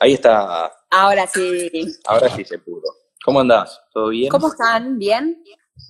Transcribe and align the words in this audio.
Ahí 0.00 0.14
está. 0.14 0.72
Ahora 0.90 1.26
sí. 1.26 1.70
Ahora 2.06 2.28
sí 2.28 2.44
se 2.44 2.58
pudo. 2.58 2.82
¿Cómo 3.24 3.40
andás? 3.40 3.80
¿Todo 3.92 4.08
bien? 4.08 4.28
¿Cómo 4.28 4.48
están? 4.48 4.98
¿Bien? 4.98 5.42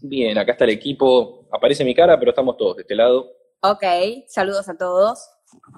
Bien, 0.02 0.38
acá 0.38 0.52
está 0.52 0.64
el 0.64 0.70
equipo. 0.70 1.48
Aparece 1.52 1.84
mi 1.84 1.94
cara, 1.94 2.18
pero 2.18 2.30
estamos 2.30 2.56
todos 2.56 2.76
de 2.76 2.82
este 2.82 2.94
lado. 2.94 3.28
Ok, 3.62 3.82
saludos 4.28 4.68
a 4.68 4.76
todos. 4.76 5.18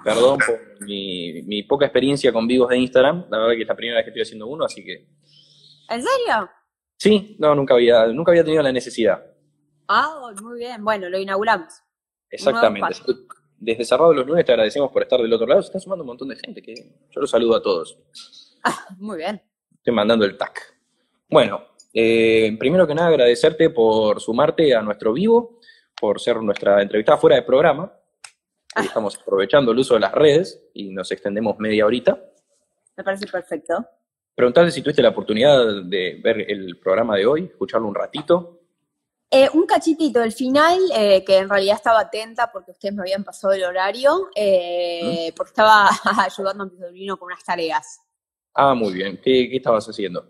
Perdón 0.04 0.39
por 0.45 0.81
mi, 0.87 1.43
mi 1.43 1.62
poca 1.62 1.87
experiencia 1.87 2.33
con 2.33 2.47
vivos 2.47 2.69
de 2.69 2.79
Instagram. 2.79 3.27
La 3.31 3.39
verdad 3.39 3.54
que 3.54 3.62
es 3.62 3.69
la 3.69 3.76
primera 3.76 3.99
vez 3.99 4.04
que 4.04 4.11
estoy 4.11 4.22
haciendo 4.22 4.47
uno, 4.47 4.65
así 4.65 4.85
que. 4.85 5.06
¿En 5.88 6.03
serio? 6.03 6.51
Sí, 6.99 7.37
no, 7.38 7.54
nunca 7.54 7.74
había, 7.74 8.06
nunca 8.06 8.33
había 8.33 8.45
tenido 8.45 8.63
la 8.63 8.72
necesidad. 8.72 9.22
Ah, 9.88 10.33
muy 10.43 10.58
bien. 10.58 10.83
Bueno, 10.85 11.08
lo 11.08 11.19
inauguramos. 11.19 11.72
Exactamente. 12.31 12.97
Desde 13.59 13.85
Cerrado 13.85 14.13
los 14.13 14.27
lunes 14.27 14.45
te 14.45 14.53
agradecemos 14.53 14.91
por 14.93 15.03
estar 15.03 15.21
del 15.21 15.33
otro 15.33 15.47
lado. 15.47 15.63
Se 15.63 15.69
está 15.69 15.81
sumando 15.81 16.02
un 16.02 16.09
montón 16.09 16.29
de 16.29 16.37
gente, 16.37 16.62
que 16.62 16.75
yo 16.75 17.20
los 17.20 17.30
saludo 17.30 17.57
a 17.57 17.62
todos. 17.62 17.98
Ah, 18.62 18.87
muy 18.98 19.19
bien. 19.19 19.41
Estoy 19.75 19.95
mandando 19.95 20.25
el 20.25 20.37
tac. 20.37 20.77
Bueno, 21.29 21.63
eh, 21.93 22.55
primero 22.59 22.87
que 22.87 22.95
nada 22.95 23.09
agradecerte 23.09 23.71
por 23.71 24.21
sumarte 24.21 24.75
a 24.75 24.83
nuestro 24.83 25.13
vivo, 25.13 25.61
por 25.99 26.21
ser 26.21 26.43
nuestra 26.43 26.83
entrevistada 26.83 27.19
fuera 27.19 27.37
de 27.37 27.43
programa. 27.43 27.93
Ah. 28.75 28.83
Estamos 28.83 29.19
aprovechando 29.19 29.73
el 29.73 29.79
uso 29.79 29.95
de 29.95 30.01
las 30.01 30.13
redes 30.13 30.69
y 30.75 30.91
nos 30.91 31.11
extendemos 31.11 31.59
media 31.59 31.87
horita. 31.87 32.21
Me 32.97 33.05
parece 33.05 33.27
perfecto. 33.27 33.87
Preguntarte 34.35 34.71
si 34.71 34.83
tuviste 34.83 35.02
la 35.02 35.09
oportunidad 35.09 35.83
de 35.85 36.21
ver 36.23 36.51
el 36.51 36.79
programa 36.79 37.16
de 37.16 37.25
hoy, 37.25 37.45
escucharlo 37.45 37.88
un 37.88 37.95
ratito. 37.95 38.55
Eh, 39.30 39.48
un 39.55 39.66
cachitito, 39.66 40.23
el 40.23 40.33
final, 40.33 40.79
eh, 40.95 41.25
que 41.25 41.39
en 41.39 41.48
realidad 41.48 41.77
estaba 41.77 42.01
atenta 42.01 42.51
porque 42.53 42.71
ustedes 42.71 42.95
me 42.95 43.03
habían 43.03 43.25
pasado 43.25 43.52
el 43.55 43.65
horario, 43.65 44.29
eh, 44.37 45.33
porque 45.37 45.51
estaba 45.51 45.89
ayudando 46.25 46.65
a 46.65 46.66
mi 46.66 46.79
sobrino 46.79 47.16
con 47.19 47.27
unas 47.27 47.45
tareas. 47.45 48.01
Ah, 48.55 48.75
muy 48.75 48.95
bien. 48.95 49.16
¿Qué, 49.23 49.49
qué 49.51 49.57
estabas 49.57 49.87
haciendo? 49.87 50.25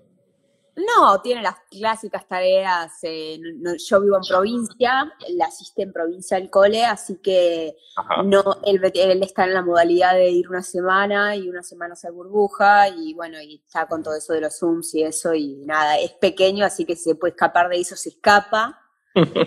No, 0.76 1.20
tiene 1.22 1.42
las 1.42 1.56
clásicas 1.70 2.26
tareas. 2.28 2.92
eh, 3.02 3.38
no- 3.40 3.70
no- 3.72 3.76
yo 3.78 4.00
vivo 4.00 4.16
en 4.16 4.22
provincia, 4.28 5.10
él 5.26 5.40
asiste 5.40 5.82
en 5.82 5.92
provincia 5.92 6.36
al 6.36 6.50
cole, 6.50 6.84
así 6.84 7.16
que 7.22 7.76
Ajá. 7.96 8.22
no, 8.22 8.42
él, 8.64 8.80
él 8.94 9.22
está 9.22 9.44
en 9.44 9.54
la 9.54 9.62
modalidad 9.62 10.14
de 10.14 10.28
ir 10.30 10.48
una 10.50 10.62
semana 10.62 11.34
y 11.36 11.48
una 11.48 11.62
semana 11.62 11.94
hacer 11.94 12.12
burbuja 12.12 12.88
y 12.90 13.14
bueno, 13.14 13.40
y 13.40 13.62
está 13.66 13.86
con 13.86 14.02
todo 14.02 14.16
eso 14.16 14.34
de 14.34 14.42
los 14.42 14.58
Zooms 14.58 14.94
y 14.94 15.02
eso 15.02 15.32
y 15.34 15.56
nada, 15.64 15.98
es 15.98 16.12
pequeño, 16.12 16.64
así 16.66 16.84
que 16.84 16.94
si 16.96 17.04
se 17.10 17.14
puede 17.14 17.30
escapar 17.32 17.68
de 17.70 17.80
eso, 17.80 17.96
se 17.96 18.10
escapa. 18.10 18.82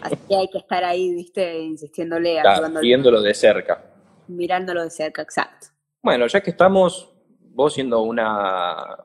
Así 0.02 0.16
que 0.28 0.36
hay 0.36 0.48
que 0.50 0.58
estar 0.58 0.84
ahí, 0.84 1.14
viste, 1.14 1.60
insistiéndole, 1.60 2.42
viéndolo 2.82 3.22
de 3.22 3.34
cerca. 3.34 3.84
mirándolo 4.28 4.84
de 4.84 4.90
cerca, 4.90 5.22
exacto. 5.22 5.68
Bueno, 6.02 6.28
ya 6.28 6.42
que 6.42 6.52
estamos, 6.52 7.10
vos 7.52 7.74
siendo 7.74 8.02
una, 8.02 8.98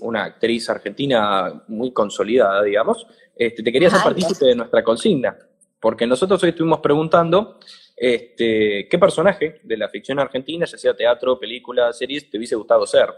una 0.00 0.24
actriz 0.24 0.68
argentina 0.70 1.62
muy 1.68 1.92
consolidada, 1.92 2.62
digamos, 2.62 3.06
este, 3.36 3.62
te 3.62 3.72
quería 3.72 3.88
hacer 3.88 4.02
partícipe 4.02 4.46
de 4.46 4.54
nuestra 4.56 4.82
consigna, 4.82 5.36
porque 5.80 6.06
nosotros 6.06 6.42
hoy 6.42 6.50
estuvimos 6.50 6.80
preguntando 6.80 7.58
este, 7.96 8.88
qué 8.88 8.98
personaje 8.98 9.60
de 9.62 9.76
la 9.76 9.88
ficción 9.88 10.18
argentina, 10.18 10.66
ya 10.66 10.78
sea 10.78 10.94
teatro, 10.94 11.38
película, 11.38 11.92
series, 11.92 12.28
te 12.28 12.38
hubiese 12.38 12.56
gustado 12.56 12.86
ser. 12.86 13.14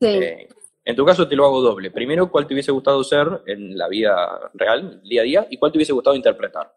Sí. 0.00 0.06
Eh, 0.06 0.48
en 0.86 0.94
tu 0.94 1.04
caso 1.04 1.26
te 1.26 1.34
lo 1.34 1.44
hago 1.44 1.60
doble. 1.60 1.90
Primero, 1.90 2.30
¿cuál 2.30 2.46
te 2.46 2.54
hubiese 2.54 2.70
gustado 2.70 3.02
ser 3.02 3.42
en 3.46 3.76
la 3.76 3.88
vida 3.88 4.50
real, 4.54 5.02
día 5.02 5.22
a 5.22 5.24
día, 5.24 5.46
y 5.50 5.56
cuál 5.56 5.72
te 5.72 5.78
hubiese 5.78 5.92
gustado 5.92 6.14
interpretar? 6.14 6.72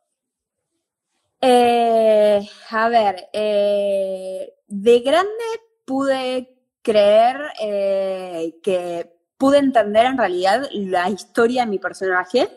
Eh, 1.40 2.42
a 2.72 2.90
ver, 2.90 3.28
eh, 3.32 4.56
de 4.68 5.00
grande 5.02 5.44
pude 5.86 6.58
creer 6.82 7.38
eh, 7.62 8.56
que 8.64 9.14
pude 9.38 9.60
entender 9.60 10.08
en 10.08 10.18
realidad 10.18 10.68
la 10.74 11.08
historia 11.12 11.64
de 11.64 11.70
mi 11.70 11.78
personaje 11.78 12.50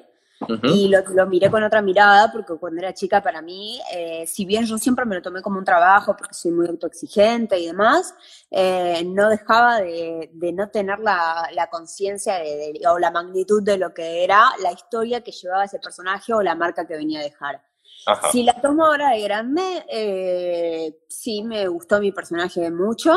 Ujú. 0.49 0.67
y 0.67 0.89
lo, 0.89 1.01
lo 1.15 1.27
miré 1.27 1.51
con 1.51 1.63
otra 1.63 1.81
mirada 1.83 2.31
porque 2.33 2.55
cuando 2.57 2.81
era 2.81 2.93
chica 2.93 3.23
para 3.23 3.41
mí, 3.43 3.81
eh, 3.95 4.27
si 4.27 4.45
bien 4.45 4.65
yo 4.67 4.77
siempre 4.79 5.05
me 5.05 5.15
lo 5.17 5.23
tomé 5.23 5.41
como 5.43 5.59
un 5.59 5.65
trabajo 5.65 6.15
porque 6.17 6.35
soy 6.35 6.51
muy 6.53 6.67
autoexigente 6.69 7.59
y 7.59 7.67
demás, 7.67 8.15
eh, 8.51 9.03
no 9.07 9.29
dejaba 9.29 9.79
de, 9.81 10.31
de 10.33 10.53
no 10.53 10.69
tener 10.69 10.99
la, 10.99 11.49
la 11.53 11.69
conciencia 11.69 12.35
de- 12.35 12.73
de- 12.79 12.89
o 12.89 12.99
la 12.99 13.11
magnitud 13.11 13.63
de 13.63 13.79
lo 13.79 13.95
que 13.95 14.25
era 14.25 14.51
la 14.63 14.73
historia 14.73 15.23
que 15.23 15.33
llevaba 15.33 15.65
ese 15.65 15.79
personaje 15.79 16.33
o 16.35 16.43
la 16.43 16.55
marca 16.55 16.87
que 16.87 16.97
venía 16.97 17.21
a 17.21 17.25
dejar. 17.25 17.63
Ajá. 18.07 18.31
Si 18.33 18.43
la 18.43 18.55
tomo 18.61 18.85
ahora 18.87 19.11
de 19.11 19.21
grande, 19.23 19.85
eh, 19.89 20.99
sí 21.09 21.43
me 21.45 21.69
gustó 21.69 22.01
mi 22.01 22.11
personaje 22.11 22.69
mucho, 22.71 23.13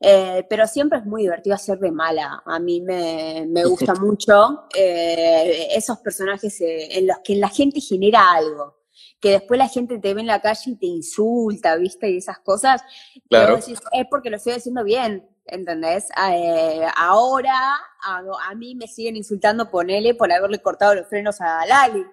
eh, 0.00 0.46
pero 0.48 0.66
siempre 0.66 0.98
es 0.98 1.06
muy 1.06 1.22
divertido 1.22 1.54
hacer 1.54 1.78
de 1.78 1.90
mala. 1.90 2.42
A 2.44 2.58
mí 2.58 2.80
me, 2.80 3.46
me 3.48 3.64
gusta 3.64 3.94
mucho 4.00 4.66
eh, 4.74 5.68
esos 5.74 5.98
personajes 5.98 6.60
eh, 6.60 6.98
en 6.98 7.06
los 7.06 7.18
que 7.24 7.36
la 7.36 7.48
gente 7.48 7.80
genera 7.80 8.32
algo. 8.32 8.82
Que 9.20 9.30
después 9.30 9.58
la 9.58 9.68
gente 9.68 9.98
te 9.98 10.12
ve 10.12 10.20
en 10.20 10.26
la 10.26 10.42
calle 10.42 10.72
y 10.72 10.76
te 10.76 10.86
insulta, 10.86 11.76
¿viste? 11.76 12.10
Y 12.10 12.18
esas 12.18 12.38
cosas. 12.40 12.82
Claro. 13.28 13.56
decís, 13.56 13.80
es 13.92 14.06
porque 14.10 14.28
lo 14.28 14.36
estoy 14.36 14.52
haciendo 14.52 14.84
bien, 14.84 15.26
¿entendés? 15.46 16.08
Eh, 16.30 16.86
ahora 16.96 17.56
a, 18.02 18.22
a 18.50 18.54
mí 18.54 18.74
me 18.74 18.86
siguen 18.86 19.16
insultando, 19.16 19.70
ponele, 19.70 20.14
por 20.14 20.30
haberle 20.30 20.58
cortado 20.60 20.94
los 20.94 21.08
frenos 21.08 21.40
a 21.40 21.64
Lali. 21.66 22.04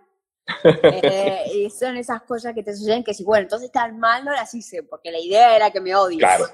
Eh, 0.63 1.43
y 1.53 1.69
son 1.69 1.97
esas 1.97 2.23
cosas 2.23 2.53
que 2.53 2.63
te 2.63 2.75
suceden 2.75 3.03
que 3.03 3.13
si, 3.13 3.23
bueno, 3.23 3.43
entonces 3.43 3.71
tan 3.71 3.99
mal 3.99 4.25
no 4.25 4.31
las 4.31 4.53
hice, 4.53 4.83
porque 4.83 5.11
la 5.11 5.19
idea 5.19 5.55
era 5.55 5.71
que 5.71 5.79
me 5.79 5.95
odies. 5.95 6.19
Claro. 6.19 6.45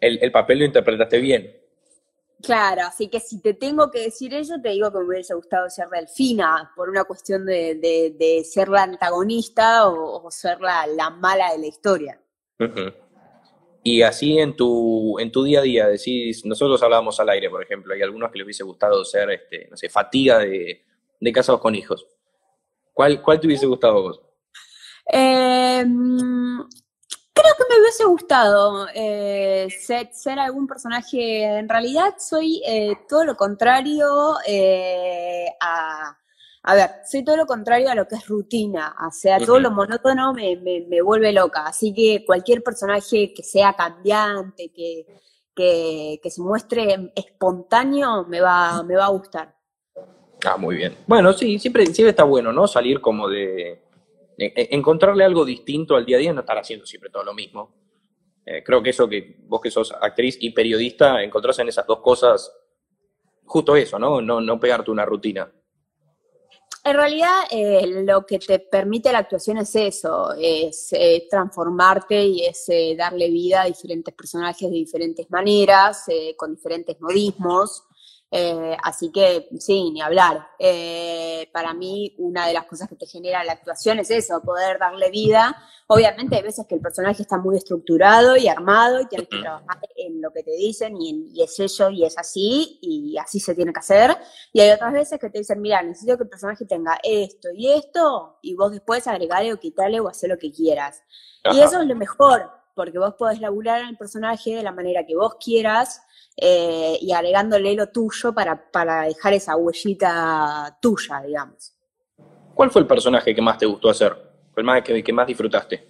El, 0.00 0.18
el 0.22 0.32
papel 0.32 0.60
lo 0.60 0.64
interpretaste 0.64 1.18
bien. 1.18 1.54
Claro, 2.40 2.82
así 2.86 3.08
que 3.08 3.18
si 3.18 3.40
te 3.42 3.54
tengo 3.54 3.90
que 3.90 4.02
decir 4.02 4.32
eso, 4.32 4.60
te 4.62 4.68
digo 4.68 4.92
que 4.92 4.98
me 4.98 5.06
hubiese 5.06 5.34
gustado 5.34 5.68
ser 5.68 5.88
Delfina, 5.88 6.70
por 6.76 6.88
una 6.88 7.02
cuestión 7.04 7.44
de, 7.44 7.74
de- 7.74 8.14
de 8.16 8.44
ser 8.44 8.68
la 8.68 8.84
antagonista 8.84 9.88
o, 9.88 10.24
o 10.24 10.30
ser 10.30 10.60
la, 10.60 10.86
la 10.86 11.10
mala 11.10 11.50
de 11.52 11.58
la 11.58 11.66
historia. 11.66 12.20
Y 13.82 14.02
así 14.02 14.38
en 14.38 14.54
tu, 14.54 15.18
en 15.18 15.32
tu 15.32 15.42
día 15.42 15.60
a 15.60 15.62
día, 15.62 15.88
decís, 15.88 16.44
nosotros 16.44 16.80
hablábamos 16.82 17.18
al 17.18 17.28
aire, 17.30 17.50
por 17.50 17.62
ejemplo, 17.62 17.92
hay 17.92 18.02
algunos 18.02 18.30
que 18.30 18.38
les 18.38 18.44
hubiese 18.44 18.62
gustado 18.64 19.04
ser, 19.04 19.30
este, 19.30 19.66
no 19.68 19.76
sé, 19.76 19.88
fatiga 19.88 20.38
de, 20.38 20.84
de 21.20 21.32
casados 21.32 21.60
con 21.60 21.74
hijos. 21.74 22.06
¿Cuál, 22.92 23.20
¿Cuál 23.22 23.40
te 23.40 23.46
hubiese 23.48 23.66
gustado 23.66 23.98
a 23.98 24.00
vos? 24.00 24.22
Eh, 25.12 25.84
creo 27.40 27.54
que 27.56 27.74
me 27.74 27.80
hubiese 27.80 28.04
gustado 28.04 28.86
eh, 28.94 29.68
ser, 29.80 30.10
ser 30.12 30.38
algún 30.38 30.66
personaje. 30.66 31.44
En 31.44 31.68
realidad 31.68 32.14
soy 32.18 32.62
eh, 32.66 32.96
todo 33.08 33.24
lo 33.24 33.36
contrario 33.36 34.06
eh, 34.46 35.46
a. 35.60 36.16
A 36.64 36.74
ver, 36.74 36.90
soy 37.08 37.24
todo 37.24 37.36
lo 37.36 37.46
contrario 37.46 37.88
a 37.88 37.94
lo 37.94 38.06
que 38.06 38.16
es 38.16 38.26
rutina. 38.26 38.94
O 39.06 39.10
sea, 39.10 39.38
todo 39.38 39.58
lo 39.58 39.70
monótono 39.70 40.34
me, 40.34 40.56
me- 40.56 40.84
me 40.86 41.00
vuelve 41.00 41.32
loca. 41.32 41.64
Así 41.66 41.94
que 41.94 42.24
cualquier 42.26 42.62
personaje 42.62 43.32
que 43.32 43.42
sea 43.42 43.72
cambiante, 43.74 44.70
que, 44.74 45.06
que, 45.54 46.20
que 46.22 46.30
se 46.30 46.42
muestre 46.42 47.12
espontáneo, 47.14 48.24
me 48.24 48.40
va, 48.42 48.82
me 48.82 48.96
va 48.96 49.06
a 49.06 49.10
gustar. 49.10 49.54
Ah, 50.44 50.56
muy 50.58 50.76
bien. 50.76 50.94
Bueno, 51.06 51.32
sí, 51.32 51.58
siempre, 51.58 51.86
siempre 51.86 52.10
está 52.10 52.24
bueno, 52.24 52.52
¿no? 52.52 52.66
Salir 52.66 53.00
como 53.00 53.28
de, 53.28 53.80
encontrarle 54.38 55.24
algo 55.24 55.44
distinto 55.44 55.96
al 55.96 56.06
día 56.06 56.16
a 56.16 56.20
día, 56.20 56.32
no 56.32 56.40
estar 56.40 56.58
haciendo 56.58 56.86
siempre 56.86 57.10
todo 57.10 57.24
lo 57.24 57.34
mismo. 57.34 57.74
Eh, 58.50 58.62
creo 58.64 58.82
que 58.82 58.90
eso 58.90 59.06
que 59.06 59.36
vos 59.46 59.60
que 59.60 59.70
sos 59.70 59.92
actriz 59.92 60.38
y 60.40 60.50
periodista, 60.50 61.22
encontrás 61.22 61.58
en 61.58 61.68
esas 61.68 61.86
dos 61.86 62.00
cosas 62.00 62.50
justo 63.44 63.76
eso, 63.76 63.98
¿no? 63.98 64.22
No, 64.22 64.40
no 64.40 64.58
pegarte 64.58 64.90
una 64.90 65.04
rutina. 65.04 65.52
En 66.84 66.94
realidad, 66.94 67.42
eh, 67.50 68.04
lo 68.04 68.24
que 68.24 68.38
te 68.38 68.60
permite 68.60 69.12
la 69.12 69.18
actuación 69.18 69.58
es 69.58 69.74
eso, 69.74 70.32
es 70.38 70.92
eh, 70.92 71.26
transformarte 71.28 72.24
y 72.24 72.46
es 72.46 72.66
darle 72.96 73.28
vida 73.28 73.62
a 73.62 73.66
diferentes 73.66 74.14
personajes 74.14 74.70
de 74.70 74.76
diferentes 74.76 75.30
maneras, 75.30 76.06
con 76.36 76.54
diferentes 76.54 76.98
modismos. 77.00 77.87
Eh, 78.30 78.76
así 78.82 79.10
que, 79.10 79.48
sí, 79.58 79.90
ni 79.90 80.02
hablar. 80.02 80.46
Eh, 80.58 81.48
para 81.52 81.72
mí, 81.72 82.14
una 82.18 82.46
de 82.46 82.52
las 82.52 82.66
cosas 82.66 82.86
que 82.88 82.96
te 82.96 83.06
genera 83.06 83.42
la 83.42 83.52
actuación 83.52 83.98
es 84.00 84.10
eso, 84.10 84.42
poder 84.42 84.78
darle 84.78 85.10
vida. 85.10 85.56
Obviamente, 85.86 86.36
hay 86.36 86.42
veces 86.42 86.66
que 86.68 86.74
el 86.74 86.82
personaje 86.82 87.22
está 87.22 87.38
muy 87.38 87.56
estructurado 87.56 88.36
y 88.36 88.46
armado 88.46 89.00
y 89.00 89.06
tienes 89.06 89.28
que 89.28 89.38
trabajar 89.40 89.78
en 89.96 90.20
lo 90.20 90.30
que 90.30 90.42
te 90.42 90.50
dicen 90.50 91.00
y, 91.00 91.08
en- 91.10 91.26
y 91.34 91.42
es 91.42 91.58
eso 91.58 91.88
y 91.88 92.04
es 92.04 92.18
así 92.18 92.78
y 92.82 93.16
así 93.16 93.40
se 93.40 93.54
tiene 93.54 93.72
que 93.72 93.80
hacer. 93.80 94.14
Y 94.52 94.60
hay 94.60 94.72
otras 94.72 94.92
veces 94.92 95.18
que 95.18 95.30
te 95.30 95.38
dicen, 95.38 95.62
mira, 95.62 95.80
necesito 95.82 96.18
que 96.18 96.24
el 96.24 96.28
personaje 96.28 96.66
tenga 96.66 96.98
esto 97.02 97.48
y 97.54 97.72
esto, 97.72 98.38
y 98.42 98.54
vos 98.54 98.72
después 98.72 99.06
agregale 99.06 99.54
o 99.54 99.58
quitale 99.58 100.00
o 100.00 100.08
hacer 100.08 100.28
lo 100.28 100.36
que 100.36 100.52
quieras. 100.52 101.02
Y 101.44 101.48
Ajá. 101.60 101.64
eso 101.64 101.80
es 101.80 101.86
lo 101.88 101.94
mejor, 101.96 102.50
porque 102.74 102.98
vos 102.98 103.14
podés 103.14 103.40
laburar 103.40 103.82
al 103.82 103.96
personaje 103.96 104.54
de 104.54 104.62
la 104.62 104.72
manera 104.72 105.06
que 105.06 105.16
vos 105.16 105.36
quieras 105.42 106.02
eh, 106.40 106.96
y 107.00 107.12
agregándole 107.12 107.74
lo 107.74 107.88
tuyo 107.88 108.32
para, 108.32 108.70
para 108.70 109.02
dejar 109.02 109.32
esa 109.32 109.56
huellita 109.56 110.78
tuya, 110.80 111.20
digamos. 111.26 111.74
¿Cuál 112.54 112.70
fue 112.70 112.82
el 112.82 112.86
personaje 112.86 113.34
que 113.34 113.42
más 113.42 113.58
te 113.58 113.66
gustó 113.66 113.90
hacer? 113.90 114.16
El 114.56 114.64
más 114.64 114.82
que, 114.82 115.02
que 115.02 115.12
más 115.12 115.26
disfrutaste. 115.26 115.88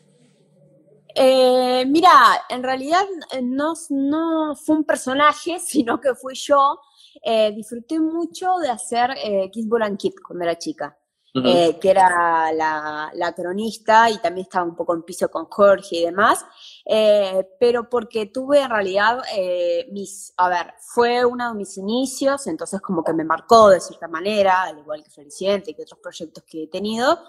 Eh, 1.15 1.85
mira, 1.87 2.11
en 2.49 2.63
realidad 2.63 3.05
eh, 3.33 3.43
no, 3.43 3.75
no 3.91 4.55
fue 4.55 4.77
un 4.77 4.85
personaje, 4.85 5.59
sino 5.65 6.01
que 6.01 6.15
fui 6.15 6.35
yo. 6.35 6.81
Eh, 7.23 7.53
disfruté 7.53 7.99
mucho 7.99 8.57
de 8.63 8.71
hacer 8.71 9.11
eh, 9.23 9.51
Kiss 9.53 9.67
Bull 9.67 9.83
and 9.83 9.99
Kid 9.99 10.15
cuando 10.27 10.45
era 10.45 10.57
chica. 10.57 10.97
Eh, 11.45 11.79
que 11.81 11.91
era 11.91 12.53
la, 12.53 13.35
cronista 13.37 14.11
y 14.11 14.19
también 14.19 14.45
estaba 14.45 14.65
un 14.65 14.75
poco 14.75 14.95
en 14.95 15.03
piso 15.03 15.31
con 15.31 15.47
Jorge 15.47 15.97
y 15.97 16.05
demás, 16.07 16.45
eh, 16.85 17.47
pero 17.61 17.89
porque 17.89 18.27
tuve 18.27 18.61
en 18.61 18.71
realidad 18.71 19.23
eh, 19.37 19.87
mis, 19.93 20.33
a 20.37 20.49
ver, 20.49 20.75
fue 20.81 21.25
uno 21.25 21.51
de 21.51 21.55
mis 21.55 21.77
inicios, 21.77 22.47
entonces 22.47 22.81
como 22.81 23.05
que 23.05 23.13
me 23.13 23.25
marcó 23.25 23.71
de 23.71 23.81
cierta 23.81 24.09
manera, 24.09 24.63
al 24.63 24.79
igual 24.79 25.05
que 25.05 25.11
Floriciente 25.11 25.71
y 25.71 25.75
que 25.75 25.83
otros 25.83 26.01
proyectos 26.01 26.45
que 26.45 26.65
he 26.65 26.69
tenido, 26.69 27.21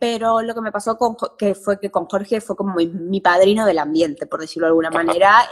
pero 0.00 0.40
lo 0.40 0.54
que 0.54 0.60
me 0.60 0.72
pasó 0.72 0.96
con, 0.96 1.16
que 1.36 1.54
fue 1.54 1.78
que 1.78 1.90
con 1.90 2.06
Jorge 2.06 2.40
fue 2.40 2.56
como 2.56 2.74
mi, 2.74 3.20
padrino 3.20 3.66
del 3.66 3.78
ambiente, 3.78 4.26
por 4.26 4.40
decirlo 4.40 4.66
de 4.66 4.70
alguna 4.70 4.90
manera, 4.90 5.48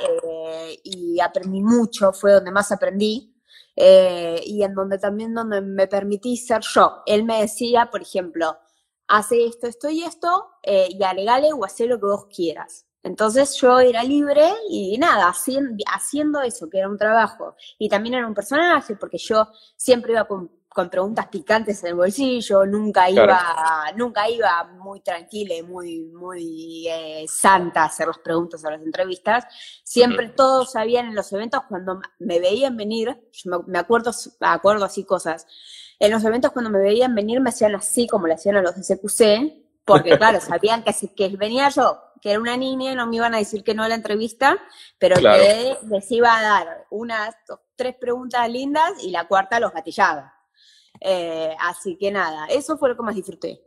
y 0.83 1.21
aprendí 1.21 1.61
mucho, 1.61 2.13
fue 2.13 2.33
donde 2.33 2.51
más 2.53 2.73
aprendí, 2.73 3.32
eh, 3.77 4.41
y 4.45 4.63
en 4.63 4.75
donde 4.75 4.99
también 4.99 5.35
donde 5.35 5.61
me 5.61 5.87
permití 5.87 6.37
ser 6.37 6.61
yo. 6.63 7.03
Él 7.07 7.25
me 7.25 7.41
decía, 7.41 7.91
por 7.91 8.03
ejemplo, 8.03 8.59
hace 9.09 9.47
esto, 9.47 9.67
esto 9.67 9.91
y 9.91 10.03
esto, 10.03 10.51
eh, 10.63 10.89
y 10.91 11.03
alegale 11.03 11.53
o 11.53 11.65
hace 11.65 11.87
lo 11.87 11.99
que 11.99 12.07
vos 12.07 12.27
quieras. 12.27 12.87
Entonces 13.03 13.55
yo 13.61 13.81
era 13.81 14.05
libre 14.05 14.49
y 14.71 14.97
nada, 14.99 15.29
haciendo, 15.29 15.83
haciendo 15.93 16.41
eso, 16.41 16.71
que 16.71 16.79
era 16.79 16.89
un 16.89 16.99
trabajo. 16.99 17.57
Y 17.79 17.89
también 17.89 18.15
era 18.15 18.27
un 18.27 18.35
personaje, 18.35 18.95
porque 18.97 19.19
yo 19.19 19.49
siempre 19.77 20.13
iba 20.13 20.25
con 20.25 20.51
con 20.75 20.89
preguntas 20.89 21.29
picantes 21.29 21.83
en 21.83 21.91
el 21.91 21.95
bolsillo, 21.95 22.65
nunca 22.65 23.11
iba, 23.11 23.93
nunca 23.97 24.29
iba 24.29 24.65
muy 24.65 25.01
tranquila 25.01 25.55
y 25.55 25.63
muy, 25.63 26.05
muy 26.07 26.87
eh, 26.89 27.27
santa 27.29 27.83
a 27.83 27.87
hacer 27.87 28.07
las 28.07 28.19
preguntas 28.19 28.65
o 28.65 28.71
las 28.71 28.81
entrevistas. 28.81 29.45
Siempre 29.85 30.29
todos 30.31 30.73
sabían 30.73 31.07
en 31.07 31.15
los 31.15 31.33
eventos 31.33 31.63
cuando 31.69 32.01
me 32.19 32.41
veían 32.41 32.77
venir, 32.77 33.29
yo 33.33 33.65
me, 33.67 33.79
acuerdo, 33.79 34.13
me 34.41 34.47
acuerdo 34.49 34.85
así 34.85 35.05
cosas, 35.05 35.47
en 35.99 36.11
los 36.11 36.25
eventos 36.25 36.53
cuando 36.53 36.71
me 36.71 36.79
veían 36.79 37.15
venir 37.15 37.41
me 37.41 37.51
hacían 37.51 37.75
así 37.75 38.07
como 38.07 38.27
le 38.27 38.35
hacían 38.35 38.57
a 38.57 38.63
los 38.63 38.75
de 38.75 38.83
CQC, 38.83 39.85
porque 39.85 40.17
claro, 40.19 40.41
sabían 40.41 40.83
que, 40.83 40.93
que 41.15 41.37
venía 41.37 41.69
yo, 41.69 42.01
que 42.21 42.31
era 42.31 42.41
una 42.41 42.57
niña 42.57 42.93
y 42.93 42.95
no 42.95 43.07
me 43.07 43.17
iban 43.17 43.35
a 43.35 43.39
decir 43.39 43.63
que 43.63 43.75
no 43.75 43.83
a 43.83 43.89
la 43.89 43.95
entrevista, 43.97 44.59
pero 44.99 45.17
que 45.17 45.77
les 45.89 46.11
iba 46.11 46.37
a 46.37 46.43
dar 46.43 46.87
unas 46.91 47.35
tres 47.77 47.95
preguntas 47.97 48.49
lindas 48.49 48.93
y 49.03 49.11
la 49.11 49.29
cuarta 49.29 49.61
los 49.61 49.73
gatillaba. 49.73 50.42
Eh, 51.05 51.55
así 51.59 51.97
que 51.97 52.11
nada, 52.11 52.47
eso 52.47 52.77
fue 52.79 52.89
lo 52.89 52.97
que 52.97 53.03
más 53.03 53.15
disfruté. 53.15 53.61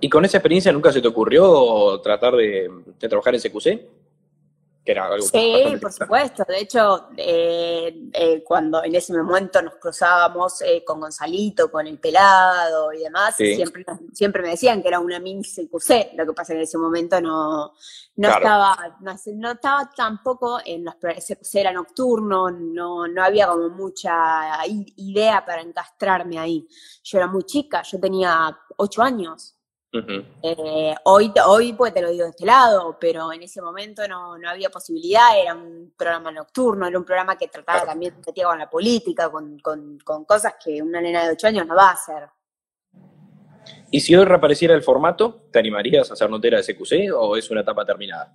¿Y 0.00 0.08
con 0.08 0.24
esa 0.24 0.38
experiencia 0.38 0.72
nunca 0.72 0.92
se 0.92 1.00
te 1.00 1.08
ocurrió 1.08 2.00
tratar 2.00 2.34
de, 2.34 2.70
de 2.98 3.08
trabajar 3.08 3.34
en 3.34 3.40
CQC? 3.40 4.01
Sí, 5.20 5.76
por 5.80 5.92
supuesto. 5.92 6.44
De 6.46 6.58
hecho, 6.58 7.08
eh, 7.16 8.08
eh, 8.12 8.42
cuando 8.42 8.82
en 8.82 8.94
ese 8.94 9.12
momento 9.12 9.62
nos 9.62 9.76
cruzábamos 9.76 10.60
eh, 10.62 10.82
con 10.84 11.00
Gonzalito, 11.00 11.70
con 11.70 11.86
el 11.86 11.98
pelado 11.98 12.92
y 12.92 12.98
demás, 12.98 13.36
siempre, 13.36 13.84
siempre 14.12 14.42
me 14.42 14.48
decían 14.48 14.82
que 14.82 14.88
era 14.88 14.98
una 14.98 15.20
mini 15.20 15.42
CQC. 15.42 16.14
Lo 16.16 16.26
que 16.26 16.32
pasa 16.32 16.54
en 16.54 16.62
ese 16.62 16.78
momento 16.78 17.20
no, 17.20 17.72
no 18.16 18.28
estaba, 18.28 18.98
no, 19.00 19.52
estaba 19.52 19.90
tampoco 19.94 20.58
en 20.64 20.84
los 20.84 20.96
CQC 20.96 21.54
era 21.54 21.72
nocturno, 21.72 22.50
no, 22.50 23.06
no 23.06 23.22
había 23.22 23.46
como 23.46 23.68
mucha 23.68 24.66
idea 24.96 25.44
para 25.44 25.62
encastrarme 25.62 26.38
ahí. 26.38 26.66
Yo 27.04 27.18
era 27.18 27.28
muy 27.28 27.44
chica, 27.44 27.82
yo 27.82 28.00
tenía 28.00 28.58
ocho 28.76 29.02
años. 29.02 29.56
Eh, 29.94 30.94
hoy, 31.04 31.30
hoy 31.46 31.74
pues 31.74 31.92
te 31.92 32.00
lo 32.00 32.10
digo 32.10 32.24
de 32.24 32.30
este 32.30 32.46
lado, 32.46 32.96
pero 32.98 33.30
en 33.30 33.42
ese 33.42 33.60
momento 33.60 34.06
no, 34.08 34.38
no 34.38 34.48
había 34.48 34.70
posibilidad, 34.70 35.38
era 35.38 35.54
un 35.54 35.92
programa 35.94 36.32
nocturno, 36.32 36.86
era 36.86 36.98
un 36.98 37.04
programa 37.04 37.36
que 37.36 37.48
trataba 37.48 37.84
también 37.84 38.14
de 38.22 38.42
con 38.42 38.58
la 38.58 38.70
política, 38.70 39.30
con, 39.30 39.58
con, 39.58 39.98
con, 40.02 40.24
cosas 40.24 40.54
que 40.62 40.80
una 40.80 40.98
nena 40.98 41.24
de 41.24 41.32
8 41.32 41.46
años 41.48 41.66
no 41.66 41.76
va 41.76 41.90
a 41.90 41.92
hacer. 41.92 42.26
¿Y 43.90 44.00
si 44.00 44.16
hoy 44.16 44.24
reapareciera 44.24 44.74
el 44.74 44.82
formato, 44.82 45.48
te 45.50 45.58
animarías 45.58 46.10
a 46.10 46.16
ser 46.16 46.30
notera 46.30 46.56
de 46.56 46.74
CQC 46.74 47.12
o 47.14 47.36
es 47.36 47.50
una 47.50 47.60
etapa 47.60 47.84
terminada? 47.84 48.34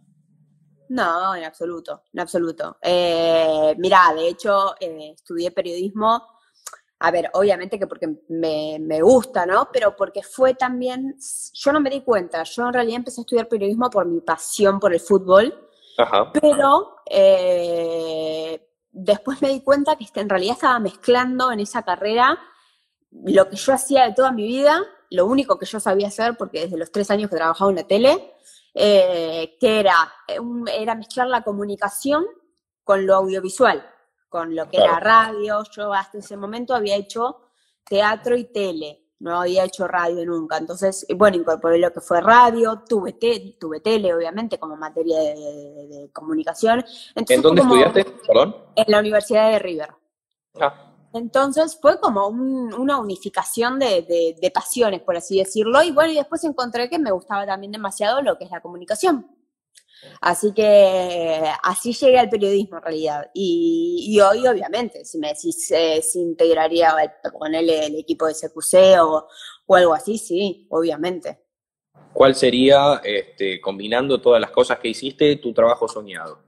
No, 0.90 1.36
en 1.36 1.44
absoluto, 1.44 2.04
en 2.14 2.20
absoluto. 2.20 2.78
Eh, 2.84 3.76
mirá, 3.80 4.14
de 4.16 4.28
hecho, 4.28 4.76
eh, 4.80 5.14
estudié 5.16 5.50
periodismo 5.50 6.37
a 7.00 7.12
ver, 7.12 7.30
obviamente 7.34 7.78
que 7.78 7.86
porque 7.86 8.08
me, 8.30 8.78
me, 8.80 9.02
gusta, 9.02 9.46
¿no? 9.46 9.70
Pero 9.72 9.96
porque 9.96 10.24
fue 10.24 10.56
también, 10.56 11.16
yo 11.54 11.72
no 11.72 11.80
me 11.80 11.92
di 11.92 12.02
cuenta, 12.02 12.42
yo 12.44 12.68
en 12.68 12.74
realidad 12.74 12.98
empecé 12.98 13.22
a 13.22 13.24
estudiar 13.24 13.48
periodismo 13.48 13.90
por 13.90 14.06
mi 14.08 14.20
pasión 14.22 14.80
por 14.80 14.94
el 14.94 15.00
fútbol, 15.00 15.54
Ajá. 15.98 16.32
pero 16.34 16.96
eh, 17.06 18.68
después 18.92 19.42
me 19.42 19.50
di 19.50 19.62
cuenta 19.62 19.96
que 19.96 20.08
en 20.20 20.30
realidad 20.30 20.56
estaba 20.56 20.80
mezclando 20.80 21.52
en 21.52 21.60
esa 21.60 21.84
carrera 21.84 22.40
lo 23.12 23.48
que 23.48 23.56
yo 23.56 23.74
hacía 23.74 24.06
de 24.06 24.14
toda 24.14 24.32
mi 24.32 24.48
vida, 24.48 24.82
lo 25.12 25.28
único 25.28 25.60
que 25.60 25.68
yo 25.68 25.80
sabía 25.80 26.08
hacer, 26.08 26.36
porque 26.36 26.62
desde 26.62 26.78
los 26.78 26.92
tres 26.92 27.12
años 27.12 27.30
que 27.30 27.38
trabajaba 27.38 27.70
en 27.70 27.78
la 27.78 27.88
tele, 27.88 28.34
eh, 28.74 29.56
que 29.60 29.80
era, 29.80 29.96
era 30.76 30.96
mezclar 30.96 31.28
la 31.28 31.44
comunicación 31.44 32.26
con 32.84 33.06
lo 33.06 33.16
audiovisual 33.16 33.86
con 34.30 34.56
lo 34.56 34.70
que 34.70 34.78
era 34.78 35.00
radio. 35.00 35.64
Yo 35.76 35.94
hasta 35.94 36.20
ese 36.20 36.38
momento 36.38 36.76
había 36.76 36.96
hecho 36.96 37.42
teatro 37.84 38.36
y 38.36 38.46
tele, 38.46 39.08
no 39.20 39.42
había 39.42 39.64
hecho 39.64 39.88
radio 39.88 40.26
nunca. 40.26 40.58
Entonces, 40.58 41.06
bueno, 41.16 41.38
incorporé 41.38 41.80
lo 41.80 41.92
que 41.92 42.02
fue 42.02 42.22
radio, 42.22 42.84
tuve, 42.88 43.14
tuve 43.60 43.80
tele, 43.80 44.14
obviamente, 44.14 44.60
como 44.60 44.76
materia 44.76 45.20
de, 45.20 46.10
comunicación. 46.14 46.84
¿En 47.16 47.42
dónde 47.42 47.62
estudiaste? 47.62 48.06
Perdón. 48.28 48.56
En 48.76 48.86
la 48.88 49.00
Universidad 49.00 49.52
de 49.52 49.60
River. 49.60 49.90
Ah. 50.60 50.84
Entonces 51.14 51.78
fue 51.82 52.00
como 52.00 52.28
una 52.28 53.00
unificación 53.00 53.80
de, 53.80 54.36
de, 54.40 54.52
pasiones, 54.52 55.02
por 55.02 55.18
así 55.18 55.40
decirlo. 55.40 55.82
Y 55.82 55.92
bueno, 55.92 56.12
y 56.12 56.16
después 56.16 56.44
encontré 56.44 56.90
que 56.90 57.00
me 57.00 57.12
gustaba 57.12 57.46
también 57.46 57.72
demasiado 57.72 58.22
lo 58.22 58.38
que 58.38 58.46
es 58.46 58.52
la 58.52 58.62
comunicación. 58.62 59.37
Así 60.22 60.54
que 60.54 61.44
así 61.64 61.94
llegué 61.94 62.20
al 62.20 62.30
periodismo 62.30 62.78
en 62.78 62.84
realidad. 62.84 63.32
Y, 63.34 64.20
hoy, 64.20 64.48
obviamente, 64.48 65.06
si 65.06 65.18
me 65.18 65.30
decís 65.30 65.72
eh, 65.72 66.02
si 66.02 66.20
integraría 66.20 66.96
con 67.38 67.54
él 67.54 67.70
el 67.70 67.96
equipo 67.96 68.26
de 68.28 68.34
CQC 68.34 69.02
o, 69.02 69.28
o, 69.66 69.76
algo 69.76 69.94
así, 69.94 70.18
sí, 70.18 70.68
obviamente. 70.70 71.40
¿Cuál 72.14 72.36
sería, 72.36 73.02
este, 73.04 73.62
combinando 73.62 74.20
todas 74.20 74.42
las 74.42 74.52
cosas 74.52 74.80
que 74.80 74.90
hiciste, 74.90 75.36
tu 75.38 75.54
trabajo 75.54 75.88
soñado? 75.88 76.40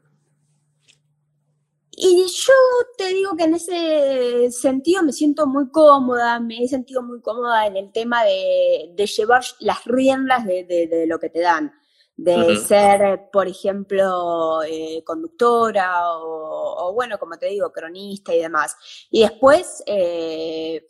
Y 1.91 2.25
yo 2.25 2.53
te 2.97 3.09
digo 3.09 3.35
que 3.35 3.43
en 3.43 3.55
ese 3.55 4.49
sentido 4.51 5.03
me 5.03 5.11
siento 5.11 5.45
muy 5.45 5.69
cómoda, 5.69 6.39
me 6.39 6.63
he 6.63 6.68
sentido 6.68 7.03
muy 7.03 7.19
cómoda 7.21 7.68
en 7.68 7.75
el 7.75 7.91
tema 7.91 8.23
de, 8.23 8.95
llevar 8.95 9.44
las 9.59 9.83
riendas 9.83 10.45
de 10.45 11.06
lo 11.07 11.19
que 11.19 11.29
te 11.29 11.41
dan 11.41 11.73
de 12.21 12.57
ser, 12.57 13.30
por 13.31 13.47
ejemplo, 13.47 14.61
eh, 14.64 15.02
conductora 15.06 16.02
o, 16.18 16.92
bueno, 16.94 17.18
como 17.18 17.38
te 17.38 17.45
digo, 17.47 17.71
cronista 17.71 18.33
y 18.33 18.40
demás. 18.40 18.76
Y 19.09 19.21
después 19.21 19.81
eh, 19.85 20.85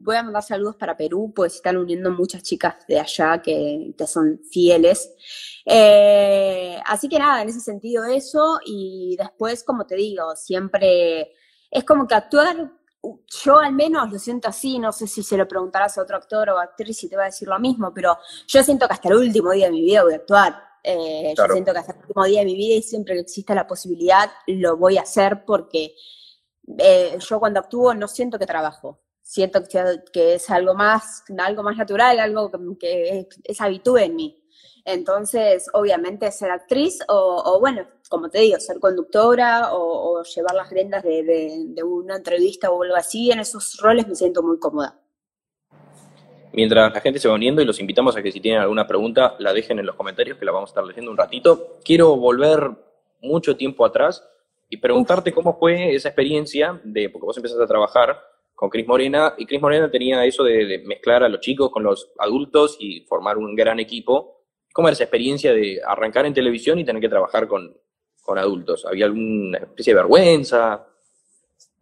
voy 0.00 0.16
a 0.16 0.22
mandar 0.22 0.42
saludos 0.42 0.76
para 0.76 0.96
Perú, 0.96 1.32
pues 1.34 1.56
están 1.56 1.76
uniendo 1.76 2.10
muchas 2.10 2.42
chicas 2.42 2.86
de 2.88 2.98
allá 2.98 3.42
que, 3.42 3.94
son 4.06 4.40
fieles. 4.50 5.14
Eh, 5.66 6.78
así 6.86 7.08
que 7.08 7.18
nada, 7.18 7.42
en 7.42 7.50
ese 7.50 7.60
sentido 7.60 8.04
eso, 8.04 8.58
y 8.64 9.16
después, 9.18 9.64
como 9.64 9.86
te 9.86 9.96
digo, 9.96 10.34
siempre 10.36 11.32
es 11.70 11.84
como 11.84 12.06
que 12.06 12.14
actuar 12.14 12.72
yo 13.26 13.58
al 13.58 13.72
menos 13.72 14.10
lo 14.10 14.18
siento 14.18 14.48
así, 14.48 14.78
no 14.78 14.92
sé 14.92 15.06
si 15.06 15.22
se 15.22 15.36
lo 15.36 15.48
preguntarás 15.48 15.98
a 15.98 16.02
otro 16.02 16.16
actor 16.16 16.50
o 16.50 16.58
actriz 16.58 17.02
y 17.04 17.08
te 17.08 17.16
va 17.16 17.22
a 17.22 17.26
decir 17.26 17.48
lo 17.48 17.58
mismo, 17.58 17.92
pero 17.92 18.16
yo 18.46 18.62
siento 18.62 18.86
que 18.86 18.94
hasta 18.94 19.08
el 19.08 19.16
último 19.16 19.50
día 19.50 19.66
de 19.66 19.72
mi 19.72 19.82
vida 19.82 20.04
voy 20.04 20.12
a 20.12 20.16
actuar. 20.16 20.54
Eh, 20.84 21.34
yo 21.36 21.44
siento 21.52 21.72
que 21.72 21.78
hasta 21.78 21.92
el 21.92 21.98
último 21.98 22.24
día 22.24 22.40
de 22.40 22.46
mi 22.46 22.56
vida 22.56 22.76
y 22.76 22.82
siempre 22.82 23.14
que 23.14 23.20
exista 23.20 23.54
la 23.54 23.66
posibilidad 23.68 24.28
lo 24.48 24.76
voy 24.76 24.98
a 24.98 25.02
hacer 25.02 25.44
porque 25.44 25.94
eh, 26.78 27.16
yo 27.20 27.38
cuando 27.38 27.60
actúo 27.60 27.94
no 27.94 28.08
siento 28.08 28.38
que 28.38 28.46
trabajo. 28.46 29.00
Siento 29.22 29.62
que, 30.12 30.34
es 30.34 30.50
algo 30.50 30.74
más, 30.74 31.24
algo 31.38 31.62
más 31.62 31.76
natural, 31.76 32.18
algo 32.20 32.50
que, 32.78 33.28
es, 33.44 33.60
habitué 33.60 34.04
en 34.04 34.16
mí. 34.16 34.44
Entonces, 34.84 35.68
obviamente, 35.72 36.30
ser 36.32 36.50
actriz 36.50 36.98
o, 37.08 37.58
bueno, 37.60 37.86
como 38.12 38.28
te 38.28 38.40
digo, 38.40 38.60
ser 38.60 38.78
conductora 38.78 39.70
o, 39.72 40.22
llevar 40.22 40.54
las 40.54 40.68
riendas 40.68 41.02
de, 41.02 41.82
una 41.82 42.16
entrevista 42.16 42.70
o 42.70 42.82
algo 42.82 42.94
así, 42.94 43.32
en 43.32 43.40
esos 43.40 43.78
roles 43.80 44.06
me 44.06 44.14
siento 44.14 44.42
muy 44.42 44.58
cómoda. 44.58 45.00
Mientras 46.52 46.92
la 46.92 47.00
gente 47.00 47.18
se 47.18 47.26
va 47.26 47.34
uniendo 47.34 47.62
y 47.62 47.64
los 47.64 47.80
invitamos 47.80 48.14
a 48.14 48.22
que 48.22 48.30
si 48.30 48.38
tienen 48.38 48.60
alguna 48.60 48.86
pregunta 48.86 49.34
la 49.38 49.54
dejen 49.54 49.78
en 49.78 49.86
los 49.86 49.96
comentarios 49.96 50.36
que 50.36 50.44
la 50.44 50.52
vamos 50.52 50.68
a 50.68 50.72
estar 50.72 50.84
leyendo 50.84 51.10
un 51.10 51.16
ratito. 51.16 51.78
Quiero 51.82 52.14
volver 52.16 52.70
mucho 53.22 53.56
tiempo 53.56 53.86
atrás 53.86 54.22
y 54.68 54.76
preguntarte 54.76 55.32
cómo 55.32 55.58
fue 55.58 55.94
esa 55.94 56.10
experiencia 56.10 56.78
de, 56.84 57.08
porque 57.08 57.24
vos 57.24 57.36
empezaste 57.38 57.64
a 57.64 57.66
trabajar 57.66 58.20
con 58.54 58.68
Cris 58.68 58.86
Morena 58.86 59.32
y 59.38 59.46
Cris 59.46 59.62
Morena 59.62 59.90
tenía 59.90 60.22
eso 60.26 60.44
de, 60.44 60.82
mezclar 60.84 61.22
a 61.22 61.30
los 61.30 61.40
chicos 61.40 61.70
con 61.70 61.82
los 61.82 62.12
adultos 62.18 62.76
y 62.78 63.06
formar 63.06 63.38
un 63.38 63.56
gran 63.56 63.80
equipo 63.80 64.42
¿Cómo 64.72 64.88
era 64.88 64.94
esa 64.94 65.04
experiencia 65.04 65.52
de 65.52 65.80
arrancar 65.86 66.24
en 66.24 66.32
televisión 66.32 66.78
y 66.78 66.84
tener 66.84 67.02
que 67.02 67.08
trabajar 67.08 67.46
con, 67.46 67.76
con 68.22 68.38
adultos? 68.38 68.86
¿Había 68.86 69.06
alguna 69.06 69.58
especie 69.58 69.92
de 69.92 70.00
vergüenza? 70.00 70.86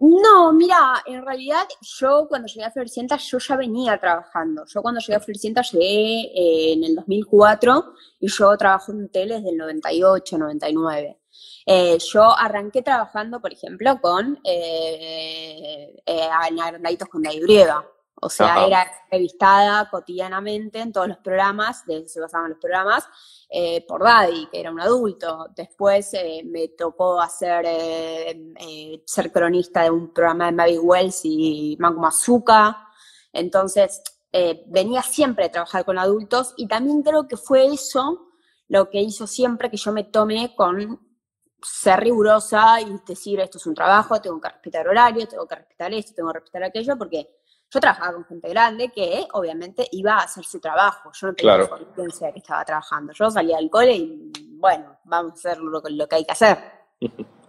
No, 0.01 0.53
mira, 0.55 1.03
en 1.05 1.25
realidad 1.25 1.69
yo 1.83 2.27
cuando 2.27 2.49
llegué 2.49 2.65
a 2.65 2.71
Floricienta 2.71 3.19
yo 3.19 3.39
ya 3.39 3.57
venía 3.57 3.99
trabajando. 3.99 4.65
Yo 4.67 4.81
cuando 4.81 4.99
llegué 4.99 5.17
a 5.17 5.21
Floricienta 5.21 5.61
llegué 5.61 6.23
eh, 6.35 6.73
en 6.73 6.85
el 6.85 6.95
2004 6.95 7.95
y 8.21 8.29
yo 8.29 8.57
trabajo 8.57 8.93
en 8.93 9.11
tele 9.11 9.35
desde 9.37 9.51
el 9.51 9.59
98, 9.59 10.39
99. 10.39 11.21
Eh, 11.67 11.99
yo 11.99 12.37
arranqué 12.37 12.83
trabajando, 12.83 13.41
por 13.41 13.53
ejemplo, 13.53 14.01
con 14.01 14.41
eh, 14.43 15.95
eh, 16.07 16.29
con 17.11 17.23
David 17.23 17.43
Brieva. 17.43 17.87
O 18.23 18.29
sea, 18.29 18.67
era 18.67 18.87
entrevistada 19.05 19.89
cotidianamente 19.89 20.81
en 20.81 20.93
todos 20.93 21.09
los 21.09 21.17
programas, 21.19 21.87
de 21.87 21.99
eso 21.99 22.09
se 22.09 22.21
basaban 22.21 22.51
los 22.51 22.59
programas, 22.59 23.09
eh, 23.49 23.85
por 23.87 24.03
Daddy, 24.03 24.47
que 24.53 24.61
era 24.61 24.71
un 24.71 24.81
adulto. 24.81 25.49
Después 25.57 26.13
eh, 26.13 26.43
me 26.45 26.69
tocó 26.69 27.21
hacer, 27.21 27.65
eh, 27.67 29.03
ser 29.07 29.33
cronista 29.33 29.83
de 29.83 29.91
un 29.91 30.13
programa 30.13 30.47
de 30.47 30.53
Mavi 30.53 30.79
Wells 30.79 31.21
y 31.25 31.77
Mango 31.81 32.01
Mazuka. 32.01 32.89
Entonces, 33.33 34.03
venía 34.67 35.03
siempre 35.03 35.47
a 35.47 35.51
trabajar 35.51 35.85
con 35.85 35.99
adultos 35.99 36.55
y 36.57 36.69
también 36.69 37.03
creo 37.03 37.27
que 37.27 37.37
fue 37.37 37.67
eso 37.67 38.29
lo 38.69 38.89
que 38.89 39.01
hizo 39.01 39.27
siempre 39.27 39.71
que 39.71 39.77
yo 39.77 39.93
me 39.93 40.05
tome 40.05 40.55
con 40.55 41.01
ser 41.63 42.01
rigurosa 42.01 42.81
y 42.81 42.97
decir 43.07 43.41
esto 43.41 43.59
es 43.59 43.67
un 43.67 43.75
trabajo, 43.75 44.21
tengo 44.21 44.41
que 44.41 44.49
respetar 44.49 44.89
horario, 44.89 45.27
tengo 45.27 45.47
que 45.47 45.57
respetar 45.57 45.93
esto, 45.93 46.15
tengo 46.15 46.33
que 46.33 46.39
respetar 46.39 46.65
aquello, 46.65 46.97
porque 46.97 47.40
yo 47.71 47.79
trabajaba 47.79 48.15
con 48.15 48.25
gente 48.25 48.49
grande 48.49 48.91
que 48.91 49.27
obviamente 49.33 49.87
iba 49.93 50.15
a 50.15 50.25
hacer 50.25 50.45
su 50.45 50.59
trabajo. 50.59 51.11
Yo 51.15 51.29
no 51.29 51.35
tenía 51.35 51.55
claro. 51.55 51.71
conciencia 51.71 52.27
de 52.27 52.33
que 52.33 52.39
estaba 52.41 52.65
trabajando. 52.65 53.13
Yo 53.13 53.31
salía 53.31 53.59
del 53.59 53.71
cole 53.71 53.95
y, 53.95 54.33
bueno, 54.57 54.99
vamos 55.05 55.33
a 55.33 55.35
hacer 55.35 55.59
lo, 55.59 55.81
que 56.09 56.17
hay 56.17 56.25
que 56.25 56.33
hacer. 56.33 56.59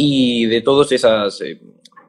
Y 0.00 0.46
de 0.46 0.60
todas 0.60 0.92
esas 0.92 1.40
eh, 1.40 1.60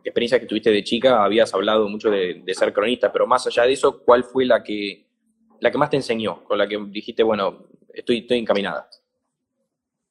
experiencias 0.04 0.40
que 0.40 0.46
tuviste 0.46 0.70
de 0.70 0.84
chica, 0.84 1.24
habías 1.24 1.52
hablado 1.56 1.90
mucho 1.90 2.12
de, 2.12 2.44
ser 2.54 2.72
cronista, 2.72 3.12
pero 3.12 3.26
más 3.26 3.48
allá 3.48 3.64
de 3.64 3.74
eso, 3.74 4.04
¿cuál 4.04 4.24
fue 4.24 4.46
la 4.46 4.62
que, 4.62 5.08
la 5.60 5.72
que 5.72 5.78
más 5.80 5.90
te 5.90 5.96
enseñó? 5.96 6.44
Con 6.44 6.60
la 6.60 6.68
que 6.68 6.78
dijiste, 6.78 7.24
bueno, 7.24 7.66
estoy, 7.92 8.20
estoy 8.20 8.38
encaminada. 8.38 8.88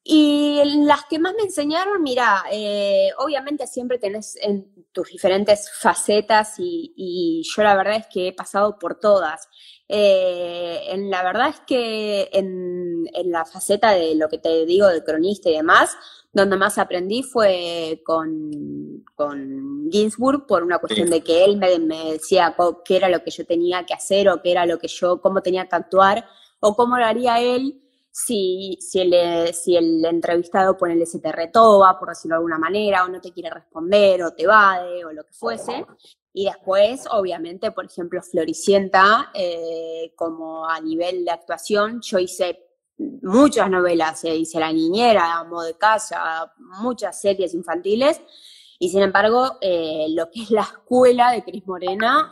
Y 0.03 0.38
las 0.65 1.05
que 1.05 1.19
más 1.19 1.35
me 1.35 1.43
enseñaron, 1.43 2.03
mira, 2.03 2.45
eh, 2.51 3.11
obviamente 3.19 3.67
siempre 3.67 3.99
tenés 3.99 4.37
en 4.37 4.87
tus 4.93 5.11
diferentes 5.11 5.71
facetas 5.71 6.55
y, 6.59 7.43
yo 7.45 7.63
la 7.63 7.77
verdad 7.77 7.97
es 7.97 8.07
que 8.07 8.29
he 8.29 8.33
pasado 8.33 8.79
por 8.79 8.99
todas. 8.99 9.49
Eh, 9.89 10.81
en, 10.89 11.11
la 11.11 11.23
verdad 11.23 11.49
es 11.49 11.61
que 11.61 12.29
en, 12.33 13.05
la 13.31 13.45
faceta 13.45 13.93
de 13.93 14.15
lo 14.15 14.29
que 14.29 14.39
te 14.39 14.67
digo 14.67 14.87
de 14.89 15.03
cronista 15.03 15.51
y 15.51 15.55
demás, 15.55 15.97
donde 16.33 16.57
más 16.57 16.79
aprendí 16.79 17.23
fue 17.23 18.03
con, 18.05 19.05
con 19.15 19.89
Ginsburg 19.91 20.47
por 20.47 20.63
una 20.63 20.79
cuestión 20.79 21.11
de 21.11 21.23
que 21.23 21.45
él 21.45 21.57
me, 21.57 21.79
me 21.79 22.13
decía 22.13 22.55
qué 22.85 22.97
era 22.97 23.09
lo 23.09 23.23
que 23.23 23.31
yo 23.31 23.47
tenía 23.47 23.85
que 23.87 23.95
hacer 23.95 24.29
o 24.29 24.43
qué 24.43 24.53
era 24.53 24.67
lo 24.67 24.79
que 24.79 24.89
yo, 24.89 25.21
cómo 25.21 25.43
tenía 25.43 25.67
que 25.69 25.77
actuar 25.77 26.27
o 26.61 26.75
cómo 26.75 26.97
lo 26.99 27.05
haría 27.05 27.41
él 27.41 27.83
si, 28.11 28.79
si, 28.81 29.01
el, 29.01 29.55
si 29.55 29.77
el 29.77 30.05
entrevistado, 30.05 30.77
ponele, 30.77 31.07
se 31.07 31.21
te 31.21 31.31
retoba, 31.31 31.99
por 31.99 32.09
decirlo 32.09 32.35
de 32.35 32.39
alguna 32.39 32.59
manera, 32.59 33.05
o 33.05 33.09
no 33.09 33.21
te 33.21 33.33
quiere 33.33 33.51
responder, 33.51 34.23
o 34.23 34.33
te 34.33 34.45
evade, 34.45 35.05
o 35.05 35.13
lo 35.13 35.25
que 35.25 35.33
fuese. 35.33 35.87
Y 36.33 36.47
después, 36.47 37.05
obviamente, 37.11 37.73
por 37.73 37.87
ejemplo, 37.87 38.23
Floricienta, 38.23 39.31
eh, 39.35 40.13
como 40.17 40.67
a 40.67 40.81
nivel 40.81 41.25
de 41.25 41.31
actuación, 41.31 42.01
yo 42.01 42.19
hice 42.19 42.65
muchas 42.97 43.71
novelas, 43.71 44.25
eh, 44.25 44.35
hice 44.37 44.59
La 44.59 44.73
Niñera, 44.73 45.39
Amo 45.39 45.63
de 45.63 45.77
Casa, 45.77 46.53
muchas 46.59 47.21
series 47.21 47.55
infantiles, 47.55 48.21
y 48.81 48.91
sin 48.91 49.03
embargo, 49.03 49.59
eh, 49.61 50.07
lo 50.11 50.31
que 50.31 50.43
es 50.43 50.51
la 50.53 50.63
escuela 50.63 51.33
de 51.33 51.43
Cris 51.43 51.67
Morena 51.67 52.31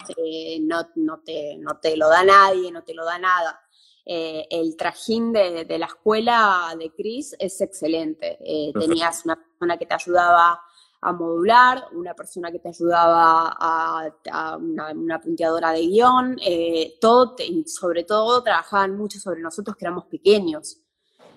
no, 0.60 0.88
no, 0.94 1.18
te, 1.18 1.56
no 1.58 1.78
te 1.78 1.96
lo 1.96 2.08
da 2.08 2.22
nadie, 2.22 2.70
no 2.70 2.84
te 2.84 2.94
lo 2.94 3.04
da 3.04 3.18
nada. 3.18 3.60
Eh, 4.08 4.46
el 4.50 4.76
trajín 4.76 5.32
de, 5.32 5.66
la 5.80 5.86
escuela 5.86 6.76
de 6.78 6.92
Cris 6.92 7.34
es 7.40 7.60
excelente. 7.60 8.38
Eh, 8.40 8.72
tenías 8.78 9.24
una 9.24 9.34
persona 9.34 9.76
que 9.76 9.86
te 9.86 9.94
ayudaba 9.94 10.62
a 11.00 11.12
modular, 11.12 11.88
una 11.92 12.14
persona 12.14 12.52
que 12.52 12.60
te 12.60 12.68
ayudaba 12.68 13.56
a, 13.58 14.56
una, 14.58 15.20
punteadora 15.20 15.72
de 15.72 15.80
guion, 15.88 16.36
eh, 16.40 16.98
todo, 17.00 17.34
y 17.40 17.64
sobre 17.66 18.04
todo 18.04 18.44
trabajaban 18.44 18.96
mucho 18.96 19.18
sobre 19.18 19.40
nosotros 19.40 19.76
que 19.76 19.84
éramos 19.84 20.04
pequeños. 20.04 20.78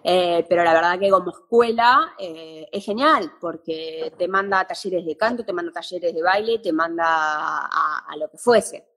pero 0.04 0.64
la 0.64 0.74
verdad 0.74 1.00
que 1.00 1.10
como 1.10 1.32
escuela 1.32 2.14
es 2.18 2.86
genial 2.86 3.34
porque 3.42 4.14
te 4.18 4.28
manda 4.28 4.66
talleres 4.66 5.06
de 5.06 5.18
canto, 5.18 5.44
te 5.44 5.54
manda 5.54 5.72
talleres 5.72 6.14
de 6.14 6.22
baile, 6.22 6.60
te 6.60 6.72
manda 6.72 7.06
a, 7.66 8.16
lo 8.16 8.30
que 8.30 8.38
fuese. 8.38 8.88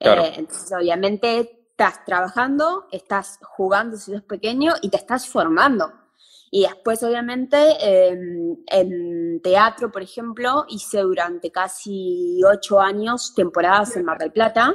entonces, 0.00 0.72
obviamente, 0.72 1.57
estás 1.78 2.04
trabajando, 2.04 2.88
estás 2.90 3.38
jugando 3.40 3.96
si 3.96 4.10
sos 4.10 4.22
pequeño 4.22 4.74
y 4.82 4.88
te 4.88 4.96
estás 4.96 5.28
formando. 5.28 5.92
Y 6.50 6.62
después, 6.62 7.00
obviamente, 7.04 7.56
en 8.66 9.40
teatro, 9.42 9.92
por 9.92 10.02
ejemplo, 10.02 10.64
hice 10.68 10.98
durante 11.02 11.52
casi 11.52 12.40
ocho 12.42 12.80
años 12.80 13.32
temporadas 13.32 13.96
en 13.96 14.04
Mar 14.04 14.18
del 14.18 14.32
Plata. 14.32 14.74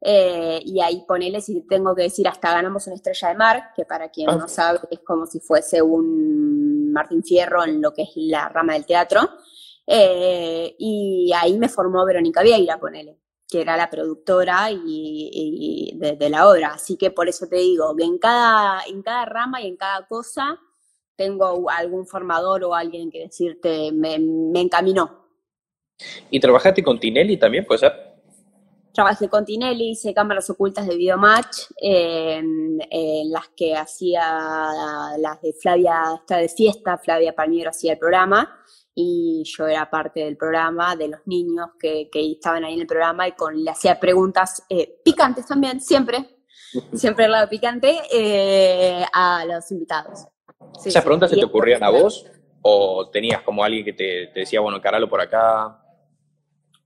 Eh, 0.00 0.60
y 0.64 0.80
ahí 0.80 1.04
ponele, 1.06 1.40
si 1.40 1.60
tengo 1.60 1.94
que 1.94 2.02
decir, 2.02 2.26
hasta 2.26 2.50
ganamos 2.50 2.88
una 2.88 2.96
estrella 2.96 3.28
de 3.28 3.34
mar, 3.36 3.70
que 3.76 3.84
para 3.84 4.08
quien 4.08 4.26
no 4.26 4.48
sabe 4.48 4.80
es 4.90 4.98
como 5.00 5.26
si 5.26 5.38
fuese 5.38 5.80
un 5.80 6.90
Martín 6.92 7.22
Fierro 7.22 7.62
en 7.62 7.80
lo 7.80 7.92
que 7.92 8.02
es 8.02 8.10
la 8.16 8.48
rama 8.48 8.72
del 8.72 8.84
teatro. 8.84 9.20
Eh, 9.86 10.74
y 10.76 11.30
ahí 11.36 11.56
me 11.56 11.68
formó 11.68 12.04
Verónica 12.04 12.42
Vieira, 12.42 12.80
ponele 12.80 13.21
que 13.52 13.60
era 13.60 13.76
la 13.76 13.90
productora 13.90 14.70
y, 14.70 15.92
de, 15.96 16.30
la 16.30 16.48
obra. 16.48 16.68
Así 16.68 16.96
que 16.96 17.10
por 17.10 17.28
eso 17.28 17.46
te 17.46 17.56
digo 17.56 17.94
que 17.94 18.04
en 18.04 18.16
cada, 18.16 18.80
en 18.88 19.02
cada 19.02 19.26
rama 19.26 19.60
y 19.60 19.66
en 19.66 19.76
cada 19.76 20.06
cosa 20.06 20.58
tengo 21.16 21.68
algún 21.68 22.06
formador 22.06 22.64
o 22.64 22.74
alguien 22.74 23.10
que 23.10 23.24
decirte 23.24 23.92
me, 23.92 24.14
encaminó. 24.58 25.28
¿Y 26.30 26.40
trabajaste 26.40 26.82
con 26.82 26.98
Tinelli 26.98 27.36
también, 27.36 27.66
puede 27.66 27.80
ser? 27.80 27.92
Trabajé 28.94 29.28
con 29.28 29.44
Tinelli, 29.44 29.90
hice 29.90 30.14
cámaras 30.14 30.48
ocultas 30.48 30.86
de 30.86 30.96
Videomatch, 30.96 31.58
en, 31.76 32.78
las 33.30 33.48
que 33.54 33.76
hacía 33.76 34.22
las 35.18 35.42
de 35.42 35.52
Flavia, 35.52 36.14
está 36.16 36.38
de 36.38 36.48
fiesta, 36.48 36.96
Flavia 36.96 37.34
Palmiero 37.34 37.70
hacía 37.70 37.92
el 37.92 37.98
programa, 37.98 38.61
y 38.94 39.42
yo 39.44 39.66
era 39.66 39.88
parte 39.88 40.20
del 40.20 40.36
programa, 40.36 40.96
de 40.96 41.08
los 41.08 41.20
niños 41.26 41.70
que, 41.78 42.10
que 42.10 42.32
estaban 42.32 42.64
ahí 42.64 42.74
en 42.74 42.80
el 42.80 42.86
programa 42.86 43.26
y 43.26 43.32
con, 43.32 43.62
le 43.62 43.70
hacía 43.70 43.98
preguntas 43.98 44.64
eh, 44.68 45.00
picantes 45.04 45.46
también, 45.46 45.80
siempre, 45.80 46.44
siempre 46.92 47.24
el 47.24 47.32
lado 47.32 47.48
picante, 47.48 47.98
eh, 48.12 49.04
a 49.12 49.44
los 49.46 49.70
invitados. 49.70 50.26
¿Esas 50.84 51.02
preguntas 51.02 51.30
se 51.30 51.36
te 51.36 51.44
ocurrían 51.44 51.82
a 51.82 51.90
vos 51.90 52.26
o 52.60 53.08
tenías 53.10 53.42
como 53.42 53.64
alguien 53.64 53.84
que 53.84 53.92
te, 53.92 54.30
decía, 54.34 54.60
bueno, 54.60 54.80
caralo 54.80 55.08
por 55.08 55.20
acá? 55.20 55.80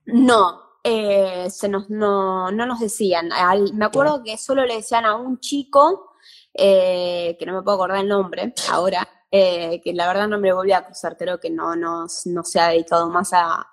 No, 0.07 0.63
eh, 0.83 1.49
se 1.51 1.69
nos, 1.69 1.91
no, 1.91 2.51
no 2.53 2.67
nos 2.67 2.81
decían. 2.81 3.31
me 3.75 3.85
acuerdo 3.85 4.23
que 4.23 4.39
solo 4.39 4.65
le 4.65 4.77
decían 4.77 5.05
a 5.05 5.17
un 5.17 5.41
chico, 5.41 6.13
que 6.55 7.45
no 7.47 7.55
me 7.55 7.63
puedo 7.63 7.77
acordar 7.77 7.99
el 7.99 8.09
nombre 8.09 8.55
ahora, 8.71 9.07
eh, 9.39 9.83
que 9.85 9.93
la 9.93 10.07
verdad 10.07 10.29
no 10.29 10.39
me 10.39 10.51
volví 10.51 10.73
a 10.73 10.83
cruzar, 10.83 11.15
creo 11.19 11.39
que 11.39 11.51
no, 11.51 11.77
no, 11.77 12.07
no 12.25 12.43
se 12.43 12.59
ha 12.59 12.69
dedicado 12.69 13.11
más 13.11 13.35
al, 13.35 13.67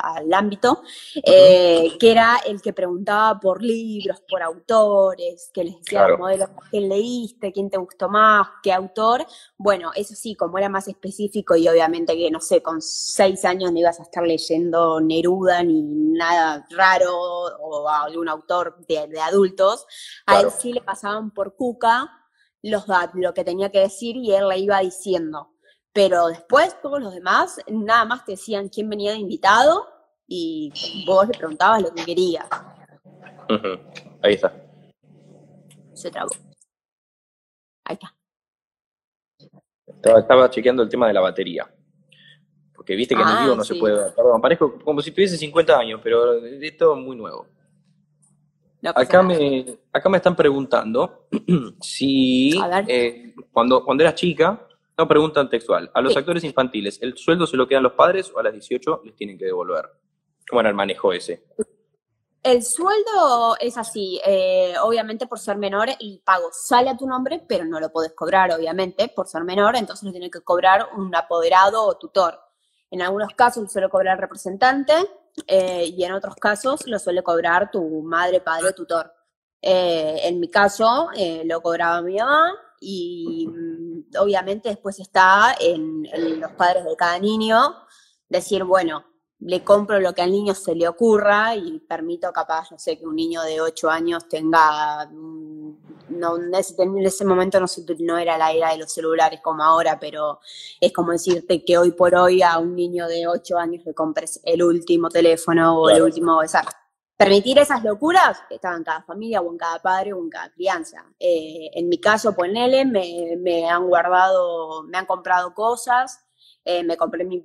al, 0.00 0.32
ámbito, 0.32 0.82
eh, 1.24 1.96
que 1.98 2.12
era 2.12 2.36
el 2.46 2.62
que 2.62 2.72
preguntaba 2.72 3.40
por 3.40 3.62
libros, 3.62 4.22
por 4.28 4.42
autores, 4.42 5.50
que 5.52 5.64
les 5.64 5.78
decía 5.78 6.04
claro. 6.04 6.18
modelos, 6.18 6.50
¿quién 6.70 6.88
leíste? 6.88 7.52
¿Quién 7.52 7.68
te 7.68 7.78
gustó 7.78 8.08
más? 8.08 8.46
¿Qué 8.62 8.72
autor? 8.72 9.26
Bueno, 9.58 9.90
eso 9.96 10.14
sí, 10.14 10.36
como 10.36 10.56
era 10.56 10.68
más 10.68 10.86
específico 10.86 11.56
y 11.56 11.66
obviamente 11.66 12.16
que, 12.16 12.30
no 12.30 12.40
sé, 12.40 12.62
con 12.62 12.80
seis 12.80 13.44
años 13.44 13.72
no 13.72 13.80
ibas 13.80 13.98
a 13.98 14.04
estar 14.04 14.22
leyendo 14.22 15.00
Neruda 15.00 15.64
ni 15.64 15.82
nada 15.82 16.64
raro 16.70 17.12
o 17.12 17.88
algún 17.88 18.28
autor 18.28 18.86
de, 18.86 19.08
de 19.08 19.20
adultos, 19.20 19.84
a 20.26 20.40
él 20.42 20.48
sí 20.56 20.72
le 20.72 20.80
pasaban 20.80 21.32
por 21.32 21.56
Cuca 21.56 22.15
los, 22.70 22.84
lo 23.14 23.34
que 23.34 23.44
tenía 23.44 23.70
que 23.70 23.80
decir 23.80 24.16
y 24.16 24.32
él 24.32 24.48
le 24.48 24.58
iba 24.58 24.80
diciendo. 24.80 25.52
Pero 25.92 26.26
después 26.26 26.80
todos 26.82 27.00
los 27.00 27.14
demás 27.14 27.58
nada 27.68 28.04
más 28.04 28.24
te 28.24 28.32
decían 28.32 28.68
quién 28.68 28.88
venía 28.90 29.12
de 29.12 29.18
invitado 29.18 29.86
y 30.26 31.04
vos 31.06 31.26
le 31.26 31.38
preguntabas 31.38 31.82
lo 31.82 31.94
que 31.94 32.04
quería. 32.04 32.46
Ahí 34.22 34.34
está. 34.34 34.52
Se 35.94 36.10
trabó. 36.10 36.30
Ahí 37.84 37.94
está. 37.94 38.14
Estaba, 40.18 40.50
chequeando 40.50 40.82
el 40.82 40.88
tema 40.88 41.06
de 41.06 41.14
la 41.14 41.20
batería. 41.20 41.72
Porque 42.74 42.94
viste 42.94 43.14
que 43.14 43.22
en 43.22 43.28
el 43.28 43.34
ah, 43.34 43.42
vivo 43.44 43.56
no 43.56 43.64
se 43.64 43.74
puede. 43.76 44.10
Perdón, 44.12 44.40
parezco 44.40 44.78
como 44.84 45.00
si 45.00 45.10
tuviese 45.10 45.36
50 45.36 45.78
años, 45.78 46.00
pero 46.02 46.44
es 46.44 46.76
todo 46.76 46.96
muy 46.96 47.16
nuevo. 47.16 47.46
Acá, 48.82 49.22
me, 49.22 49.78
acá 49.92 50.08
me 50.08 50.16
están 50.18 50.36
preguntando 50.36 51.28
si 51.80 52.58
eh, 52.86 53.34
cuando, 53.52 53.84
cuando 53.84 54.02
eras 54.04 54.14
chica, 54.14 54.66
no 54.96 55.08
preguntan 55.08 55.48
textual, 55.48 55.90
a 55.92 56.00
los 56.00 56.16
actores 56.16 56.44
infantiles, 56.44 56.98
¿el 57.02 57.16
sueldo 57.16 57.46
se 57.46 57.56
lo 57.56 57.68
quedan 57.68 57.82
los 57.82 57.92
padres 57.92 58.32
o 58.34 58.38
a 58.38 58.42
las 58.42 58.52
18 58.52 59.02
les 59.04 59.14
tienen 59.14 59.38
que 59.38 59.44
devolver? 59.44 59.90
¿Cómo 60.48 60.60
era 60.60 60.70
el 60.70 60.74
manejo 60.74 61.12
ese? 61.12 61.44
El 62.42 62.62
sueldo 62.62 63.56
es 63.58 63.76
así, 63.76 64.20
eh, 64.24 64.74
obviamente 64.80 65.26
por 65.26 65.40
ser 65.40 65.56
menor 65.56 65.88
el 65.98 66.22
pago 66.24 66.50
sale 66.52 66.88
a 66.88 66.96
tu 66.96 67.04
nombre, 67.04 67.44
pero 67.46 67.64
no 67.64 67.80
lo 67.80 67.90
puedes 67.90 68.12
cobrar, 68.12 68.52
obviamente, 68.52 69.08
por 69.08 69.26
ser 69.26 69.42
menor, 69.42 69.74
entonces 69.74 70.04
lo 70.04 70.12
tiene 70.12 70.30
que 70.30 70.42
cobrar 70.42 70.90
un 70.96 71.12
apoderado 71.14 71.84
o 71.84 71.98
tutor. 71.98 72.38
En 72.90 73.02
algunos 73.02 73.34
casos 73.34 73.64
lo 73.64 73.68
suele 73.68 73.88
cobrar 73.88 74.14
el 74.14 74.20
representante 74.20 74.94
eh, 75.46 75.92
y 75.96 76.04
en 76.04 76.12
otros 76.12 76.36
casos 76.36 76.86
lo 76.86 76.98
suele 76.98 77.22
cobrar 77.22 77.70
tu 77.70 78.02
madre, 78.02 78.40
padre 78.40 78.72
tutor. 78.72 79.12
Eh, 79.60 80.20
en 80.24 80.38
mi 80.38 80.48
caso 80.48 81.08
lo 81.44 81.60
cobraba 81.60 82.02
mi 82.02 82.16
mamá 82.16 82.52
y 82.80 83.48
mm, 83.48 84.16
obviamente 84.20 84.68
después 84.68 85.00
está 85.00 85.56
en 85.58 86.06
los 86.40 86.52
padres 86.52 86.84
de 86.84 86.94
cada 86.96 87.18
niño 87.18 87.74
decir, 88.28 88.64
bueno, 88.64 89.04
le 89.40 89.62
compro 89.62 90.00
lo 90.00 90.14
que 90.14 90.22
al 90.22 90.32
niño 90.32 90.54
se 90.54 90.74
le 90.74 90.88
ocurra 90.88 91.54
y 91.54 91.78
permito 91.80 92.32
capaz, 92.32 92.70
no 92.70 92.78
sé, 92.78 92.98
que 92.98 93.06
un 93.06 93.16
niño 93.16 93.42
de 93.42 93.60
8 93.60 93.90
años 93.90 94.28
tenga, 94.28 95.06
mm, 95.06 95.85
no, 96.08 96.36
en, 96.36 96.54
ese, 96.54 97.24
momento 97.24 97.60
no, 97.60 97.66
no 98.00 98.18
era 98.18 98.38
la 98.38 98.52
era 98.52 98.70
de 98.70 98.78
los 98.78 98.92
celulares 98.92 99.40
como 99.42 99.62
ahora, 99.62 99.98
pero 99.98 100.40
es 100.80 100.92
como 100.92 101.12
decirte 101.12 101.64
que 101.64 101.78
hoy 101.78 101.92
por 101.92 102.14
hoy 102.14 102.42
a 102.42 102.58
un 102.58 102.74
niño 102.74 103.06
de 103.08 103.26
8 103.26 103.58
años 103.58 103.84
le 103.84 103.94
compres 103.94 104.40
el 104.44 104.62
último 104.62 105.08
teléfono 105.08 105.80
o 105.80 105.90
el 105.90 106.02
último... 106.02 106.38
O 106.38 106.44
permitir 107.16 107.58
esas 107.58 107.82
locuras 107.82 108.42
estaba 108.50 108.76
en 108.76 108.84
cada 108.84 109.02
familia 109.02 109.40
o 109.40 109.50
en 109.50 109.56
cada 109.56 109.80
padre 109.80 110.12
o 110.12 110.18
en 110.18 110.28
cada 110.28 110.50
crianza. 110.52 111.06
Eh, 111.18 111.70
en 111.72 111.88
mi 111.88 111.98
caso, 111.98 112.34
ponele, 112.34 112.84
me, 112.84 113.36
me 113.38 113.68
han 113.68 113.86
guardado, 113.86 114.82
me 114.82 114.98
han 114.98 115.06
comprado 115.06 115.54
cosas 115.54 116.26
eh, 116.68 116.82
me 116.82 116.96
compré 116.96 117.24
mi 117.24 117.40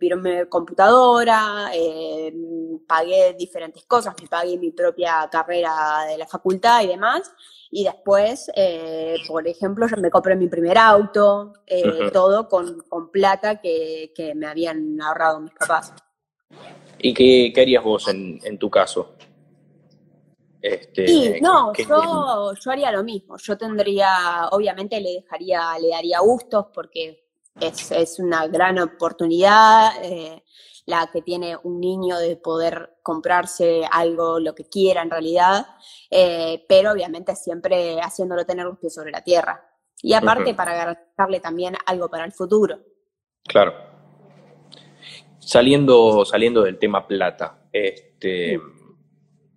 computadora, 0.50 1.70
eh, 1.76 2.34
pagué 2.88 3.36
diferentes 3.38 3.86
cosas, 3.86 4.16
me 4.20 4.28
pagué 4.28 4.58
mi 4.58 4.72
propia 4.72 5.30
carrera 5.32 6.06
de 6.10 6.18
la 6.18 6.26
facultad 6.26 6.82
y 6.82 6.88
demás. 6.88 7.32
Y 7.72 7.86
después, 7.86 8.52
eh, 8.56 9.16
por 9.28 9.48
ejemplo, 9.48 9.88
yo 9.88 9.96
me 9.98 10.12
compré 10.12 10.36
mi 10.36 10.48
primer 10.48 10.78
auto, 10.78 11.54
todo 12.12 12.50
con, 12.50 12.84
plata 13.12 13.62
que, 13.62 14.12
me 14.36 14.46
habían 14.46 15.02
ahorrado 15.02 15.40
mis 15.40 15.54
papás. 15.54 15.94
¿Y 17.00 17.14
qué, 17.14 17.52
qué 17.56 17.62
harías 17.62 17.84
vos 17.84 18.10
en, 18.10 18.40
en 18.44 18.58
tu 18.58 18.70
caso? 18.70 19.16
Este, 20.62 21.40
no, 21.42 21.74
yo, 21.74 22.54
yo 22.54 22.72
haría 22.72 22.92
lo 22.92 23.04
mismo. 23.04 23.38
Yo 23.38 23.58
tendría, 23.58 24.48
obviamente 24.52 25.02
le 25.02 25.14
dejaría, 25.14 25.78
le 25.80 25.90
daría 25.90 26.20
gustos 26.20 26.68
porque 26.74 27.24
es, 27.60 28.20
una 28.20 28.48
gran 28.48 28.78
oportunidad 28.80 29.92
eh, 30.04 30.44
la 30.86 31.10
que 31.12 31.22
tiene 31.22 31.58
un 31.64 31.80
niño 31.80 32.18
de 32.18 32.36
poder 32.38 32.98
comprarse 33.04 33.84
algo, 33.92 34.40
lo 34.40 34.56
que 34.56 34.66
quiera 34.66 35.02
en 35.02 35.10
realidad, 35.10 35.66
eh, 36.10 36.66
pero 36.68 36.92
obviamente 36.92 37.36
siempre 37.36 38.00
haciéndolo 38.02 38.46
tener 38.46 38.66
los 38.66 38.78
pies 38.78 38.94
sobre 38.94 39.12
la 39.12 39.24
tierra. 39.24 39.68
Y 40.04 40.14
aparte 40.14 40.54
para 40.56 40.74
garantizarle 40.74 41.40
también 41.40 41.76
algo 41.86 42.10
para 42.10 42.26
el 42.26 42.32
futuro. 42.32 42.80
Claro. 43.44 43.74
Saliendo, 45.40 46.26
saliendo 46.26 46.64
del 46.64 46.80
tema 46.80 47.08
plata, 47.08 47.68
este, 47.72 48.60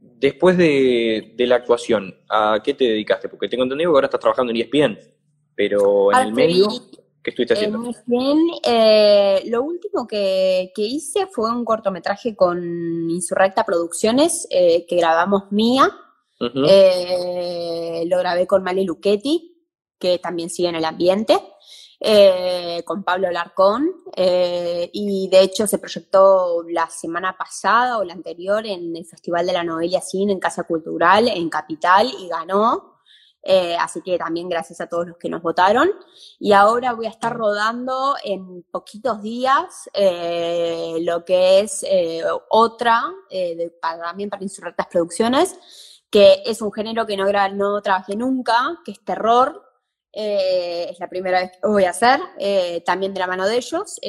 después 0.00 0.56
de, 0.56 1.34
la 1.38 1.56
actuación, 1.56 2.14
¿a 2.28 2.60
qué 2.62 2.74
te 2.74 2.84
dedicaste? 2.84 3.28
Porque 3.28 3.48
tengo 3.48 3.64
entendido 3.64 3.92
que 3.92 3.96
ahora 3.96 4.06
estás 4.06 4.20
trabajando 4.20 4.52
en 4.52 4.60
ESPN, 4.60 4.98
pero 5.54 6.12
en 6.12 6.28
el 6.28 6.32
medio... 6.32 6.68
¿Qué 7.24 7.30
estuviste 7.30 7.54
haciendo? 7.54 7.78
muy 7.78 7.94
bien. 8.04 8.38
Eh, 8.62 9.44
lo 9.46 9.62
último 9.62 10.06
que, 10.06 10.70
hice 10.76 11.26
fue 11.26 11.50
un 11.50 11.64
cortometraje 11.64 12.36
con 12.36 13.10
Insurrecta 13.10 13.64
Producciones 13.64 14.46
eh, 14.50 14.84
que 14.86 14.96
grabamos 14.96 15.50
mía. 15.50 15.90
Eh, 16.38 18.04
lo 18.06 18.18
grabé 18.18 18.46
con 18.46 18.62
Mali 18.62 18.84
Luchetti, 18.84 19.56
que 19.98 20.18
también 20.18 20.50
sigue 20.50 20.68
en 20.68 20.74
el 20.74 20.84
ambiente. 20.84 21.40
con 22.84 23.02
Pablo 23.02 23.30
Larcón 23.30 23.90
y 24.92 25.28
de 25.30 25.40
hecho 25.40 25.66
se 25.66 25.78
proyectó 25.78 26.62
la 26.68 26.90
semana 26.90 27.34
pasada 27.38 27.96
o 27.96 28.04
la 28.04 28.12
anterior 28.12 28.66
en 28.66 28.94
el 28.94 29.06
Festival 29.06 29.46
de 29.46 29.54
la 29.54 29.64
Novela 29.64 30.02
Cine 30.02 30.34
en 30.34 30.40
Casa 30.40 30.64
Cultural 30.64 31.28
en 31.28 31.48
Capital 31.48 32.10
y 32.20 32.28
ganó 32.28 32.93
eh, 33.46 33.76
así 33.78 34.00
que 34.00 34.16
también 34.16 34.48
gracias 34.48 34.80
a 34.80 34.86
todos 34.86 35.06
los 35.06 35.18
que 35.18 35.28
nos 35.28 35.42
votaron. 35.42 35.90
Y 36.38 36.52
ahora 36.52 36.94
voy 36.94 37.06
a 37.06 37.10
estar 37.10 37.36
rodando 37.36 38.14
en 38.24 38.62
poquitos 38.62 39.20
días 39.20 39.90
eh, 39.92 40.96
lo 41.02 41.24
que 41.24 41.60
es 41.60 41.84
eh, 41.86 42.22
otra, 42.48 43.02
también 43.80 44.30
para 44.30 44.42
Insurrectas 44.42 44.86
Producciones, 44.86 45.58
que 46.10 46.42
es 46.46 46.62
un 46.62 46.72
género 46.72 47.06
que 47.06 47.16
no, 47.16 47.30
no 47.52 47.82
trabajé 47.82 48.16
nunca, 48.16 48.80
que 48.84 48.92
es 48.92 49.04
terror. 49.04 49.60
es 50.10 50.98
la 51.00 51.08
primera 51.08 51.40
vez 51.40 51.50
que 51.52 51.66
voy 51.66 51.84
a 51.84 51.90
hacer, 51.90 52.20
también 52.86 53.12
de 53.12 53.20
la 53.20 53.26
mano 53.26 53.46
de 53.46 53.56
ellos. 53.56 54.00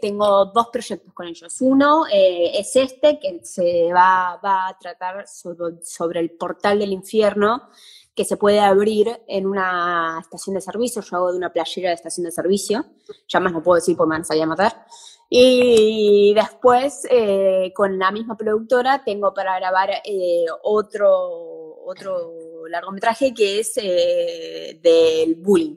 tengo 0.00 0.44
dos 0.46 0.68
proyectos 0.68 1.12
con 1.12 1.26
ellos. 1.26 1.56
Uno 1.60 2.04
es 2.12 2.76
este, 2.76 3.18
que 3.18 3.40
se 3.42 3.90
va, 3.92 4.38
va 4.44 4.68
a 4.68 4.78
tratar 4.78 5.26
sobre 5.26 6.20
el 6.20 6.30
portal 6.32 6.78
del 6.78 6.92
infierno, 6.92 7.70
que 8.16 8.24
se 8.24 8.38
puede 8.38 8.60
abrir 8.60 9.20
en 9.28 9.46
una 9.46 10.18
estación 10.20 10.54
de 10.54 10.62
servicio. 10.62 11.02
Yo 11.02 11.16
hago 11.16 11.32
de 11.32 11.38
una 11.38 11.52
playera 11.52 11.90
de 11.90 11.94
estación 11.94 12.24
de 12.24 12.32
servicio. 12.32 12.86
Ya 13.28 13.40
más 13.40 13.52
no 13.52 13.62
puedo 13.62 13.76
decir 13.76 13.96
porque 13.96 14.08
me 14.08 14.24
van 14.26 14.42
a 14.42 14.46
matar. 14.46 14.86
Y 15.28 16.32
después, 16.34 17.06
eh, 17.10 17.72
con 17.74 17.98
la 17.98 18.10
misma 18.10 18.36
productora, 18.36 19.02
tengo 19.04 19.34
para 19.34 19.58
grabar 19.58 19.90
eh, 20.04 20.46
otro, 20.62 21.84
otro 21.84 22.66
largometraje 22.68 23.34
que 23.34 23.60
es 23.60 23.72
eh, 23.76 24.80
del 24.82 25.34
bullying. 25.36 25.76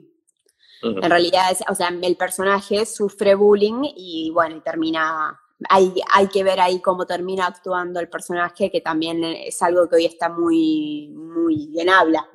En 0.82 1.10
realidad, 1.10 1.54
o 1.68 1.74
sea, 1.74 1.88
el 1.88 2.16
personaje 2.16 2.86
sufre 2.86 3.34
bullying 3.34 3.82
y 3.94 4.30
bueno, 4.30 4.56
y 4.56 4.60
termina 4.62 5.38
hay, 5.68 5.92
hay 6.10 6.28
que 6.28 6.42
ver 6.42 6.60
ahí 6.60 6.80
cómo 6.80 7.06
termina 7.06 7.46
actuando 7.46 8.00
el 8.00 8.08
personaje, 8.08 8.70
que 8.70 8.80
también 8.80 9.22
es 9.24 9.60
algo 9.62 9.88
que 9.88 9.96
hoy 9.96 10.06
está 10.06 10.28
muy, 10.28 11.08
muy 11.08 11.78
en 11.78 11.88
habla. 11.88 12.28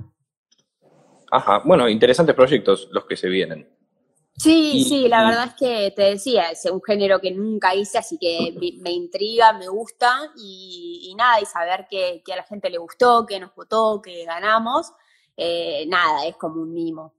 Ajá, 1.31 1.61
bueno, 1.65 1.89
interesantes 1.89 2.35
proyectos 2.35 2.87
los 2.91 3.05
que 3.05 3.17
se 3.17 3.27
vienen. 3.27 3.67
Sí, 4.37 4.83
sí, 4.83 5.07
la 5.07 5.25
verdad 5.25 5.45
es 5.45 5.53
que 5.53 5.93
te 5.95 6.03
decía, 6.03 6.49
es 6.49 6.65
un 6.65 6.81
género 6.83 7.21
que 7.21 7.31
nunca 7.31 7.73
hice, 7.73 7.97
así 7.97 8.17
que 8.19 8.53
me, 8.81 8.91
intriga, 8.91 9.53
me 9.53 9.69
gusta 9.69 10.11
y, 10.35 11.13
nada, 11.17 11.39
y 11.39 11.45
saber 11.45 11.87
que, 11.89 12.21
a 12.31 12.35
la 12.35 12.43
gente 12.43 12.69
le 12.69 12.77
gustó, 12.77 13.25
que 13.25 13.39
nos 13.39 13.55
votó, 13.55 14.01
que 14.01 14.25
ganamos, 14.25 14.91
eh, 15.37 15.85
nada, 15.87 16.25
es 16.25 16.35
como 16.35 16.61
un 16.61 16.73
mimo. 16.73 17.13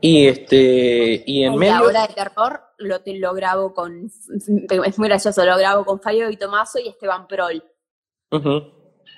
Y 0.00 0.26
este, 0.26 1.22
y 1.26 1.44
en 1.44 1.56
medio. 1.56 1.90
La 1.92 2.06
de 2.06 2.14
terror 2.14 2.60
lo, 2.78 2.98
lo 3.04 3.34
grabo 3.34 3.72
con, 3.72 4.10
es 4.84 4.98
muy 4.98 5.08
gracioso, 5.08 5.44
lo 5.44 5.56
grabo 5.56 5.84
con 5.84 6.00
Fabio 6.00 6.30
y 6.30 6.36
Tomaso 6.36 6.78
y 6.78 6.88
Esteban 6.88 7.26
Prol. 7.26 7.62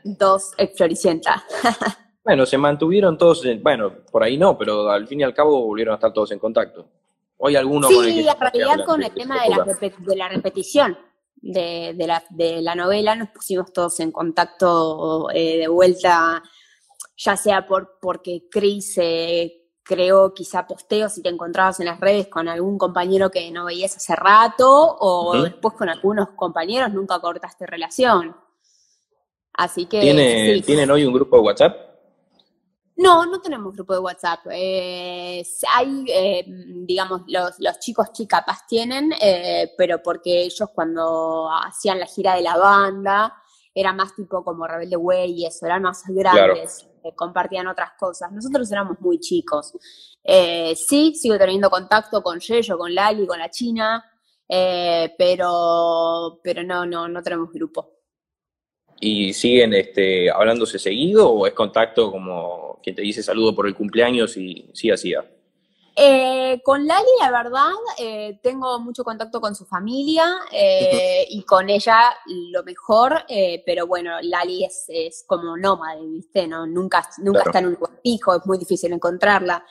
Dos 0.04 0.52
ex 0.58 0.76
bueno, 2.24 2.44
se 2.44 2.58
mantuvieron 2.58 3.16
todos, 3.16 3.44
bueno, 3.62 3.92
por 4.10 4.22
ahí 4.22 4.36
no, 4.36 4.58
pero 4.58 4.90
al 4.90 5.06
fin 5.06 5.20
y 5.20 5.22
al 5.22 5.32
cabo 5.32 5.64
volvieron 5.64 5.92
a 5.92 5.96
estar 5.96 6.12
todos 6.12 6.32
en 6.32 6.38
contacto. 6.38 6.86
Hoy 7.38 7.56
alguno 7.56 7.88
sí, 7.88 7.94
con 7.94 8.04
el 8.04 8.18
en 8.18 8.40
realidad 8.40 8.84
con 8.84 9.02
el 9.02 9.14
tema 9.14 9.42
de 9.42 9.50
la, 9.50 9.64
de 9.64 10.16
la 10.16 10.28
repetición 10.28 10.96
de, 11.44 11.92
de, 11.94 12.06
la, 12.06 12.24
de 12.30 12.62
la 12.62 12.74
novela 12.74 13.14
nos 13.14 13.28
pusimos 13.28 13.72
todos 13.72 14.00
en 14.00 14.10
contacto 14.10 15.28
eh, 15.30 15.58
de 15.58 15.68
vuelta, 15.68 16.42
ya 17.16 17.36
sea 17.36 17.66
por 17.66 17.98
porque 18.00 18.48
Cris 18.50 18.96
eh, 18.96 19.63
creo 19.84 20.32
quizá 20.32 20.66
posteos 20.66 21.12
si 21.12 21.22
te 21.22 21.28
encontrabas 21.28 21.78
en 21.78 21.86
las 21.86 22.00
redes 22.00 22.26
con 22.28 22.48
algún 22.48 22.78
compañero 22.78 23.30
que 23.30 23.50
no 23.50 23.66
veías 23.66 23.96
hace 23.96 24.16
rato 24.16 24.96
o 24.98 25.42
después 25.42 25.74
con 25.74 25.88
algunos 25.88 26.30
compañeros 26.30 26.92
nunca 26.92 27.20
cortaste 27.20 27.66
relación. 27.66 28.34
Así 29.52 29.86
que... 29.86 30.62
¿Tienen 30.64 30.90
hoy 30.90 31.04
un 31.04 31.12
grupo 31.12 31.36
de 31.36 31.42
WhatsApp? 31.42 31.76
No, 32.96 33.26
no 33.26 33.40
tenemos 33.40 33.74
grupo 33.74 33.92
de 33.92 33.98
WhatsApp. 33.98 34.40
Eh, 34.52 35.44
hay, 35.72 36.04
eh, 36.08 36.44
digamos, 36.46 37.22
los, 37.26 37.58
los 37.58 37.78
chicos 37.80 38.12
chicas 38.12 38.44
tienen, 38.68 39.12
eh, 39.20 39.72
pero 39.76 40.00
porque 40.02 40.42
ellos 40.42 40.68
cuando 40.72 41.50
hacían 41.50 41.98
la 41.98 42.06
gira 42.06 42.36
de 42.36 42.42
la 42.42 42.56
banda, 42.56 43.34
era 43.74 43.92
más 43.92 44.14
tipo 44.14 44.44
como 44.44 44.66
Rebelde 44.66 44.96
Way 44.96 45.32
y 45.32 45.46
eso, 45.46 45.66
eran 45.66 45.82
más 45.82 46.04
grandes, 46.06 46.86
compartían 47.14 47.66
otras 47.66 47.92
cosas. 47.98 48.32
Nosotros 48.32 48.70
éramos 48.72 49.00
muy 49.00 49.18
chicos. 49.20 49.72
Eh, 50.22 50.74
sí, 50.76 51.14
sigo 51.14 51.36
teniendo 51.36 51.68
contacto 51.68 52.22
con 52.22 52.40
Yeyo, 52.40 52.78
con 52.78 52.94
Lali, 52.94 53.26
con 53.26 53.38
la 53.38 53.50
China, 53.50 54.04
eh, 54.48 55.14
pero, 55.18 56.40
pero 56.42 56.62
no, 56.62 56.86
no, 56.86 57.08
no 57.08 57.22
tenemos 57.22 57.52
grupo. 57.52 57.90
¿Y 59.00 59.32
siguen 59.34 59.74
este, 59.74 60.30
hablándose 60.30 60.78
seguido 60.78 61.28
o 61.28 61.46
es 61.46 61.52
contacto 61.52 62.10
como 62.10 62.80
quien 62.82 62.96
te 62.96 63.02
dice 63.02 63.22
saludo 63.22 63.54
por 63.54 63.66
el 63.66 63.74
cumpleaños 63.74 64.36
y 64.36 64.70
sí 64.72 64.90
hacía? 64.90 65.24
Eh, 65.96 66.60
con 66.64 66.86
Lali, 66.88 67.06
la 67.20 67.30
verdad, 67.30 67.70
eh, 67.98 68.40
tengo 68.42 68.80
mucho 68.80 69.04
contacto 69.04 69.40
con 69.40 69.54
su 69.54 69.64
familia 69.64 70.24
eh, 70.50 71.24
y 71.30 71.44
con 71.44 71.70
ella 71.70 72.10
lo 72.26 72.64
mejor, 72.64 73.24
pero 73.64 73.86
bueno, 73.86 74.10
Lali 74.22 74.64
es, 74.64 74.86
es, 74.88 75.24
como 75.24 75.56
nómade, 75.56 76.04
¿viste? 76.04 76.48
No, 76.48 76.66
nunca 76.66 77.08
nunca 77.18 77.42
está 77.46 77.60
en 77.60 77.66
un 77.66 77.74
lugar 77.74 78.00
fijo, 78.02 78.34
es 78.34 78.44
muy 78.44 78.58
difícil 78.58 78.92
encontrarla. 78.92 79.64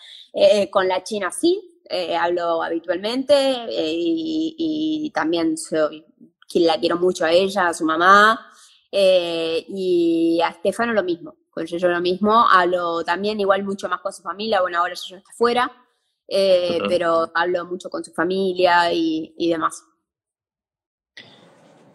con 0.71 0.87
la 0.87 1.03
China 1.03 1.29
sí, 1.29 1.81
hablo 2.17 2.63
habitualmente 2.63 3.67
y, 3.69 5.11
también 5.13 5.57
soy 5.57 6.05
la 6.55 6.79
quiero 6.79 6.97
mucho 6.97 7.25
a 7.25 7.31
ella, 7.31 7.67
a 7.67 7.73
su 7.73 7.83
mamá. 7.83 8.49
y 8.91 10.39
a 10.41 10.49
Estefano 10.49 10.93
lo 10.93 11.03
mismo, 11.03 11.35
con 11.49 11.65
yo 11.65 11.87
lo 11.89 11.99
mismo, 11.99 12.47
hablo 12.49 13.03
también 13.03 13.39
igual 13.41 13.63
mucho 13.63 13.89
más 13.89 13.99
con 13.99 14.13
su 14.13 14.21
familia, 14.21 14.61
bueno, 14.61 14.77
ahora 14.79 14.93
yo 14.93 15.17
está 15.17 15.31
fuera, 15.33 15.82
eh, 16.35 16.79
pero 16.87 17.31
hablo 17.35 17.63
mucho 17.65 17.91
con 17.91 18.03
su 18.03 18.11
familia 18.11 18.91
y, 18.91 19.49
demás. 19.49 19.85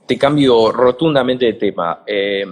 Te 0.06 0.16
cambio 0.16 0.70
rotundamente 0.70 1.46
de 1.46 1.54
tema. 1.54 2.04
Eh, 2.06 2.44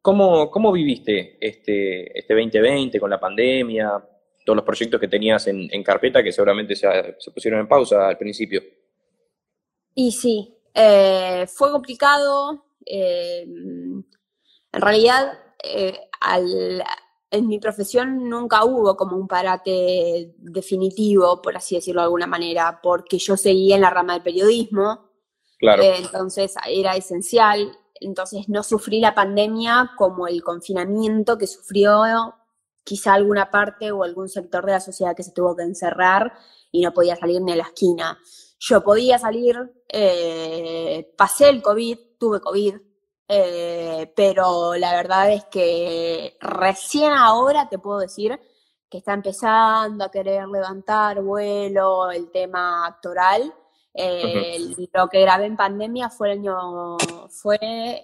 ¿cómo, 0.00 0.48
¿cómo, 0.48 0.70
viviste 0.70 1.36
este, 1.40 2.16
este 2.16 2.34
2020 2.34 3.00
con 3.00 3.10
la 3.10 3.18
pandemia? 3.18 4.00
Todos 4.44 4.56
los 4.58 4.64
proyectos 4.64 5.00
que 5.00 5.08
tenías 5.08 5.48
en, 5.48 5.82
carpeta 5.82 6.22
que 6.22 6.30
seguramente 6.30 6.76
se, 6.76 7.16
se, 7.18 7.30
pusieron 7.32 7.58
en 7.58 7.68
pausa 7.68 8.06
al 8.06 8.16
principio. 8.16 8.62
Y 9.96 10.12
sí, 10.12 10.54
eh, 10.72 11.46
fue 11.48 11.72
complicado. 11.72 12.64
en 12.86 14.04
realidad, 14.72 15.32
al, 16.20 16.84
en 17.30 17.46
mi 17.46 17.58
profesión 17.58 18.28
nunca 18.28 18.64
hubo 18.64 18.96
como 18.96 19.16
un 19.16 19.28
parate 19.28 20.34
definitivo, 20.38 21.42
por 21.42 21.56
así 21.56 21.74
decirlo 21.74 22.00
de 22.00 22.06
alguna 22.06 22.26
manera, 22.26 22.80
porque 22.82 23.18
yo 23.18 23.36
seguía 23.36 23.76
en 23.76 23.82
la 23.82 23.90
rama 23.90 24.14
del 24.14 24.22
periodismo. 24.22 25.10
Claro. 25.58 25.82
Eh, 25.82 25.96
entonces 25.98 26.54
era 26.66 26.96
esencial. 26.96 27.76
Entonces 28.00 28.48
no 28.48 28.62
sufrí 28.62 29.00
la 29.00 29.14
pandemia 29.14 29.92
como 29.96 30.26
el 30.26 30.42
confinamiento 30.42 31.36
que 31.36 31.46
sufrió 31.46 32.34
quizá 32.84 33.12
alguna 33.12 33.50
parte 33.50 33.92
o 33.92 34.02
algún 34.02 34.30
sector 34.30 34.64
de 34.64 34.72
la 34.72 34.80
sociedad 34.80 35.14
que 35.14 35.22
se 35.22 35.32
tuvo 35.32 35.54
que 35.54 35.62
encerrar 35.62 36.32
y 36.72 36.80
no 36.80 36.94
podía 36.94 37.16
salir 37.16 37.42
ni 37.42 37.52
a 37.52 37.56
la 37.56 37.64
esquina. 37.64 38.18
Yo 38.58 38.82
podía 38.82 39.18
salir, 39.18 39.56
eh, 39.88 41.12
pasé 41.16 41.50
el 41.50 41.60
COVID, 41.60 41.98
tuve 42.18 42.40
COVID, 42.40 42.76
eh, 43.28 44.12
pero 44.16 44.74
la 44.76 44.92
verdad 44.92 45.30
es 45.32 45.44
que 45.46 46.36
recién 46.40 47.12
ahora 47.12 47.68
te 47.68 47.78
puedo 47.78 47.98
decir 47.98 48.40
que 48.88 48.98
está 48.98 49.12
empezando 49.12 50.04
a 50.04 50.10
querer 50.10 50.48
levantar 50.48 51.22
vuelo 51.22 52.10
el 52.10 52.30
tema 52.30 52.86
actoral. 52.86 53.52
Eh, 53.92 54.58
lo 54.92 55.08
que 55.08 55.20
grabé 55.20 55.46
en 55.46 55.56
pandemia 55.56 56.08
fue 56.08 56.32
el 56.32 56.38
año, 56.38 56.96
fue, 57.28 57.58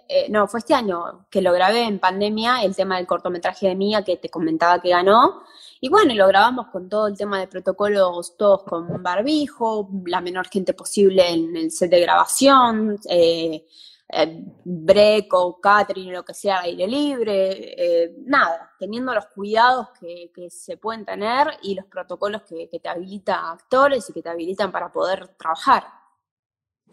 eh, 0.09 0.27
no, 0.29 0.49
fue 0.49 0.59
este 0.59 0.75
año 0.75 1.27
que 1.31 1.41
lo 1.41 1.53
grabé 1.53 1.85
en 1.85 2.01
pandemia, 2.01 2.63
el 2.65 2.75
tema 2.75 2.97
del 2.97 3.07
cortometraje 3.07 3.69
de 3.69 3.77
Mía 3.77 4.03
que 4.03 4.17
te 4.17 4.29
comentaba 4.29 4.81
que 4.83 4.91
ganó. 4.91 5.43
Y 5.81 5.89
bueno, 5.89 6.15
lo 6.15 6.27
grabamos 6.27 6.67
con 6.69 6.89
todo 6.89 7.07
el 7.07 7.17
tema 7.17 7.39
de 7.39 7.47
protocolos, 7.47 8.37
todos 8.37 8.65
con 8.65 9.03
barbijo, 9.03 9.89
la 10.07 10.21
menor 10.21 10.49
gente 10.49 10.75
posible 10.75 11.31
en 11.31 11.57
el 11.57 11.71
set 11.71 11.91
de 11.91 12.01
grabación. 12.01 12.99
Eh, 13.09 13.65
eh, 14.07 14.45
break 14.65 15.33
o 15.33 15.61
catering, 15.61 16.13
lo 16.13 16.25
que 16.25 16.35
sea, 16.35 16.61
aire 16.61 16.87
libre, 16.87 17.75
eh, 17.77 18.15
nada, 18.27 18.73
teniendo 18.79 19.15
los 19.15 19.27
cuidados 19.27 19.89
que, 19.99 20.31
se 20.51 20.77
pueden 20.77 21.05
tener 21.05 21.49
y 21.63 21.75
los 21.75 21.87
protocolos 21.87 22.43
que, 22.43 22.69
te 22.69 22.89
habilitan 22.89 23.45
actores 23.47 24.09
y 24.11 24.13
que 24.13 24.23
te 24.23 24.29
habilitan 24.29 24.71
para 24.71 24.93
poder 24.93 25.29
trabajar. 25.39 25.85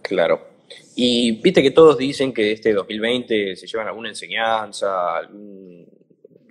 Claro. 0.02 0.52
Y 0.96 1.42
viste 1.42 1.62
que 1.62 1.72
todos 1.72 1.98
dicen 1.98 2.34
que 2.34 2.54
este 2.54 2.74
2020 2.74 3.58
se 3.58 3.68
llevan 3.68 3.88
alguna 3.88 4.10
enseñanza, 4.10 5.22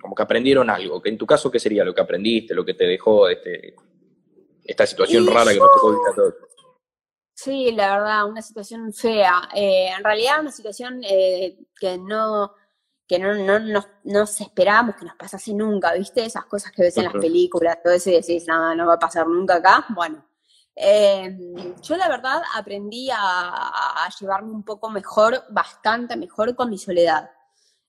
como 0.01 0.14
que 0.14 0.23
aprendieron 0.23 0.68
algo. 0.68 1.01
Que 1.01 1.09
en 1.09 1.16
tu 1.16 1.25
caso, 1.27 1.51
¿qué 1.51 1.59
sería 1.59 1.85
lo 1.85 1.94
que 1.94 2.03
aprendiste, 2.03 2.55
lo 2.55 2.66
que 2.66 2.75
te 2.75 2.85
dejó 2.85 3.29
este, 3.29 3.75
esta 4.62 4.87
situación 4.87 5.27
rara 5.27 5.53
que 5.53 5.59
nos 5.59 5.73
tocó 5.73 5.90
vivir 5.90 6.09
a 6.12 6.14
todos? 6.14 6.35
Sí, 7.42 7.72
la 7.72 7.96
verdad, 7.96 8.26
una 8.26 8.42
situación 8.42 8.92
fea. 8.92 9.48
Eh, 9.55 9.88
en 9.96 10.05
realidad, 10.05 10.40
una 10.40 10.53
situación 10.53 11.00
eh, 11.03 11.57
que 11.79 11.96
no 11.96 12.53
que 13.09 13.18
no, 13.18 13.35
no, 13.35 13.85
nos 14.05 14.40
esperábamos 14.40 14.94
que 14.96 15.07
nos 15.07 15.16
pasase 15.16 15.53
nunca, 15.55 15.94
¿viste? 15.94 16.24
Esas 16.24 16.44
cosas 16.44 16.70
que 16.70 16.83
ves 16.83 16.96
en 16.98 17.05
las 17.05 17.14
películas, 17.14 17.79
todo 17.83 17.94
eso 17.94 18.11
y 18.11 18.12
decís, 18.12 18.46
nada, 18.46 18.74
no 18.74 18.87
va 18.87 18.94
a 18.94 18.98
pasar 18.98 19.26
nunca 19.26 19.57
acá. 19.57 19.87
Bueno, 19.88 20.24
em, 20.76 21.74
yo 21.83 21.96
la 21.96 22.09
verdad 22.09 22.42
aprendí 22.55 23.09
a, 23.11 24.09
llevarme 24.20 24.53
un 24.53 24.62
poco 24.62 24.90
mejor, 24.90 25.42
bastante 25.50 26.14
mejor 26.16 26.55
con 26.55 26.70
mi 26.70 26.79
soledad. 26.79 27.31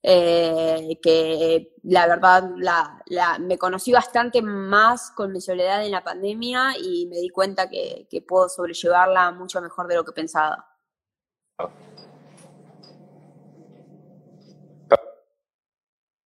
Eh, 0.03 0.97
que 0.99 1.75
la 1.83 2.07
verdad 2.07 2.49
la, 2.57 3.03
me 3.39 3.59
conocí 3.59 3.91
bastante 3.91 4.41
más 4.41 5.11
con 5.11 5.31
mi 5.31 5.39
soledad 5.39 5.85
en 5.85 5.91
la 5.91 6.03
pandemia 6.03 6.73
y 6.81 7.05
me 7.05 7.17
di 7.17 7.29
cuenta 7.29 7.69
que, 7.69 8.07
puedo 8.27 8.49
sobrellevarla 8.49 9.31
mucho 9.31 9.61
mejor 9.61 9.87
de 9.87 9.95
lo 9.95 10.03
que 10.03 10.11
pensaba. 10.11 10.67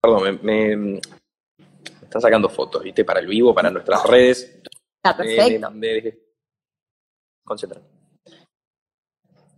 Perdón, 0.02 0.40
me, 0.42 0.78
me, 0.78 1.00
están 2.02 2.22
sacando 2.22 2.48
fotos, 2.48 2.84
¿viste? 2.84 3.04
Para 3.04 3.20
el 3.20 3.28
vivo, 3.28 3.54
para 3.54 3.70
nuestras 3.70 4.04
redes. 4.08 4.62
Está 5.04 5.18
perfecto. 5.18 5.70
Concentra. 7.44 7.82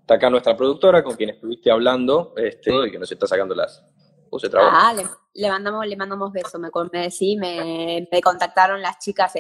Está 0.02 0.16
acá 0.16 0.30
nuestra 0.30 0.58
productora 0.58 1.04
con 1.04 1.16
quien 1.16 1.30
estuviste 1.32 1.70
hablando 1.70 2.34
este, 2.38 2.88
y 2.88 2.92
que 2.92 2.98
nos 2.98 3.12
está 3.12 3.28
sacando 3.28 3.54
las, 3.54 3.84
Ah, 4.60 4.94
le, 4.94 5.50
mandamos, 5.50 5.86
le 5.86 5.96
mandamos 5.96 6.32
besos, 6.32 6.60
me, 6.60 6.70
me, 6.92 7.12
sí, 7.12 7.36
me, 7.38 8.08
me 8.12 8.22
contactaron 8.22 8.82
las 8.82 9.00
chicas. 9.00 9.34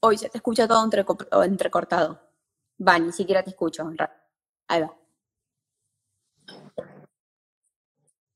Hoy 0.00 0.18
se 0.18 0.28
te 0.28 0.38
escucha 0.38 0.66
todo 0.66 0.84
entrecortado. 1.44 2.20
Va, 2.86 2.98
ni 2.98 3.12
siquiera 3.12 3.42
te 3.42 3.50
escucho. 3.50 3.88
Ahí 4.68 4.82
va. 4.82 4.96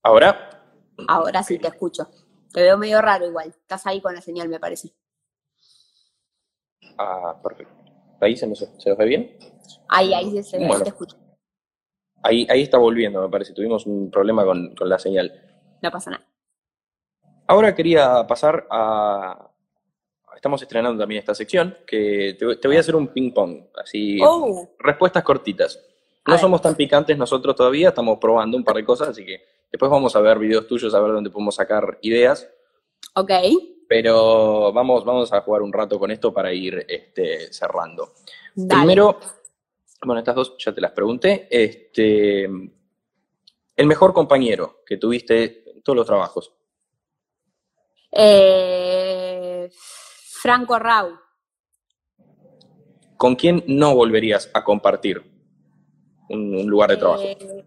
¿Ahora? 0.02 0.50
Ahora 1.08 1.42
sí 1.42 1.58
te 1.58 1.68
escucho. 1.68 2.08
Te 2.52 2.62
veo 2.62 2.78
medio 2.78 3.02
raro 3.02 3.26
igual. 3.26 3.48
Estás 3.48 3.86
ahí 3.86 4.00
con 4.00 4.14
la 4.14 4.20
señal, 4.20 4.48
me 4.48 4.60
parece. 4.60 4.94
Ah, 6.96 7.34
perfecto. 7.42 7.85
Ahí 8.26 8.36
se, 8.36 8.52
se 8.54 8.94
ve 8.94 9.04
bien. 9.04 9.36
Ahí, 9.88 10.12
ahí 10.12 10.42
se, 10.42 10.58
te 10.58 10.88
escucho. 10.88 11.16
Ahí, 12.22 12.44
ahí 12.50 12.62
está 12.62 12.76
volviendo, 12.76 13.22
me 13.22 13.28
parece. 13.28 13.52
Tuvimos 13.52 13.86
un 13.86 14.10
problema 14.10 14.44
con, 14.44 14.74
la 14.80 14.98
señal. 14.98 15.32
No 15.80 15.90
pasa 15.92 16.10
nada. 16.10 16.26
Ahora 17.46 17.74
quería 17.74 18.26
pasar 18.26 18.66
a. 18.68 19.48
Estamos 20.34 20.60
estrenando 20.60 21.00
también 21.00 21.20
esta 21.20 21.34
sección, 21.34 21.76
que 21.86 22.36
te, 22.38 22.68
voy 22.68 22.76
a 22.76 22.80
hacer 22.80 22.96
un 22.96 23.08
ping-pong, 23.08 23.68
así. 23.80 24.18
Oh. 24.22 24.70
Respuestas 24.78 25.22
cortitas. 25.22 25.80
No 26.26 26.36
somos 26.36 26.60
tan 26.60 26.74
picantes 26.74 27.16
nosotros 27.16 27.54
todavía, 27.54 27.90
estamos 27.90 28.18
probando 28.18 28.56
un 28.56 28.64
par 28.64 28.74
de 28.74 28.84
cosas, 28.84 29.10
así 29.10 29.24
que 29.24 29.40
después 29.70 29.88
vamos 29.88 30.16
a 30.16 30.20
ver 30.20 30.40
videos 30.40 30.66
tuyos, 30.66 30.92
a 30.92 31.00
ver 31.00 31.12
dónde 31.12 31.30
podemos 31.30 31.54
sacar 31.54 31.98
ideas. 32.02 32.50
Ok. 33.14 33.30
Pero 33.88 34.72
vamos, 34.72 35.04
vamos 35.04 35.32
a 35.32 35.40
jugar 35.42 35.62
un 35.62 35.72
rato 35.72 35.98
con 35.98 36.10
esto 36.10 36.32
para 36.32 36.52
ir 36.52 36.84
este, 36.88 37.52
cerrando. 37.52 38.14
Primero, 38.54 39.18
bueno, 40.04 40.18
estas 40.18 40.34
dos 40.34 40.56
ya 40.58 40.74
te 40.74 40.80
las 40.80 40.92
pregunté. 40.92 41.46
Este, 41.50 42.44
el 42.44 43.86
mejor 43.86 44.12
compañero 44.12 44.82
que 44.84 44.96
tuviste 44.96 45.70
en 45.70 45.82
todos 45.82 45.96
los 45.96 46.06
trabajos. 46.06 46.52
Eh, 48.10 49.70
Franco 50.46 50.78
Rau. 50.78 51.18
¿Con 53.16 53.36
quién 53.36 53.64
no 53.66 53.94
volverías 53.94 54.50
a 54.52 54.62
compartir 54.62 55.22
un, 56.28 56.66
lugar 56.66 56.90
de 56.90 56.96
trabajo? 56.96 57.22
Eh, 57.22 57.65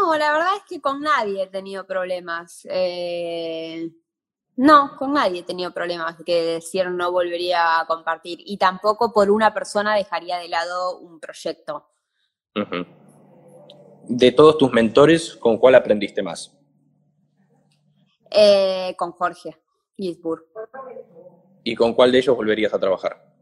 no, 0.00 0.16
la 0.16 0.32
verdad 0.32 0.56
es 0.56 0.62
que 0.68 0.80
con 0.80 1.00
nadie 1.00 1.42
he 1.42 1.46
tenido 1.46 1.86
problemas. 1.86 2.66
Eh, 2.70 3.90
no, 4.56 4.96
con 4.96 5.12
nadie 5.12 5.40
he 5.40 5.44
tenido 5.44 5.72
problemas 5.72 6.16
que 6.24 6.42
decir 6.42 6.90
no 6.90 7.12
volvería 7.12 7.80
a 7.80 7.86
compartir. 7.86 8.38
Y 8.44 8.56
tampoco 8.56 9.12
por 9.12 9.30
una 9.30 9.52
persona 9.52 9.94
dejaría 9.94 10.38
de 10.38 10.48
lado 10.48 10.98
un 10.98 11.20
proyecto. 11.20 11.86
De 14.04 14.32
todos 14.32 14.58
tus 14.58 14.72
mentores, 14.72 15.36
¿con 15.36 15.58
cuál 15.58 15.76
aprendiste 15.76 16.22
más? 16.22 16.56
Eh, 18.30 18.94
con 18.96 19.12
Jorge 19.12 19.56
Gisburg. 19.96 20.44
¿Y 21.64 21.74
con 21.74 21.94
cuál 21.94 22.12
de 22.12 22.18
ellos 22.18 22.36
volverías 22.36 22.72
a 22.74 22.78
trabajar? 22.78 23.34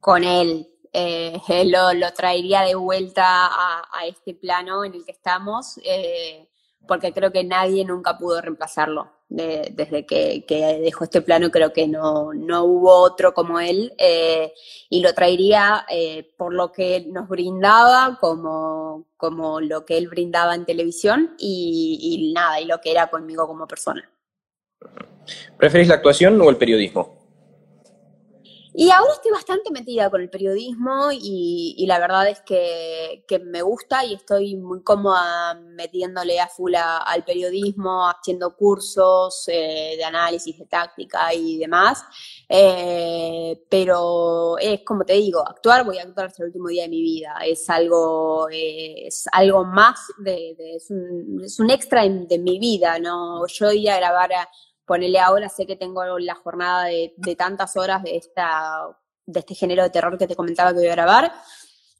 Con 0.00 0.22
él. 0.24 0.73
Eh, 0.96 1.40
lo, 1.66 1.92
lo, 1.92 2.12
traería 2.12 2.62
de 2.62 2.76
vuelta 2.76 3.24
a, 3.24 4.06
este 4.06 4.32
plano 4.32 4.84
en 4.84 4.94
el 4.94 5.04
que 5.04 5.10
estamos, 5.10 5.80
eh, 5.82 6.48
porque 6.86 7.12
creo 7.12 7.32
que 7.32 7.42
nadie 7.42 7.84
nunca 7.84 8.16
pudo 8.16 8.40
reemplazarlo. 8.40 9.10
desde 9.28 10.06
que, 10.06 10.44
dejó 10.80 11.02
este 11.02 11.20
plano, 11.20 11.50
creo 11.50 11.72
que 11.72 11.88
no, 11.88 12.32
no 12.32 12.62
hubo 12.62 12.92
otro 12.92 13.34
como 13.34 13.58
él, 13.58 13.92
eh, 13.98 14.52
y 14.88 15.00
lo 15.00 15.12
traería 15.14 15.84
por 16.36 16.54
lo 16.54 16.70
que 16.70 17.04
nos 17.08 17.28
brindaba, 17.28 18.16
como, 18.20 19.08
como 19.16 19.60
lo 19.60 19.84
que 19.84 19.98
él 19.98 20.06
brindaba 20.06 20.54
en 20.54 20.64
televisión, 20.64 21.34
y, 21.38 21.98
y 22.00 22.32
nada, 22.32 22.60
y 22.60 22.66
lo 22.66 22.80
que 22.80 22.92
era 22.92 23.08
conmigo 23.08 23.48
como 23.48 23.66
persona. 23.66 24.08
¿Preferís 25.58 25.88
la 25.88 25.96
actuación 25.96 26.40
o 26.40 26.48
el 26.50 26.56
periodismo? 26.56 27.23
Y 28.76 28.90
ahora 28.90 29.12
estoy 29.12 29.30
bastante 29.30 29.70
metida 29.70 30.10
con 30.10 30.20
el 30.20 30.28
periodismo 30.28 31.10
y, 31.12 31.84
la 31.86 32.00
verdad 32.00 32.28
es 32.28 32.40
que, 32.40 33.24
me 33.44 33.62
gusta 33.62 34.04
y 34.04 34.14
estoy 34.14 34.56
muy 34.56 34.82
cómoda 34.82 35.54
metiéndole 35.54 36.40
a 36.40 36.48
full 36.48 36.74
al 36.74 37.24
periodismo, 37.24 38.08
haciendo 38.08 38.56
cursos 38.56 39.44
eh, 39.46 39.94
de 39.96 40.04
análisis, 40.04 40.58
de 40.58 40.66
táctica 40.66 41.32
y 41.32 41.58
demás. 41.58 42.04
Eh, 42.48 43.62
pero 43.70 44.58
es 44.58 44.80
como 44.82 45.04
te 45.04 45.12
digo, 45.14 45.46
actuar, 45.46 45.84
voy 45.84 45.98
a 45.98 46.02
actuar 46.02 46.26
hasta 46.26 46.42
el 46.42 46.48
último 46.48 46.66
día 46.66 46.82
de 46.82 46.88
mi 46.88 47.00
vida. 47.00 47.36
Es 47.46 47.70
algo, 47.70 48.48
es 48.50 49.26
algo 49.30 49.64
más, 49.64 50.00
de, 50.18 50.56
es, 50.74 50.90
un, 50.90 51.70
extra 51.70 52.02
de 52.02 52.38
mi 52.38 52.58
vida, 52.58 52.98
¿no? 52.98 53.46
Yo 53.46 53.70
ir 53.70 53.90
a 53.90 53.98
grabar 53.98 54.32
a 54.32 54.48
Ponele 54.86 55.18
ahora, 55.18 55.48
sé 55.48 55.66
que 55.66 55.76
tengo 55.76 56.18
la 56.18 56.34
jornada 56.34 56.84
de, 56.84 57.36
tantas 57.36 57.76
horas 57.76 58.02
de, 58.02 58.16
esta, 58.16 58.80
de 59.26 59.40
este 59.40 59.54
género 59.54 59.82
de 59.82 59.90
terror 59.90 60.18
que 60.18 60.26
te 60.26 60.36
comentaba 60.36 60.70
que 60.70 60.78
voy 60.78 60.88
a 60.88 60.92
grabar. 60.92 61.32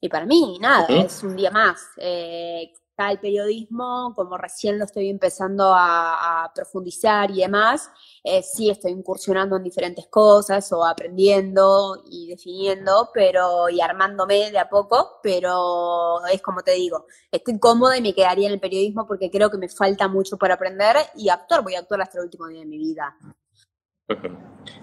Y 0.01 0.09
para 0.09 0.27
mí, 0.27 0.59
nada, 0.61 0.87
es 0.89 1.23
un 1.23 1.35
día 1.35 1.51
más. 1.51 1.81
Eh, 1.97 2.73
está 2.95 3.11
el 3.11 3.19
periodismo, 3.19 4.13
como 4.15 4.39
recién 4.39 4.79
lo 4.79 4.85
estoy 4.85 5.11
empezando 5.11 5.73
a, 5.75 6.49
profundizar 6.55 7.31
y 7.33 7.41
demás, 7.41 7.91
eh, 8.23 8.43
sí 8.43 8.71
estoy 8.71 8.93
incursionando 8.93 9.57
en 9.57 9.65
diferentes 9.65 10.07
cosas 10.07 10.71
o 10.73 10.85
aprendiendo 10.85 12.05
y 12.09 12.29
definiendo, 12.29 13.11
pero 13.13 13.69
y 13.69 13.81
armándome 13.81 14.53
de 14.53 14.59
a 14.59 14.69
poco, 14.69 15.19
pero 15.23 16.25
es 16.33 16.41
como 16.41 16.63
te 16.63 16.73
digo, 16.73 17.07
estoy 17.33 17.59
cómoda 17.59 17.97
y 17.97 18.03
me 18.03 18.15
quedaría 18.15 18.47
en 18.47 18.55
el 18.55 18.61
periodismo 18.61 19.07
porque 19.07 19.31
creo 19.31 19.51
que 19.51 19.59
me 19.59 19.69
falta 19.69 20.07
mucho 20.07 20.37
para 20.37 20.55
aprender 20.55 20.97
y 21.17 21.29
actuar, 21.29 21.65
voy 21.65 21.75
a 21.75 21.81
actuar 21.81 22.03
hasta 22.03 22.19
el 22.19 22.25
último 22.25 22.47
día 22.47 22.61
de 22.61 22.67
mi 22.67 22.79
vida. 22.79 23.17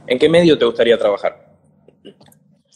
¿En 0.07 0.19
qué 0.19 0.27
medio 0.27 0.57
te 0.57 0.65
gustaría 0.65 0.97
trabajar? 0.97 1.55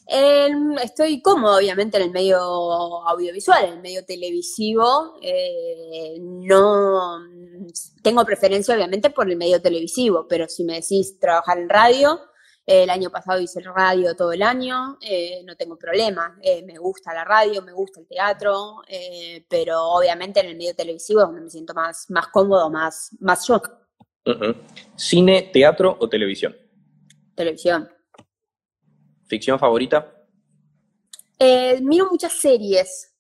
Estoy 0.08 1.22
cómodo, 1.22 1.58
obviamente, 1.58 1.98
en 1.98 2.04
el 2.04 2.12
medio 2.12 2.38
audiovisual, 2.38 3.65
en 3.65 3.74
el 3.74 3.82
medio 3.82 4.06
televisivo. 4.06 5.18
Eh, 5.22 6.18
no 6.20 7.20
tengo 8.02 8.24
preferencia, 8.26 8.76
obviamente, 8.76 9.10
por 9.10 9.30
el 9.30 9.38
medio 9.38 9.62
televisivo, 9.62 10.28
pero 10.28 10.48
si 10.48 10.63
me 10.63 10.76
decís 10.76 11.20
trabajar 11.20 11.58
en 11.58 11.70
radio, 11.70 12.20
el 12.65 12.89
año 12.89 13.12
pasado 13.12 13.39
hice 13.39 13.62
radio 13.62 14.15
todo 14.15 14.32
el 14.32 14.41
año, 14.41 14.98
eh, 15.02 15.44
no 15.46 15.56
tengo 15.56 15.78
problema. 15.78 16.38
Eh, 16.41 16.63
me 16.63 16.78
gusta 16.78 17.13
la 17.13 17.24
radio, 17.24 17.62
me 17.62 17.74
gusta 17.74 18.00
el 18.00 18.08
teatro, 18.08 18.82
pero 19.48 19.84
obviamente 19.89 20.39
en 20.39 20.48
el 20.48 20.58
medio 20.58 20.76
televisivo 20.76 21.22
es 21.22 21.28
donde 21.28 21.41
me 21.41 21.50
siento 21.50 21.74
más, 21.74 22.06
más 22.10 22.28
cómodo, 22.28 22.70
más, 22.70 23.15
más 23.20 23.48
yo. 23.48 23.62
¿Cine, 24.96 25.50
teatro 25.54 25.96
o 26.00 26.10
televisión? 26.10 26.56
Televisión. 27.36 27.94
¿Ficción 29.36 29.60
favorita? 29.60 30.13
Eh, 31.38 31.82
miro 31.82 32.08
muchas 32.10 32.32
series. 32.32 33.13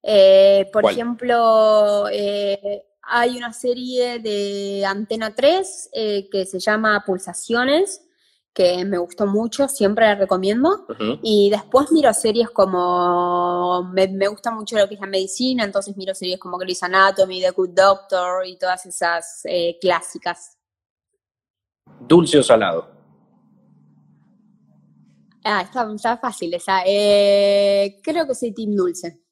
Eh, 0.00 0.70
por 0.72 0.88
ejemplo, 0.88 2.06
eh, 2.08 2.84
hay 3.02 3.36
una 3.36 3.52
serie 3.52 4.20
de 4.20 4.84
Antena 4.86 5.34
3 5.34 5.90
que 6.30 6.46
se 6.46 6.60
llama 6.60 7.02
Pulsaciones, 7.04 8.00
que 8.54 8.84
me 8.84 8.98
gustó 8.98 9.26
mucho, 9.26 9.66
siempre 9.66 10.04
la 10.06 10.14
recomiendo. 10.14 10.86
Y 11.20 11.50
después 11.50 11.90
miro 11.90 12.14
series 12.14 12.50
como, 12.50 13.90
me, 13.92 14.06
me, 14.06 14.28
gusta 14.28 14.52
mucho 14.52 14.78
lo 14.78 14.86
que 14.86 14.94
es 14.94 15.00
la 15.00 15.08
medicina, 15.08 15.64
entonces 15.64 15.96
miro 15.96 16.14
series 16.14 16.38
como 16.38 16.58
Grey's 16.58 16.84
Anatomy, 16.84 17.40
The 17.40 17.50
Good 17.50 17.70
Doctor 17.70 18.46
y 18.46 18.56
todas 18.56 18.86
esas 18.86 19.42
clásicas. 19.80 20.56
¿Dulce 22.06 22.38
o 22.38 22.42
salado? 22.44 22.97
Ah, 25.50 25.62
está, 25.62 26.18
fácil 26.18 26.52
esa. 26.52 26.82
Eh, 26.84 28.00
creo 28.02 28.26
que 28.26 28.34
soy 28.34 28.52
Team 28.52 28.74
Dulce. 28.74 29.22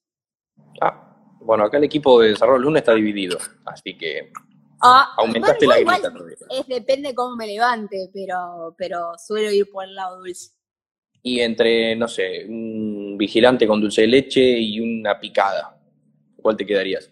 Ah, 0.80 1.14
bueno, 1.40 1.64
acá 1.64 1.76
el 1.76 1.84
equipo 1.84 2.20
de 2.20 2.30
desarrollo 2.30 2.62
lunes 2.62 2.80
está 2.80 2.94
dividido, 2.94 3.36
así 3.66 3.98
que 3.98 4.32
ah, 4.80 5.12
aumentaste 5.18 5.66
la 5.66 5.76
grita. 5.76 6.10
Es, 6.48 6.66
depende 6.66 7.14
cómo 7.14 7.36
me 7.36 7.46
levante, 7.46 8.08
pero, 8.14 8.74
pero 8.78 9.12
suelo 9.18 9.52
ir 9.52 9.70
por 9.70 9.84
el 9.84 9.94
lado 9.94 10.20
dulce. 10.20 10.52
Y 11.22 11.40
entre, 11.40 11.94
no 11.96 12.08
sé, 12.08 12.46
un 12.48 13.16
vigilante 13.18 13.66
con 13.66 13.82
dulce 13.82 14.00
de 14.02 14.06
leche 14.06 14.40
y 14.40 14.80
una 14.80 15.20
picada, 15.20 15.78
¿cuál 16.40 16.56
te 16.56 16.64
quedarías? 16.64 17.10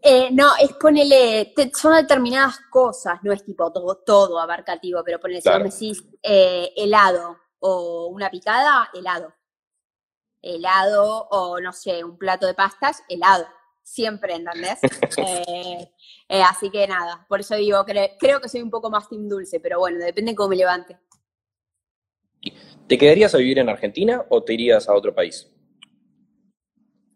Eh, 0.00 0.30
no, 0.32 0.52
es 0.58 0.72
ponerle, 0.72 1.52
son 1.74 1.96
determinadas 1.96 2.60
cosas, 2.70 3.18
no 3.22 3.30
es 3.30 3.44
tipo 3.44 3.70
todo, 3.70 3.96
todo 4.06 4.40
abarcativo, 4.40 5.02
pero 5.04 5.20
ponele, 5.20 5.42
si 5.42 5.50
me 5.50 5.64
decís 5.64 6.04
eh, 6.22 6.72
helado, 6.76 7.36
o 7.60 8.06
una 8.08 8.30
picada, 8.30 8.90
helado. 8.94 9.34
Helado 10.42 11.28
o, 11.30 11.60
no 11.60 11.72
sé, 11.72 12.04
un 12.04 12.16
plato 12.16 12.46
de 12.46 12.54
pastas, 12.54 13.02
helado. 13.08 13.46
Siempre, 13.82 14.34
¿entendés? 14.34 14.78
Eh, 15.16 15.90
eh, 16.28 16.42
así 16.42 16.70
que 16.70 16.86
nada, 16.86 17.26
por 17.28 17.40
eso 17.40 17.56
digo, 17.56 17.84
creo 18.18 18.40
que 18.40 18.48
soy 18.48 18.62
un 18.62 18.70
poco 18.70 18.90
más 18.90 19.08
team 19.08 19.28
dulce, 19.28 19.58
pero 19.58 19.80
bueno, 19.80 19.98
depende 19.98 20.34
cómo 20.34 20.50
me 20.50 20.56
levante. 20.56 20.98
¿Te 22.86 22.96
quedarías 22.96 23.34
a 23.34 23.38
vivir 23.38 23.58
en 23.58 23.68
Argentina 23.68 24.24
o 24.28 24.44
te 24.44 24.54
irías 24.54 24.88
a 24.88 24.94
otro 24.94 25.14
país? 25.14 25.50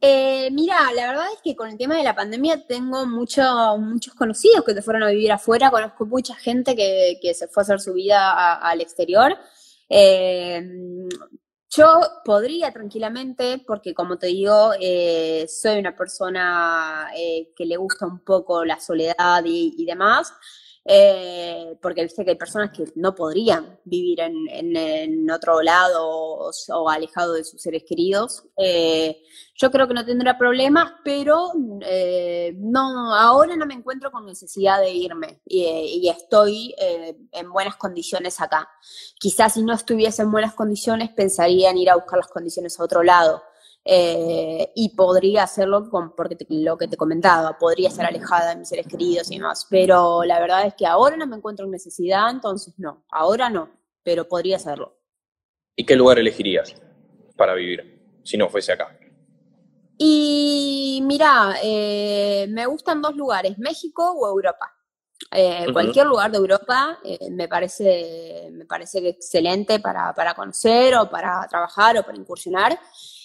Eh, 0.05 0.51
mira, 0.51 0.93
la 0.93 1.07
verdad 1.07 1.27
es 1.33 1.41
que 1.43 1.55
con 1.55 1.71
el 1.71 1.79
tema 1.79 1.97
de 1.97 2.03
la 2.03 2.17
pandemia 2.17 2.67
tengo 2.67 3.07
muchos 3.07 4.15
conocidos 4.17 4.65
que 4.65 4.75
se 4.75 4.83
fueron 4.83 5.05
a 5.05 5.11
vivir 5.11 5.31
afuera, 5.31 5.71
conozco 5.71 6.07
mucha 6.07 6.35
gente 6.35 6.75
que, 6.75 7.35
se 7.35 7.47
fue 7.47 7.61
a 7.61 7.65
hacer 7.65 7.81
su 7.81 7.93
vida 7.93 8.55
al 8.55 8.81
exterior 8.81 9.39
eh, 9.89 10.63
yo 11.75 12.01
podría 12.25 12.71
tranquilamente, 12.73 13.63
porque 13.67 13.95
como 13.95 14.19
te 14.19 14.27
digo, 14.29 14.73
eh, 14.81 15.47
soy 15.49 15.79
una 15.79 15.97
persona 15.97 17.11
eh, 17.17 17.53
que 17.57 17.65
le 17.65 17.77
gusta 17.77 18.07
un 18.07 18.21
poco 18.25 18.65
la 18.65 18.79
soledad 18.79 19.43
y 19.47 19.85
demás, 19.87 20.35
eh, 20.85 21.79
porque 21.81 22.09
sé 22.09 22.25
que 22.25 22.33
hay 22.33 22.37
personas 22.37 22.71
que 22.71 22.85
no 22.97 23.15
podrían 23.15 23.79
vivir 23.85 24.21
en, 24.21 25.31
otro 25.31 25.63
lado 25.63 26.51
o, 26.69 26.89
alejado 26.89 27.35
de 27.35 27.45
sus 27.45 27.63
seres 27.63 27.85
queridos. 27.89 28.45
Eh, 28.57 29.23
yo 29.55 29.71
creo 29.71 29.87
que 29.87 29.95
no 29.95 30.05
tendrá 30.05 30.37
problemas, 30.37 30.93
pero 31.05 31.53
eh, 31.83 32.55
no, 32.59 33.15
ahora 33.15 33.57
no 33.57 33.65
me 33.65 33.75
encuentro 33.75 34.11
con 34.11 34.27
necesidad 34.27 34.81
de 34.81 34.91
irme 34.91 35.41
y, 35.47 36.09
estoy 36.09 36.75
en 36.79 37.51
buenas 37.53 37.77
condiciones 37.77 38.41
acá. 38.41 38.69
Quizás 39.19 39.55
si 39.55 39.63
no 39.63 39.73
estuviese 39.73 40.23
en 40.23 40.31
buenas 40.31 40.55
condiciones 40.55 41.11
pensaría 41.11 41.71
en 41.71 41.79
ir 41.79 41.91
a 41.91 41.97
buscar 41.97 42.19
las 42.19 42.29
condiciones 42.29 42.79
a 42.79 42.85
otro 42.85 43.03
lado. 43.03 43.43
Eh, 43.85 44.71
y 44.77 44.91
podría 44.91 45.43
hacerlo 45.43 45.91
con, 45.91 46.15
porque 46.15 46.37
lo 46.51 46.79
que 46.79 46.87
te 46.87 46.97
comentaba, 46.97 47.59
podría 47.59 47.89
estar 47.89 48.07
alejada 48.07 48.51
de 48.51 48.57
mis 48.57 48.69
seres 48.69 48.87
queridos 48.87 49.29
y 49.31 49.39
demás, 49.39 49.67
pero 49.69 50.23
la 50.23 50.39
verdad 50.39 50.67
es 50.67 50.75
que 50.75 50.87
ahora 50.87 51.17
no 51.17 51.27
me 51.27 51.37
encuentro 51.37 51.65
en 51.65 51.73
necesidad, 51.73 52.31
entonces 52.31 52.75
no, 52.79 53.05
ahora 53.11 53.51
no, 53.51 53.71
pero 54.05 54.29
podría 54.29 54.57
hacerlo. 54.57 54.97
¿Y 55.75 55.85
qué 55.85 55.97
lugar 55.97 56.21
elegirías 56.21 56.77
para 57.37 57.55
vivir 57.55 58.21
si 58.23 58.37
no 58.37 58.49
fuese 58.49 58.73
acá? 58.73 58.97
Y 59.99 61.01
mira, 61.03 61.57
eh, 61.63 62.47
me 62.51 62.67
gustan 62.67 63.03
dos 63.03 63.17
lugares, 63.17 63.59
México 63.59 64.13
o 64.13 64.29
Europa. 64.29 64.73
Eh, 65.31 65.67
cualquier 65.73 66.07
lugar 66.07 66.31
de 66.31 66.39
Europa 66.39 66.99
me, 67.31 67.49
parece, 67.49 68.49
me 68.53 68.67
parece 68.67 69.09
excelente 69.09 69.79
para, 69.81 70.13
para 70.13 70.35
conocer 70.35 70.95
o 70.97 71.09
para 71.09 71.47
trabajar 71.49 71.97
o 71.97 72.03
para 72.03 72.19
incursionar. 72.19 72.79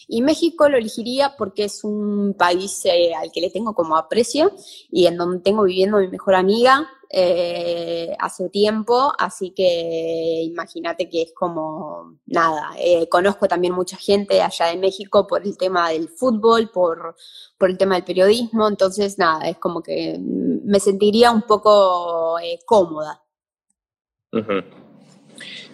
Y 0.10 0.22
México 0.22 0.70
lo 0.70 0.78
elegiría 0.78 1.36
porque 1.38 1.66
es 1.66 1.84
un 1.84 2.34
país 2.38 2.86
eh, 2.86 3.14
al 3.14 3.30
que 3.32 3.42
le 3.42 3.50
tengo 3.50 3.74
como 3.74 3.98
aprecio 3.98 4.54
y 4.90 5.06
en 5.06 5.18
donde 5.18 5.40
tengo 5.40 5.64
viviendo 5.64 5.98
mi 5.98 6.08
mejor 6.08 6.36
amiga 6.36 6.90
eh, 7.10 8.16
hace 8.18 8.50
tiempo, 8.50 9.12
así 9.20 9.52
que 9.52 10.42
imagínate 10.44 11.10
que 11.10 11.24
es 11.24 11.34
como 11.34 12.20
nada. 12.26 12.72
Eh, 12.80 13.10
conozco 13.10 13.50
también 13.50 13.74
mucha 13.74 13.98
gente 13.98 14.42
allá 14.42 14.68
de 14.68 14.78
México 14.78 15.28
por 15.28 15.46
el 15.46 15.58
tema 15.58 15.90
del 15.90 16.08
fútbol, 16.08 16.70
por, 16.70 17.16
por 17.58 17.70
el 17.70 17.78
tema 17.78 17.96
del 17.96 18.06
periodismo, 18.06 18.68
entonces 18.68 19.18
nada, 19.18 19.50
es 19.50 19.58
como 19.58 19.84
que 19.84 20.18
me 20.20 20.80
sentiría 20.80 21.32
un 21.32 21.42
poco 21.42 22.38
cómoda. 22.66 23.22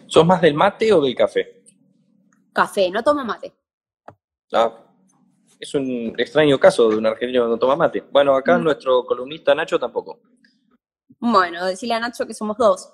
¿Sos 0.08 0.26
más 0.26 0.41
del 0.41 0.54
mate 0.56 0.91
o 0.91 1.02
del 1.02 1.15
café? 1.15 1.63
Café, 2.52 2.89
no 2.89 3.04
tomo 3.04 3.24
mate. 3.26 3.62
Ah, 4.51 4.84
es 5.60 5.73
un 5.73 6.13
extraño 6.17 6.60
caso 6.60 6.89
de 6.89 6.97
un 6.97 7.06
argentino 7.06 7.43
que 7.43 7.49
no 7.49 7.58
toma 7.58 7.75
mate. 7.75 8.03
Bueno, 8.12 8.36
acá 8.36 8.58
mm. 8.58 8.63
nuestro 8.63 9.06
columnista 9.06 9.56
Nacho 9.56 9.79
tampoco. 9.79 10.19
Bueno, 11.19 11.65
decirle 11.65 11.95
a 11.95 11.99
Nacho 11.99 12.27
que 12.27 12.34
somos 12.34 12.58
dos. 12.58 12.93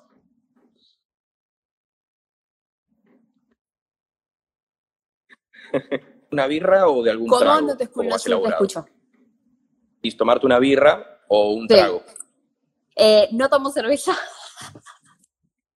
¿Una 6.32 6.46
birra 6.46 6.88
o 6.88 7.02
de 7.04 7.12
algún 7.12 7.28
¿Cómo 7.28 7.42
trago? 7.42 7.62
no 7.62 7.76
te 7.76 7.86
escucho? 7.86 8.18
Te 8.24 8.50
escucho. 8.50 8.86
¿Y 10.02 10.16
tomarte 10.16 10.46
una 10.46 10.60
birra 10.60 11.22
o 11.28 11.54
un 11.54 11.68
trago? 11.68 12.04
Eh, 12.96 13.30
no 13.32 13.50
tomo 13.50 13.72
cerveza. 13.72 14.16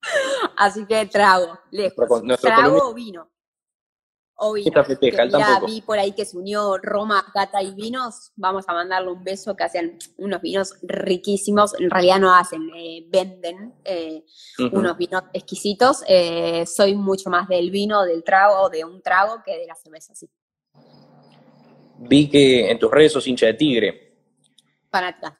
Así 0.58 0.86
que 0.86 1.06
trago, 1.08 1.58
lejos. 1.72 2.22
Trago 2.40 2.90
o 2.90 2.94
vino. 2.94 3.33
Vino. 4.52 4.72
ya 5.40 5.62
vi 5.66 5.82
por 5.82 5.98
ahí 5.98 6.12
que 6.12 6.26
se 6.26 6.38
unió 6.38 6.78
Roma, 6.78 7.26
Gata 7.34 7.62
y 7.62 7.74
Vinos. 7.74 8.32
Vamos 8.36 8.66
a 8.68 8.74
mandarle 8.74 9.12
un 9.12 9.24
beso 9.24 9.56
que 9.56 9.64
hacen 9.64 9.98
unos 10.18 10.42
vinos 10.42 10.76
riquísimos. 10.82 11.80
En 11.80 11.90
realidad 11.90 12.20
no 12.20 12.36
hacen, 12.36 12.70
eh, 12.76 13.06
venden 13.08 13.74
eh, 13.86 14.26
unos 14.72 14.98
vinos 14.98 15.24
exquisitos. 15.32 16.04
Eh, 16.08 16.66
soy 16.66 16.96
mucho 16.96 17.30
más 17.30 17.48
del 17.48 17.72
vino, 17.72 18.04
del 18.04 18.24
trago, 18.24 18.70
de 18.70 18.84
un 18.84 19.02
trago 19.02 19.42
que 19.46 19.58
de 19.58 19.68
la 19.68 19.76
cerveza, 19.76 20.14
sí. 20.14 20.30
Vi 22.00 22.30
que 22.30 22.70
en 22.70 22.80
tus 22.80 22.92
redes 22.92 23.14
sos 23.14 23.26
hincha 23.28 23.46
de 23.46 23.54
Tigre. 23.54 24.18
Fanática. 24.92 25.40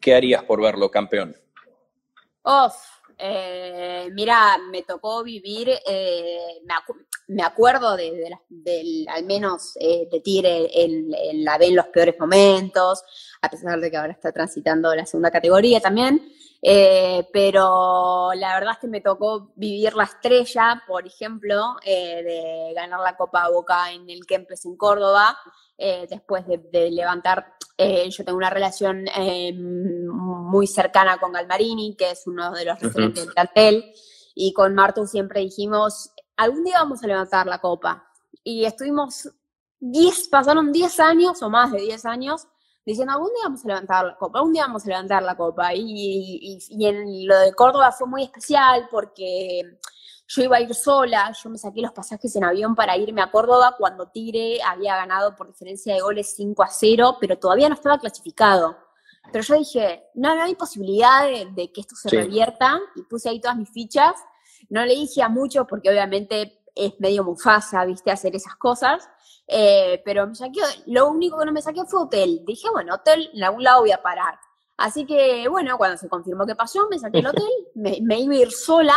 ¿Qué 0.00 0.14
harías 0.14 0.42
por 0.44 0.60
verlo 0.62 0.90
campeón? 0.90 1.36
Uf, 2.44 2.74
eh, 3.18 4.08
mira, 4.12 4.58
me 4.70 4.82
tocó 4.82 5.22
vivir, 5.22 5.70
eh, 5.86 6.60
me, 7.28 7.42
acuerdo 7.42 7.96
de, 7.96 8.30
al 9.08 9.24
menos 9.24 9.76
eh, 9.80 10.08
de 10.10 10.20
Tigre 10.20 10.68
en, 10.72 11.44
la 11.44 11.58
B 11.58 11.66
en 11.66 11.76
los 11.76 11.86
peores 11.88 12.14
momentos, 12.18 13.02
a 13.40 13.48
pesar 13.48 13.80
de 13.80 13.90
que 13.90 13.96
ahora 13.96 14.12
está 14.12 14.32
transitando 14.32 14.94
la 14.94 15.06
segunda 15.06 15.30
categoría 15.30 15.80
también. 15.80 16.32
pero 17.32 18.30
la 18.34 18.54
verdad 18.54 18.74
es 18.74 18.78
que 18.78 18.88
me 18.88 19.00
tocó 19.00 19.52
vivir 19.56 19.94
la 19.94 20.04
estrella, 20.04 20.82
por 20.86 21.06
ejemplo, 21.06 21.76
de 21.84 22.72
ganar 22.74 23.00
la 23.00 23.16
Copa 23.16 23.48
Boca 23.48 23.92
en 23.92 24.08
el 24.08 24.26
Kempes 24.26 24.64
en 24.64 24.76
Córdoba, 24.76 25.36
después 26.08 26.44
de, 26.46 26.90
levantar, 26.90 27.56
yo 28.10 28.24
tengo 28.24 28.38
una 28.38 28.50
relación 28.50 29.06
muy 29.54 30.66
cercana 30.66 31.18
con 31.18 31.32
Galmarini, 31.32 31.96
que 31.96 32.10
es 32.10 32.26
uno 32.26 32.52
de 32.52 32.64
los 32.64 32.80
referentes 32.80 33.24
del 33.24 33.34
cartel, 33.34 33.92
y 34.34 34.52
con 34.52 34.74
Martu 34.74 35.06
siempre 35.06 35.40
dijimos, 35.40 36.10
algún 36.36 36.64
día 36.64 36.78
vamos 36.78 37.02
a 37.02 37.06
levantar 37.06 37.46
la 37.46 37.60
copa. 37.60 38.08
Y 38.44 38.64
estuvimos 38.64 39.28
10, 39.80 40.28
pasaron 40.28 40.72
10 40.72 41.00
años 41.00 41.42
o 41.42 41.50
más 41.50 41.72
de 41.72 41.80
10 41.80 42.04
años 42.06 42.46
diciendo, 42.84 43.12
algún 43.12 43.28
día 43.28 43.44
vamos 43.44 43.64
a 43.64 43.68
levantar 43.68 44.04
la 44.06 44.16
copa, 44.16 44.38
algún 44.38 44.52
día 44.52 44.66
vamos 44.66 44.84
a 44.84 44.88
levantar 44.88 45.22
la 45.22 45.36
copa. 45.36 45.74
Y, 45.74 46.58
y, 46.68 46.86
en 46.86 47.26
lo 47.26 47.38
de 47.38 47.52
Córdoba 47.52 47.92
fue 47.92 48.08
muy 48.08 48.24
especial 48.24 48.88
porque 48.90 49.78
yo 50.34 50.42
iba 50.42 50.56
a 50.56 50.60
ir 50.60 50.74
sola, 50.74 51.30
yo 51.42 51.50
me 51.50 51.58
saqué 51.58 51.82
los 51.82 51.92
pasajes 51.92 52.34
en 52.36 52.44
avión 52.44 52.74
para 52.74 52.96
irme 52.96 53.20
a 53.20 53.30
Córdoba 53.30 53.74
cuando 53.78 54.08
Tigre 54.08 54.62
había 54.62 54.96
ganado 54.96 55.36
por 55.36 55.46
diferencia 55.46 55.94
de 55.94 56.00
goles 56.00 56.32
5 56.34 56.62
a 56.62 56.68
0, 56.68 57.18
pero 57.20 57.38
todavía 57.38 57.68
no 57.68 57.74
estaba 57.74 57.98
clasificado. 57.98 58.78
Pero 59.30 59.44
yo 59.44 59.54
dije, 59.56 60.04
no, 60.14 60.34
no 60.34 60.42
hay 60.42 60.54
posibilidad 60.54 61.26
de, 61.26 61.70
que 61.70 61.82
esto 61.82 61.94
se 61.96 62.08
revierta 62.08 62.80
y 62.96 63.02
puse 63.02 63.28
ahí 63.28 63.40
todas 63.40 63.58
mis 63.58 63.70
fichas. 63.70 64.14
No 64.70 64.86
le 64.86 64.94
dije 64.94 65.22
a 65.22 65.28
mucho 65.28 65.66
porque 65.66 65.90
obviamente 65.90 66.62
es 66.74 66.98
medio 66.98 67.24
mufasa, 67.24 67.84
viste, 67.84 68.10
hacer 68.10 68.34
esas 68.34 68.56
cosas. 68.56 69.06
Eh, 69.46 70.00
pero 70.02 70.26
me 70.26 70.34
saqué, 70.34 70.60
lo 70.86 71.10
único 71.10 71.38
que 71.38 71.44
no 71.44 71.52
me 71.52 71.60
saqué 71.60 71.84
fue 71.84 72.04
hotel. 72.04 72.42
Dije, 72.46 72.70
bueno, 72.70 72.94
hotel 72.94 73.30
en 73.34 73.44
algún 73.44 73.64
lado 73.64 73.82
voy 73.82 73.92
a 73.92 74.02
parar. 74.02 74.38
Así 74.78 75.04
que, 75.04 75.46
bueno, 75.48 75.76
cuando 75.76 75.98
se 75.98 76.08
confirmó 76.08 76.46
que 76.46 76.54
pasó, 76.54 76.88
me 76.90 76.98
saqué 76.98 77.18
el 77.18 77.26
hotel, 77.28 77.50
me, 77.74 77.98
me 78.00 78.18
iba 78.18 78.32
a 78.32 78.38
ir 78.38 78.50
sola 78.50 78.96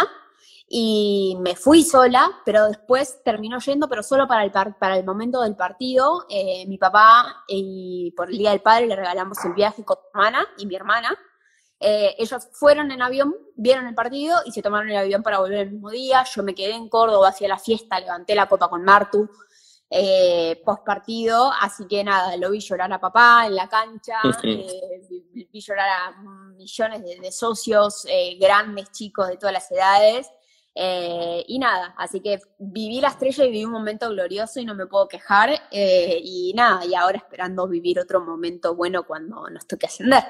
y 0.68 1.38
me 1.42 1.56
fui 1.56 1.84
sola, 1.84 2.42
pero 2.44 2.68
después 2.68 3.22
terminó 3.24 3.60
yendo, 3.60 3.88
pero 3.88 4.02
solo 4.02 4.28
para 4.28 4.44
el, 4.44 4.52
para 4.52 4.98
el 4.98 5.06
momento 5.06 5.42
del 5.42 5.56
partido. 5.56 6.26
Eh, 6.30 6.66
mi 6.68 6.78
papá 6.78 7.44
y 7.48 8.12
por 8.18 8.32
el 8.32 8.38
Día 8.38 8.50
del 8.50 8.62
Padre 8.62 8.88
le 8.88 8.96
regalamos 8.96 9.38
el 9.46 9.54
viaje 9.54 9.84
con 9.84 9.98
mi 9.98 10.10
hermana 10.10 10.48
y 10.58 10.66
mi 10.66 10.76
hermana. 10.76 11.16
Eh, 11.80 12.16
ellos 12.18 12.48
fueron 12.54 12.90
en 12.92 13.02
avión, 13.02 13.36
vieron 13.56 13.86
el 13.86 13.94
partido 13.94 14.40
y 14.46 14.52
se 14.52 14.64
tomaron 14.64 14.90
el 14.90 14.98
avión 14.98 15.22
para 15.22 15.40
volver 15.40 15.60
el 15.60 15.72
mismo 15.72 15.92
día. 15.92 16.26
Yo 16.34 16.42
me 16.42 16.56
quedé 16.56 16.74
en 16.74 16.90
Córdoba, 16.90 17.30
hacía 17.30 17.48
la 17.48 17.60
fiesta, 17.60 18.00
levanté 18.00 18.34
la 18.34 18.48
copa 18.48 18.68
con 18.68 18.84
Martu 18.84 19.30
eh, 19.88 20.64
post 20.66 20.84
partido, 20.84 21.52
así 21.62 21.86
que 21.88 22.04
nada, 22.04 22.36
lo 22.38 22.50
vi 22.50 22.60
llorar 22.60 22.92
a 22.92 23.00
papá 23.00 23.46
en 23.46 23.56
la 23.56 23.70
cancha, 23.70 24.16
vi, 24.44 25.62
llorar 25.62 25.88
a 25.88 26.22
millones 26.58 27.04
de, 27.04 27.20
de 27.20 27.32
socios, 27.32 28.08
grandes 28.40 28.92
chicos 28.92 29.28
de 29.28 29.38
todas 29.38 29.54
las 29.54 29.72
edades. 29.72 30.28
Eh, 30.78 31.46
y 31.48 31.58
nada, 31.58 31.96
así 31.98 32.20
que 32.20 32.38
viví 32.60 33.00
la 33.00 33.08
estrella 33.08 33.46
y 33.46 33.50
viví 33.50 33.64
un 33.64 33.72
momento 33.72 34.10
glorioso 34.10 34.60
y 34.60 34.66
no 34.66 34.76
me 34.76 34.88
puedo 34.88 35.08
quejar. 35.08 35.50
Eh, 35.72 36.20
y 36.22 36.54
nada, 36.54 36.86
y 36.86 36.94
ahora 36.94 37.18
esperando 37.18 37.68
vivir 37.68 37.98
otro 37.98 38.20
momento 38.20 38.76
bueno 38.76 39.04
cuando 39.08 39.50
nos 39.50 39.66
toque 39.66 39.86
ascender. 39.86 40.24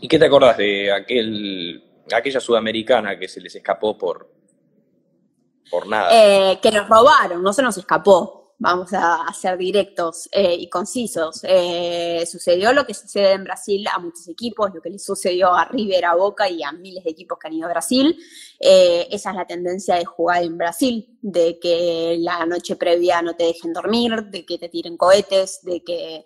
¿Y 0.00 0.06
qué 0.06 0.18
te 0.18 0.26
acordás 0.26 0.58
de 0.58 0.92
aquel, 0.92 1.82
aquella 2.12 2.40
sudamericana 2.40 3.18
que 3.18 3.26
se 3.26 3.40
les 3.40 3.56
escapó 3.56 3.96
por, 3.96 4.30
por 5.70 5.86
nada? 5.86 6.10
Eh, 6.12 6.58
que 6.60 6.70
nos 6.70 6.86
robaron, 6.86 7.42
no 7.42 7.54
se 7.54 7.62
nos 7.62 7.78
escapó 7.78 8.35
vamos 8.58 8.90
a, 8.92 9.26
ser 9.32 9.58
directos 9.58 10.28
eh, 10.32 10.54
y 10.54 10.68
concisos. 10.68 11.40
Eh, 11.42 12.24
sucedió 12.30 12.72
lo 12.72 12.86
que 12.86 12.94
sucede 12.94 13.32
en 13.32 13.44
Brasil 13.44 13.86
a 13.92 13.98
muchos 13.98 14.28
equipos, 14.28 14.70
lo 14.74 14.80
que 14.80 14.90
le 14.90 14.98
sucedió 14.98 15.54
a 15.54 15.66
River, 15.66 16.06
a 16.06 16.14
Boca 16.14 16.48
y 16.48 16.62
a 16.62 16.72
miles 16.72 17.04
de 17.04 17.10
equipos 17.10 17.38
que 17.38 17.48
han 17.48 17.54
ido 17.54 17.66
a 17.66 17.70
Brasil. 17.70 18.16
Eh, 18.58 19.08
esa 19.10 19.30
es 19.30 19.36
la 19.36 19.46
tendencia 19.46 19.96
de 19.96 20.04
jugar 20.04 20.42
en 20.42 20.56
Brasil, 20.56 21.18
de 21.20 21.58
que 21.58 22.16
la 22.20 22.46
noche 22.46 22.76
previa 22.76 23.20
no 23.22 23.34
te 23.36 23.44
dejen 23.44 23.72
dormir, 23.72 24.24
de 24.30 24.44
que 24.44 24.58
te 24.58 24.68
tiren 24.68 24.96
cohetes, 24.96 25.60
de 25.62 25.82
que... 25.82 26.24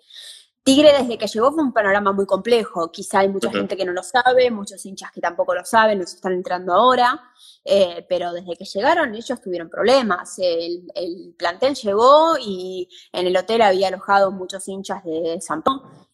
Tigre 0.63 0.93
desde 0.93 1.17
que 1.17 1.25
llegó 1.25 1.51
fue 1.51 1.63
un 1.63 1.73
panorama 1.73 2.11
muy 2.11 2.27
complejo. 2.27 2.91
Quizá 2.91 3.19
hay 3.19 3.29
mucha 3.29 3.49
gente 3.51 3.75
que 3.75 3.83
no 3.83 3.93
lo 3.93 4.03
sabe, 4.03 4.51
muchos 4.51 4.85
hinchas 4.85 5.11
que 5.11 5.19
tampoco 5.19 5.55
lo 5.55 5.65
saben, 5.65 5.97
nos 5.99 6.13
están 6.13 6.33
entrando 6.33 6.73
ahora. 6.73 7.19
Eh, 7.65 8.05
pero 8.07 8.31
desde 8.31 8.55
que 8.55 8.65
llegaron 8.65 9.15
ellos 9.15 9.41
tuvieron 9.41 9.69
problemas. 9.69 10.37
El, 10.37 11.33
plantel 11.37 11.75
llegó 11.75 12.37
y 12.39 12.87
en 13.11 13.27
el 13.27 13.37
hotel 13.37 13.63
había 13.63 13.87
alojado 13.87 14.31
muchos 14.31 14.67
hinchas 14.67 15.03
de 15.03 15.39
San 15.41 15.63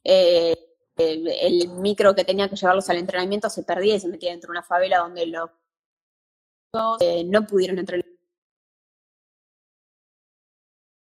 eh, 0.03 0.55
el, 0.95 1.69
micro 1.79 2.15
que 2.15 2.23
tenía 2.23 2.49
que 2.49 2.55
llevarlos 2.55 2.89
al 2.89 2.97
entrenamiento 2.97 3.49
se 3.49 3.63
perdía 3.63 3.95
y 3.95 3.99
se 3.99 4.07
metía 4.07 4.31
dentro 4.31 4.47
de 4.47 4.51
una 4.59 4.63
favela 4.63 4.99
donde 4.99 5.25
los 5.27 5.49
eh, 7.01 7.23
no 7.25 7.45
pudieron 7.45 7.79
entrenar 7.79 8.05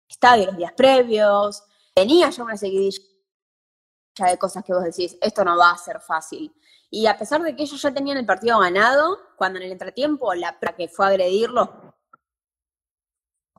estadio 0.08 0.46
los 0.46 0.56
días 0.56 0.72
previos. 0.74 1.64
Tenía 1.94 2.30
ya 2.30 2.44
una 2.44 2.56
seguidilla 2.56 3.09
de 4.26 4.38
cosas 4.38 4.64
que 4.64 4.72
vos 4.72 4.84
decís, 4.84 5.16
esto 5.20 5.44
no 5.44 5.56
va 5.56 5.70
a 5.70 5.78
ser 5.78 6.00
fácil. 6.00 6.54
Y 6.90 7.06
a 7.06 7.16
pesar 7.16 7.42
de 7.42 7.54
que 7.54 7.62
ellos 7.62 7.80
ya 7.80 7.92
tenían 7.92 8.18
el 8.18 8.26
partido 8.26 8.58
ganado, 8.58 9.18
cuando 9.36 9.58
en 9.58 9.66
el 9.66 9.72
entretiempo 9.72 10.34
la 10.34 10.58
que 10.76 10.88
fue 10.88 11.06
a 11.06 11.08
agredirlo, 11.10 11.94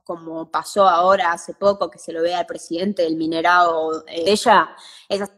como 0.03 0.51
pasó 0.51 0.87
ahora 0.87 1.31
hace 1.31 1.53
poco, 1.53 1.89
que 1.89 1.99
se 1.99 2.11
lo 2.11 2.21
ve 2.21 2.35
al 2.35 2.45
presidente 2.45 3.03
del 3.03 3.15
minerado 3.15 4.01
de 4.01 4.29
ella, 4.31 4.75
esas 5.07 5.31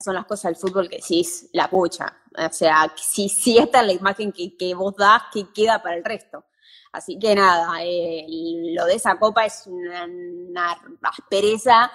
son 0.00 0.14
las 0.14 0.26
cosas 0.26 0.52
del 0.52 0.56
fútbol 0.56 0.88
que 0.88 0.96
decís, 0.96 1.48
la 1.52 1.68
pucha. 1.70 2.16
O 2.36 2.52
sea, 2.52 2.92
si, 2.96 3.28
si 3.28 3.58
esta 3.58 3.80
es 3.80 3.86
la 3.86 3.92
imagen 3.92 4.32
que, 4.32 4.56
que 4.56 4.74
vos 4.74 4.94
das, 4.96 5.22
que 5.32 5.52
queda 5.52 5.82
para 5.82 5.96
el 5.96 6.04
resto. 6.04 6.44
Así 6.92 7.18
que 7.18 7.34
nada, 7.34 7.82
eh, 7.82 8.24
lo 8.74 8.86
de 8.86 8.94
esa 8.94 9.18
copa 9.18 9.44
es 9.44 9.66
una 9.66 10.80
aspereza 11.02 11.92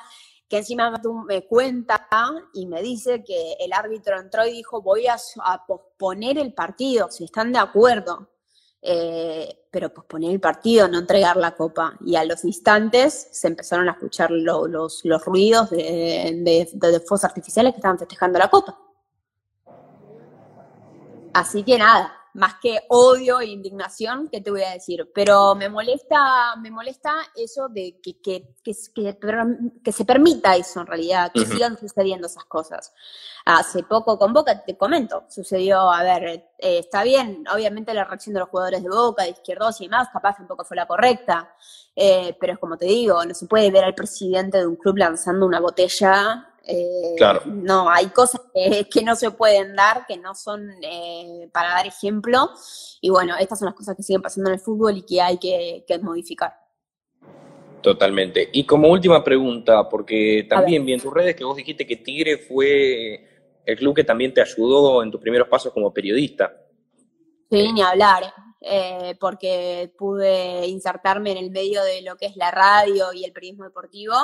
que 0.48 0.58
encima 0.58 1.02
me 1.26 1.46
cuenta 1.48 2.08
y 2.54 2.68
me 2.68 2.82
dice 2.82 3.24
que 3.24 3.54
el 3.60 3.74
árbitro 3.74 4.20
entró 4.20 4.46
y 4.46 4.52
dijo, 4.52 4.82
voy 4.82 5.08
a, 5.08 5.18
posponer 5.68 6.38
el 6.38 6.54
partido, 6.54 7.10
si 7.10 7.26
están 7.26 7.52
de 7.52 7.60
acuerdo. 7.60 8.30
Eh, 8.86 9.68
pero 9.72 9.94
posponer 9.94 10.32
el 10.32 10.42
partido, 10.42 10.90
no 10.90 11.00
entregar 11.00 11.38
la 11.38 11.56
copa. 11.56 11.98
Y 12.06 12.18
a 12.18 12.26
los 12.26 12.44
instantes 12.44 13.30
se 13.32 13.48
empezaron 13.48 13.88
a 13.88 13.94
escuchar 13.94 14.30
los, 14.30 15.02
los, 15.04 15.26
ruidos 15.26 15.70
de, 15.70 16.42
de, 16.44 16.70
de, 16.74 17.00
fuegos 17.00 17.24
artificiales 17.24 17.74
que 17.74 17.78
estaban 17.78 17.98
festejando 17.98 18.38
la 18.38 18.50
copa. 18.50 18.78
Así 21.34 21.64
que 21.64 21.78
nada, 21.78 22.14
más 22.34 22.56
que 22.62 22.80
odio 22.90 23.40
e 23.40 23.46
indignación, 23.46 24.28
¿qué 24.32 24.42
te 24.42 24.50
voy 24.50 24.64
a 24.64 24.72
decir? 24.72 25.12
Pero 25.14 25.54
me 25.56 25.70
molesta, 25.70 26.56
me 26.56 26.72
molesta 26.72 27.14
eso 27.36 27.70
de 27.70 28.00
que, 28.02 28.20
que, 28.22 28.56
que, 28.64 28.74
que, 29.84 29.92
se 29.92 30.06
permita 30.06 30.56
eso 30.56 30.82
en 30.82 30.88
realidad, 30.88 31.32
que 31.32 31.46
sigan 31.46 31.78
sucediendo 31.78 32.28
esas 32.28 32.46
cosas. 32.46 32.94
Hace 33.46 33.84
poco 33.84 34.18
con 34.18 34.34
Boca, 34.34 34.64
te 34.64 34.78
comento, 34.78 35.26
sucedió, 35.30 35.92
a 35.92 36.02
ver, 36.02 36.24
eh, 36.58 36.80
está 36.80 37.04
bien, 37.04 37.44
obviamente 37.54 37.94
la 37.94 38.06
reacción 38.06 38.34
de 38.34 38.40
los 38.40 38.50
jugadores 38.50 38.82
de 38.82 38.90
Boca, 38.90 39.24
de 39.24 39.32
Izquierdos 39.32 39.82
y 39.82 39.86
demás, 39.86 40.10
capaz 40.12 40.38
tampoco 40.38 40.64
fue 40.64 40.78
la 40.78 40.88
correcta, 40.88 41.54
eh, 41.96 42.36
pero 42.40 42.54
es 42.54 42.60
como 42.60 42.78
te 42.78 42.86
digo, 42.86 43.24
no 43.26 43.34
se 43.34 43.46
puede 43.46 43.70
ver 43.70 43.84
al 43.84 43.94
presidente 43.94 44.58
de 44.58 44.66
un 44.66 44.78
club 44.78 44.98
lanzando 44.98 45.46
una 45.46 45.60
botella 45.60 46.53
eh, 46.66 47.16
claro. 47.18 47.42
No, 47.46 47.90
hay 47.90 48.08
cosas 48.08 48.42
que, 48.54 49.02
no 49.04 49.16
se 49.16 49.32
pueden 49.32 49.76
dar, 49.76 50.06
que 50.08 50.18
no 50.18 50.34
son 50.34 50.70
eh, 50.82 51.50
para 51.52 51.70
dar 51.70 51.88
ejemplo. 51.88 52.50
Y 53.02 53.10
bueno, 53.10 53.36
estas 53.38 53.60
son 53.60 53.68
las 53.68 53.76
cosas 53.76 53.96
que 53.96 54.04
siguen 54.04 54.22
pasando 54.22 54.50
en 54.50 54.56
el 54.56 54.60
fútbol 54.60 54.98
y 54.98 55.02
que 55.04 55.22
hay 55.22 55.38
que, 55.38 55.84
modificar. 56.02 56.54
Totalmente. 57.82 58.50
Y 58.54 58.66
como 58.66 58.88
última 58.88 59.24
pregunta, 59.24 59.90
porque 59.90 60.46
también 60.50 60.86
vi 60.86 60.94
en 60.94 61.02
tus 61.02 61.14
redes 61.14 61.36
que 61.36 61.44
vos 61.44 61.58
dijiste 61.58 61.86
que 61.86 61.98
Tigre 61.98 62.38
fue 62.38 63.28
el 63.66 63.78
club 63.78 63.96
que 63.96 64.06
también 64.06 64.34
te 64.34 64.42
ayudó 64.42 65.04
en 65.04 65.12
tus 65.12 65.20
primeros 65.20 65.50
pasos 65.50 65.74
como 65.74 65.94
periodista. 65.94 66.54
Sí, 67.52 67.74
ni 67.74 67.82
hablar. 67.82 68.34
Eh, 68.66 69.18
porque 69.20 69.94
pude 69.98 70.66
insertarme 70.68 71.32
en 71.32 71.38
el 71.38 71.52
medio 71.52 71.84
de 71.84 72.02
lo 72.02 72.16
que 72.16 72.28
es 72.28 72.38
la 72.38 72.50
radio 72.50 73.12
y 73.12 73.26
el 73.26 73.34
periodismo 73.34 73.66
deportivo, 73.66 74.16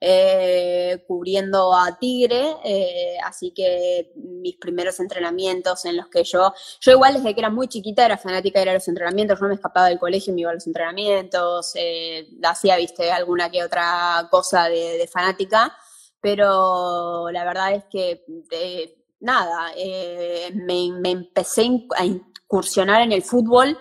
eh, 0.00 1.04
cubriendo 1.06 1.74
a 1.74 1.98
Tigre, 1.98 2.56
eh, 2.64 3.16
así 3.22 3.50
que 3.50 4.14
mis 4.16 4.56
primeros 4.56 4.98
entrenamientos 4.98 5.84
en 5.84 5.98
los 5.98 6.08
que 6.08 6.24
yo, 6.24 6.54
yo 6.80 6.92
igual 6.92 7.14
desde 7.14 7.34
que 7.34 7.40
era 7.40 7.50
muy 7.50 7.68
chiquita 7.68 8.06
era 8.06 8.16
fanática 8.16 8.60
de 8.60 8.64
ir 8.64 8.70
a 8.70 8.74
los 8.74 8.88
entrenamientos, 8.88 9.38
yo 9.38 9.42
no 9.42 9.48
me 9.50 9.56
escapaba 9.56 9.88
del 9.88 9.98
colegio, 9.98 10.32
me 10.32 10.40
iba 10.40 10.50
a 10.50 10.54
los 10.54 10.66
entrenamientos, 10.66 11.74
hacía, 12.44 12.76
viste, 12.78 13.12
alguna 13.12 13.50
que 13.50 13.62
otra 13.62 14.26
cosa 14.30 14.70
de, 14.70 15.06
fanática, 15.12 15.76
pero 16.18 17.30
la 17.30 17.44
verdad 17.44 17.74
es 17.74 17.84
que 17.90 18.24
nada, 19.20 19.70
me, 20.54 20.92
me, 20.98 21.10
empecé 21.10 21.68
a 21.94 22.06
incursionar 22.52 23.00
en 23.00 23.12
el 23.12 23.22
fútbol. 23.22 23.78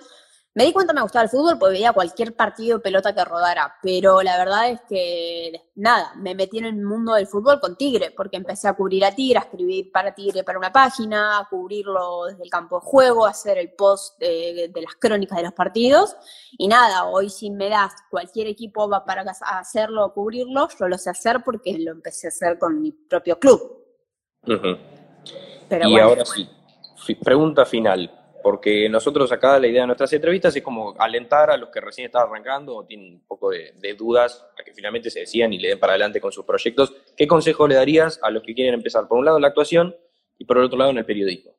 Me 0.54 0.66
di 0.66 0.74
cuenta 0.74 0.92
que 0.92 0.96
me 0.96 1.02
gustaba 1.04 1.24
el 1.24 1.30
fútbol 1.30 1.58
porque 1.58 1.74
veía 1.74 1.94
cualquier 1.94 2.36
partido 2.36 2.78
de 2.78 2.84
pelota 2.84 3.16
que 3.16 3.24
rodara, 3.24 3.74
pero 3.82 4.22
la 4.22 4.38
verdad 4.38 4.70
es 4.70 4.82
que 4.82 5.70
nada, 5.76 6.14
me 6.18 6.36
metí 6.36 6.58
en 6.58 6.66
el 6.66 6.76
mundo 6.76 7.14
del 7.14 7.26
fútbol 7.26 7.62
con 7.62 7.78
Tigre, 7.78 8.12
porque 8.12 8.36
empecé 8.36 8.68
a 8.68 8.74
cubrir 8.74 9.06
a 9.06 9.16
Tigre, 9.16 9.40
a 9.40 9.44
escribir 9.44 9.92
para 9.94 10.14
Tigre 10.14 10.44
para 10.44 10.58
una 10.58 10.72
página, 10.72 11.40
a 11.40 11.48
cubrirlo 11.50 12.26
desde 12.26 12.44
el 12.44 12.50
campo 12.50 12.80
de 12.80 12.86
juego, 12.86 13.26
a 13.26 13.30
hacer 13.30 13.58
el 13.58 13.72
post 13.72 14.20
de, 14.20 14.70
las 14.76 14.96
crónicas 14.96 15.38
de 15.38 15.44
los 15.44 15.54
partidos. 15.54 16.18
Y 16.58 16.68
nada, 16.68 17.06
hoy 17.06 17.30
si 17.30 17.50
me 17.50 17.70
das 17.70 17.94
cualquier 18.10 18.48
equipo 18.48 18.90
va 18.90 19.06
para 19.06 19.22
hacerlo 19.22 20.06
o 20.06 20.14
cubrirlo, 20.14 20.68
yo 20.78 20.88
lo 20.90 20.98
sé 20.98 21.12
hacer 21.12 21.44
porque 21.46 21.78
lo 21.80 21.92
empecé 21.92 22.28
a 22.28 22.30
hacer 22.30 22.60
con 22.60 22.82
mi 22.82 22.92
propio 22.92 23.40
club. 23.40 23.86
Pero 25.70 25.88
y 25.88 25.98
ahora 25.98 26.26
sí, 26.26 26.50
pregunta 27.16 27.66
final 27.66 28.21
porque 28.42 28.90
nosotros 28.90 29.32
acá 29.32 29.60
la 29.60 29.68
idea 29.68 29.82
de 29.82 29.88
nuestras 29.88 30.12
entrevistas 30.14 30.56
es 30.56 30.64
como 30.64 30.96
alentar 31.00 31.50
a 31.52 31.58
los 31.58 31.70
que 31.70 31.82
recién 31.82 32.06
están 32.06 32.24
arrancando 32.24 32.76
o 32.76 32.86
tienen 32.86 33.16
un 33.16 33.28
poco 33.28 33.50
de, 33.50 33.96
dudas 33.98 34.46
a 34.60 34.64
que 34.64 34.74
finalmente 34.74 35.10
se 35.10 35.22
decían 35.22 35.54
y 35.54 35.60
le 35.60 35.70
den 35.70 35.80
para 35.80 35.94
adelante 35.94 36.22
con 36.22 36.32
sus 36.32 36.46
proyectos. 36.46 36.94
¿Qué 37.16 37.28
consejo 37.28 37.68
le 37.68 37.76
darías 37.76 38.20
a 38.24 38.30
los 38.30 38.44
que 38.44 38.54
quieren 38.54 38.74
empezar, 38.74 39.08
por 39.08 39.18
un 39.18 39.26
lado, 39.26 39.38
en 39.38 39.42
la 39.42 39.50
actuación 39.50 39.96
y 40.38 40.46
por 40.46 40.58
el 40.58 40.66
otro 40.66 40.78
lado, 40.78 40.92
en 40.92 40.98
el 40.98 41.06
periodismo? 41.06 41.52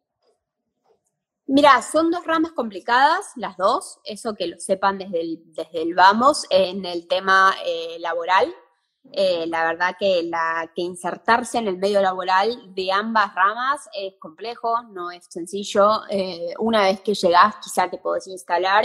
Mira, 1.46 1.82
son 1.82 2.10
dos 2.10 2.24
ramas 2.24 2.52
complicadas, 2.52 3.32
las 3.36 3.56
dos, 3.56 3.98
eso 4.04 4.34
que 4.34 4.46
lo 4.46 4.58
sepan 4.58 4.96
desde 4.96 5.20
el, 5.20 5.42
desde 5.46 5.82
el 5.82 5.94
vamos, 5.94 6.46
en 6.50 6.84
el 6.86 7.06
tema 7.08 7.54
eh, 7.66 7.98
laboral, 7.98 8.54
eh, 9.10 9.46
la 9.48 9.64
verdad 9.64 9.96
que, 9.98 10.22
la, 10.22 10.70
que 10.74 10.82
insertarse 10.82 11.58
en 11.58 11.68
el 11.68 11.76
medio 11.76 12.00
laboral 12.00 12.74
de 12.74 12.92
ambas 12.92 13.34
ramas 13.34 13.88
es 13.94 14.14
complejo, 14.18 14.82
no 14.84 15.10
es 15.10 15.24
sencillo. 15.28 16.02
Eh, 16.08 16.54
una 16.58 16.82
vez 16.84 17.00
que 17.00 17.14
llegas, 17.14 17.56
quizá 17.62 17.90
te 17.90 17.98
podés 17.98 18.28
instalar 18.28 18.84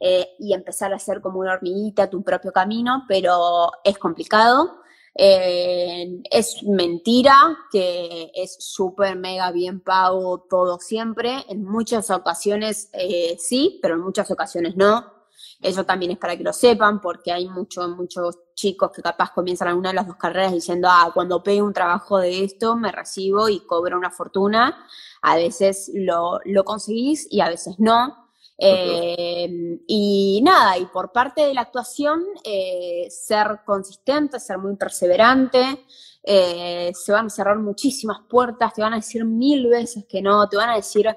eh, 0.00 0.28
y 0.38 0.54
empezar 0.54 0.92
a 0.92 0.96
hacer 0.96 1.20
como 1.20 1.40
una 1.40 1.52
hormiguita 1.52 2.08
tu 2.08 2.22
propio 2.22 2.52
camino, 2.52 3.04
pero 3.06 3.70
es 3.84 3.98
complicado. 3.98 4.80
es 5.14 6.62
mentira 6.62 7.58
que 7.70 8.30
es 8.34 8.56
súper 8.60 9.16
mega 9.16 9.50
bien 9.52 9.80
pago 9.80 10.46
todo 10.48 10.78
siempre. 10.78 11.44
En 11.48 11.64
muchas 11.64 12.10
ocasiones 12.10 12.90
sí, 13.38 13.78
pero 13.82 13.94
en 13.96 14.00
muchas 14.00 14.30
ocasiones 14.30 14.76
no. 14.76 15.19
Eso 15.60 15.84
también 15.84 16.12
es 16.12 16.18
para 16.18 16.36
que 16.36 16.42
lo 16.42 16.52
sepan, 16.52 17.00
porque 17.00 17.32
hay 17.32 17.46
muchos, 17.48 17.88
muchos 17.90 18.38
chicos 18.54 18.90
que 18.92 19.02
capaz 19.02 19.30
comienzan 19.32 19.68
alguna 19.68 19.90
de 19.90 19.96
las 19.96 20.06
dos 20.06 20.16
carreras 20.16 20.52
diciendo, 20.52 20.88
ah, 20.90 21.10
cuando 21.12 21.42
pegue 21.42 21.60
un 21.60 21.72
trabajo 21.72 22.18
de 22.18 22.44
esto, 22.44 22.76
me 22.76 22.90
recibo 22.90 23.48
y 23.48 23.60
cobro 23.60 23.98
una 23.98 24.10
fortuna. 24.10 24.86
A 25.22 25.36
veces 25.36 25.90
lo, 25.94 26.40
lo 26.44 26.64
conseguís 26.64 27.26
y 27.30 27.40
a 27.40 27.48
veces 27.48 27.74
no. 27.78 28.30
Eh, 28.62 29.80
y 29.86 30.40
nada, 30.42 30.76
y 30.76 30.84
por 30.86 31.12
parte 31.12 31.46
de 31.46 31.54
la 31.54 31.62
actuación, 31.62 32.22
eh, 32.44 33.06
ser 33.08 33.60
consistente, 33.64 34.38
ser 34.38 34.58
muy 34.58 34.76
perseverante, 34.76 35.86
eh, 36.22 36.92
se 36.94 37.12
van 37.12 37.26
a 37.26 37.30
cerrar 37.30 37.58
muchísimas 37.58 38.18
puertas, 38.28 38.74
te 38.74 38.82
van 38.82 38.92
a 38.92 38.96
decir 38.96 39.24
mil 39.24 39.66
veces 39.68 40.04
que 40.06 40.20
no, 40.20 40.46
te 40.46 40.58
van 40.58 40.68
a 40.68 40.76
decir 40.76 41.08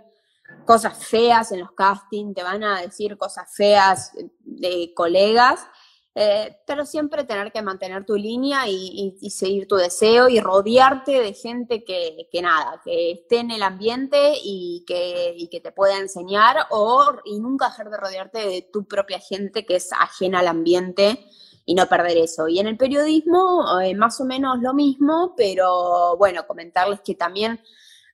cosas 0.65 1.05
feas 1.05 1.51
en 1.51 1.59
los 1.59 1.71
castings, 1.71 2.35
te 2.35 2.43
van 2.43 2.63
a 2.63 2.81
decir 2.81 3.17
cosas 3.17 3.53
feas 3.55 4.11
de 4.39 4.93
colegas, 4.95 5.67
eh, 6.15 6.57
pero 6.67 6.85
siempre 6.85 7.23
tener 7.23 7.51
que 7.51 7.63
mantener 7.63 8.05
tu 8.05 8.15
línea 8.15 8.67
y, 8.67 9.15
seguir 9.31 9.67
tu 9.67 9.75
deseo 9.75 10.29
y 10.29 10.39
rodearte 10.39 11.19
de 11.19 11.33
gente 11.33 11.83
que, 11.83 12.27
nada, 12.41 12.81
que 12.85 13.13
esté 13.13 13.39
en 13.39 13.49
el 13.49 13.63
ambiente 13.63 14.33
y 14.43 14.83
que, 14.85 15.35
que, 15.49 15.59
te 15.59 15.71
pueda 15.71 15.97
enseñar 15.97 16.67
o 16.69 17.13
y 17.25 17.39
nunca 17.39 17.69
dejar 17.69 17.89
de 17.89 17.97
rodearte 17.97 18.39
de 18.47 18.61
tu 18.71 18.85
propia 18.85 19.19
gente 19.19 19.65
que 19.65 19.77
es 19.77 19.91
ajena 19.91 20.39
al 20.39 20.49
ambiente 20.49 21.25
y 21.65 21.73
no 21.73 21.87
perder 21.87 22.17
eso. 22.17 22.47
Y 22.47 22.59
en 22.59 22.67
el 22.67 22.77
periodismo, 22.77 23.79
eh, 23.81 23.95
más 23.95 24.21
o 24.21 24.25
menos 24.25 24.59
lo 24.61 24.73
mismo, 24.75 25.33
pero 25.35 26.15
bueno, 26.17 26.45
comentarles 26.45 27.01
que 27.01 27.15
también... 27.15 27.59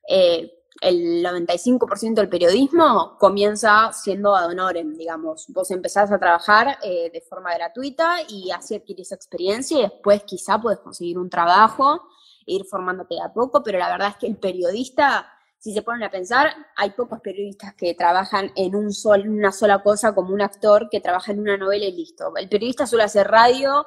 Eh, 0.08 0.56
el 0.80 1.22
95% 1.22 2.14
del 2.14 2.28
periodismo 2.28 3.16
comienza 3.18 3.92
siendo 3.92 4.34
ad 4.34 4.48
honorem, 4.48 4.96
digamos. 4.96 5.46
Vos 5.48 5.70
empezás 5.70 6.10
a 6.10 6.18
trabajar 6.18 6.78
eh, 6.82 7.10
de 7.12 7.20
forma 7.20 7.54
gratuita 7.54 8.16
y 8.28 8.50
así 8.50 8.74
adquirís 8.74 9.12
experiencia 9.12 9.78
y 9.78 9.82
después 9.82 10.22
quizá 10.24 10.58
puedes 10.58 10.80
conseguir 10.80 11.18
un 11.18 11.28
trabajo 11.28 12.08
e 12.46 12.54
ir 12.54 12.64
formándote 12.64 13.20
a 13.20 13.32
poco, 13.32 13.62
pero 13.62 13.78
la 13.78 13.90
verdad 13.90 14.08
es 14.08 14.16
que 14.16 14.26
el 14.26 14.36
periodista, 14.36 15.30
si 15.58 15.74
se 15.74 15.82
ponen 15.82 16.02
a 16.04 16.10
pensar, 16.10 16.54
hay 16.76 16.90
pocos 16.90 17.20
periodistas 17.20 17.74
que 17.74 17.94
trabajan 17.94 18.50
en 18.56 18.74
un 18.74 18.92
sol, 18.92 19.28
una 19.28 19.52
sola 19.52 19.82
cosa 19.82 20.14
como 20.14 20.32
un 20.32 20.40
actor 20.40 20.88
que 20.90 21.00
trabaja 21.00 21.32
en 21.32 21.40
una 21.40 21.58
novela 21.58 21.84
y 21.84 21.92
listo. 21.92 22.34
El 22.36 22.48
periodista 22.48 22.86
suele 22.86 23.04
hacer 23.04 23.28
radio, 23.28 23.86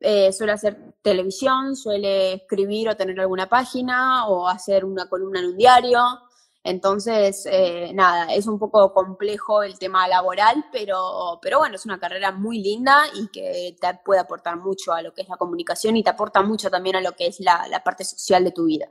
eh, 0.00 0.32
suele 0.32 0.52
hacer 0.52 0.94
televisión, 1.02 1.76
suele 1.76 2.34
escribir 2.34 2.88
o 2.88 2.96
tener 2.96 3.20
alguna 3.20 3.48
página 3.48 4.26
o 4.28 4.48
hacer 4.48 4.84
una 4.84 5.08
columna 5.08 5.40
en 5.40 5.46
un 5.46 5.56
diario. 5.56 6.00
Entonces, 6.62 7.46
eh, 7.50 7.90
nada, 7.94 8.34
es 8.34 8.46
un 8.46 8.58
poco 8.58 8.92
complejo 8.92 9.62
el 9.62 9.78
tema 9.78 10.06
laboral, 10.08 10.66
pero, 10.72 11.38
pero 11.40 11.58
bueno, 11.58 11.76
es 11.76 11.86
una 11.86 11.98
carrera 11.98 12.32
muy 12.32 12.62
linda 12.62 13.04
y 13.14 13.28
que 13.28 13.76
te 13.80 14.00
puede 14.04 14.20
aportar 14.20 14.56
mucho 14.58 14.92
a 14.92 15.00
lo 15.00 15.14
que 15.14 15.22
es 15.22 15.28
la 15.28 15.36
comunicación 15.36 15.96
y 15.96 16.02
te 16.02 16.10
aporta 16.10 16.42
mucho 16.42 16.70
también 16.70 16.96
a 16.96 17.00
lo 17.00 17.12
que 17.12 17.26
es 17.26 17.40
la, 17.40 17.82
parte 17.82 18.04
social 18.04 18.44
de 18.44 18.52
tu 18.52 18.66
vida. 18.66 18.88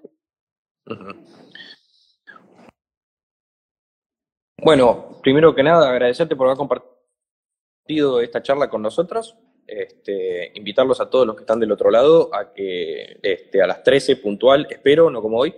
Bueno, 4.64 5.20
primero 5.22 5.54
que 5.54 5.64
nada, 5.64 5.90
agradecerte 5.90 6.36
por 6.36 6.48
haber 6.48 6.58
compartido 6.58 8.20
esta 8.20 8.42
charla 8.42 8.70
con 8.70 8.82
nosotros. 8.82 9.36
Este, 9.72 10.52
invitarlos 10.56 11.00
a 11.00 11.12
todos 11.12 11.28
los 11.28 11.36
que 11.36 11.44
están 11.44 11.60
del 11.60 11.72
otro 11.72 11.92
lado 11.92 12.34
a 12.34 12.52
que 12.54 13.20
este, 13.22 13.62
a 13.62 13.68
las 13.68 13.84
13 13.84 14.16
puntual, 14.16 14.66
espero, 14.68 15.12
no 15.12 15.22
como 15.22 15.38
hoy, 15.38 15.54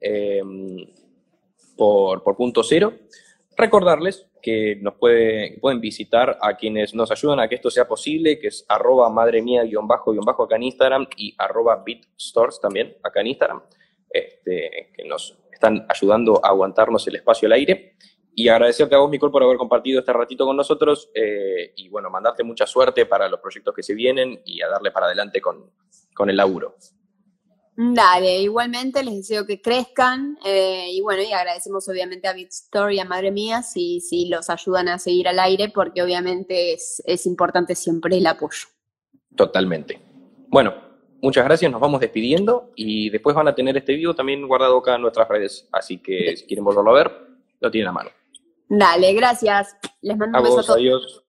em, 0.00 0.86
por, 1.76 2.22
punto 2.36 2.62
cero. 2.62 2.92
Recordarles 3.56 4.28
que 4.40 4.76
nos 4.76 4.94
puede, 4.94 5.58
pueden 5.58 5.80
visitar 5.80 6.38
a 6.40 6.56
quienes 6.56 6.94
nos 6.94 7.10
ayudan 7.10 7.40
a 7.40 7.48
que 7.48 7.56
esto 7.56 7.68
sea 7.70 7.88
posible, 7.88 8.38
que 8.38 8.48
es 8.48 8.64
arroba 8.68 9.10
madre 9.10 9.42
mía 9.42 9.64
guion 9.64 9.88
bajo 9.88 10.12
guion 10.12 10.24
bajo 10.24 10.44
acá 10.44 10.54
en 10.54 10.62
Instagram 10.62 11.08
y 11.16 11.34
arroba 11.36 11.82
bitstores 11.84 12.60
también 12.60 12.96
acá 13.02 13.20
en 13.20 13.26
Instagram, 13.26 13.62
este, 14.10 14.92
que 14.94 15.04
nos 15.04 15.36
están 15.50 15.84
ayudando 15.88 16.40
a 16.44 16.50
aguantarnos 16.50 17.04
el 17.08 17.16
espacio 17.16 17.46
al 17.46 17.54
aire. 17.54 17.96
Y 18.38 18.48
agradecerte 18.48 18.94
a 18.94 18.98
vos, 18.98 19.10
Nicole, 19.10 19.32
por 19.32 19.42
haber 19.42 19.56
compartido 19.56 19.98
este 19.98 20.12
ratito 20.12 20.44
con 20.44 20.58
nosotros 20.58 21.08
eh, 21.14 21.72
y 21.74 21.88
bueno, 21.88 22.10
mandarte 22.10 22.44
mucha 22.44 22.66
suerte 22.66 23.06
para 23.06 23.30
los 23.30 23.40
proyectos 23.40 23.74
que 23.74 23.82
se 23.82 23.94
vienen 23.94 24.42
y 24.44 24.60
a 24.60 24.68
darle 24.68 24.90
para 24.90 25.06
adelante 25.06 25.40
con, 25.40 25.70
con 26.14 26.28
el 26.28 26.36
laburo. 26.36 26.76
Dale, 27.78 28.42
igualmente 28.42 29.02
les 29.02 29.16
deseo 29.16 29.46
que 29.46 29.62
crezcan 29.62 30.36
eh, 30.44 30.88
y 30.90 31.00
bueno, 31.00 31.22
y 31.22 31.32
agradecemos 31.32 31.88
obviamente 31.88 32.28
a 32.28 32.34
BitStore 32.34 32.96
y 32.96 32.98
a 32.98 33.06
Madre 33.06 33.30
Mía 33.30 33.62
si, 33.62 34.00
si 34.00 34.28
los 34.28 34.50
ayudan 34.50 34.88
a 34.88 34.98
seguir 34.98 35.28
al 35.28 35.38
aire 35.38 35.70
porque 35.74 36.02
obviamente 36.02 36.74
es, 36.74 37.02
es 37.06 37.24
importante 37.24 37.74
siempre 37.74 38.18
el 38.18 38.26
apoyo. 38.26 38.66
Totalmente. 39.34 39.98
Bueno, 40.48 40.74
muchas 41.22 41.46
gracias, 41.46 41.72
nos 41.72 41.80
vamos 41.80 42.00
despidiendo 42.00 42.70
y 42.76 43.08
después 43.08 43.34
van 43.34 43.48
a 43.48 43.54
tener 43.54 43.78
este 43.78 43.94
video 43.94 44.14
también 44.14 44.46
guardado 44.46 44.76
acá 44.76 44.96
en 44.96 45.02
nuestras 45.02 45.26
redes, 45.26 45.66
así 45.72 45.96
que 45.96 46.36
si 46.36 46.44
quieren 46.44 46.66
volverlo 46.66 46.90
a 46.90 46.94
ver, 47.02 47.12
lo 47.60 47.70
tienen 47.70 47.88
a 47.88 47.92
mano. 47.92 48.10
Dale, 48.68 49.12
gracias. 49.14 49.76
Les 50.00 50.16
mando 50.16 50.38
A 50.38 50.40
un 50.40 50.44
beso 50.44 50.60
a 50.60 50.62
todos. 50.62 50.76
adiós. 50.78 51.22